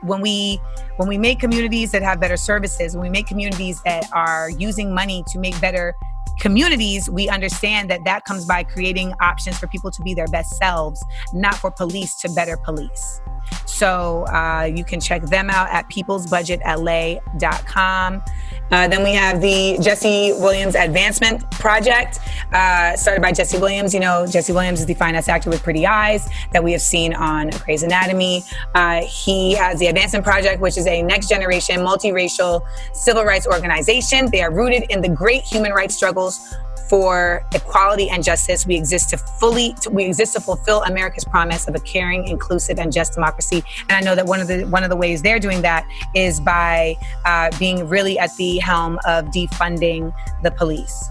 when 0.01 0.21
we 0.21 0.59
when 0.97 1.07
we 1.07 1.17
make 1.17 1.39
communities 1.39 1.91
that 1.91 2.01
have 2.01 2.19
better 2.19 2.37
services 2.37 2.95
when 2.95 3.03
we 3.03 3.09
make 3.09 3.27
communities 3.27 3.81
that 3.83 4.05
are 4.13 4.49
using 4.51 4.93
money 4.93 5.23
to 5.27 5.39
make 5.39 5.59
better 5.59 5.95
communities, 6.39 7.09
we 7.09 7.29
understand 7.29 7.89
that 7.89 8.03
that 8.05 8.25
comes 8.25 8.45
by 8.45 8.63
creating 8.63 9.13
options 9.21 9.57
for 9.57 9.67
people 9.67 9.91
to 9.91 10.01
be 10.01 10.13
their 10.13 10.27
best 10.27 10.55
selves, 10.57 11.03
not 11.33 11.55
for 11.55 11.71
police 11.71 12.15
to 12.15 12.29
better 12.31 12.57
police. 12.57 13.21
So 13.65 14.25
uh, 14.27 14.69
you 14.73 14.83
can 14.83 14.99
check 14.99 15.21
them 15.23 15.49
out 15.49 15.69
at 15.69 15.89
peoplesbudgetla.com. 15.89 18.23
Uh, 18.69 18.85
then 18.87 19.03
we 19.03 19.13
have 19.13 19.39
the 19.39 19.77
Jesse 19.81 20.33
Williams 20.33 20.75
Advancement 20.75 21.49
Project, 21.51 22.19
uh, 22.51 22.97
started 22.97 23.21
by 23.21 23.31
Jesse 23.31 23.59
Williams. 23.59 23.93
You 23.93 24.01
know, 24.01 24.27
Jesse 24.27 24.51
Williams 24.51 24.81
is 24.81 24.85
the 24.85 24.93
finest 24.93 25.29
actor 25.29 25.49
with 25.49 25.63
pretty 25.63 25.85
eyes 25.85 26.27
that 26.51 26.61
we 26.63 26.73
have 26.73 26.81
seen 26.81 27.13
on 27.13 27.49
Grey's 27.49 27.83
Anatomy. 27.83 28.43
Uh, 28.75 29.03
he 29.03 29.53
has 29.53 29.79
the 29.79 29.87
Advancement 29.87 30.25
Project, 30.25 30.59
which 30.59 30.77
is 30.77 30.85
a 30.87 31.01
next 31.01 31.29
generation 31.29 31.77
multiracial 31.77 32.61
civil 32.93 33.23
rights 33.23 33.47
organization. 33.47 34.29
They 34.31 34.41
are 34.41 34.53
rooted 34.53 34.83
in 34.89 35.01
the 35.01 35.09
great 35.09 35.43
human 35.43 35.71
rights 35.71 35.95
struggles 35.95 36.53
for 36.89 37.45
equality 37.53 38.09
and 38.09 38.23
justice. 38.23 38.65
We 38.65 38.75
exist 38.75 39.09
to 39.09 39.17
fully, 39.17 39.75
we 39.91 40.05
exist 40.05 40.33
to 40.33 40.41
fulfill 40.41 40.83
America's 40.83 41.25
promise 41.25 41.67
of 41.67 41.75
a 41.75 41.79
caring, 41.79 42.27
inclusive, 42.27 42.79
and 42.79 42.91
just 42.91 43.13
democracy. 43.13 43.63
And 43.89 43.91
I 43.91 44.01
know 44.01 44.15
that 44.15 44.25
one 44.25 44.39
of 44.39 44.47
the 44.47 44.65
one 44.65 44.83
of 44.83 44.89
the 44.89 44.95
ways 44.95 45.21
they're 45.21 45.39
doing 45.39 45.61
that 45.61 45.87
is 46.15 46.39
by 46.39 46.95
uh, 47.25 47.49
being 47.59 47.87
really 47.87 48.17
at 48.19 48.35
the 48.37 48.57
helm 48.57 48.99
of 49.05 49.25
defunding 49.25 50.13
the 50.43 50.51
police. 50.51 51.09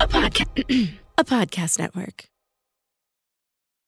A 0.00 0.06
podcast, 0.06 0.90
a 1.18 1.24
podcast 1.24 1.78
network. 1.78 2.31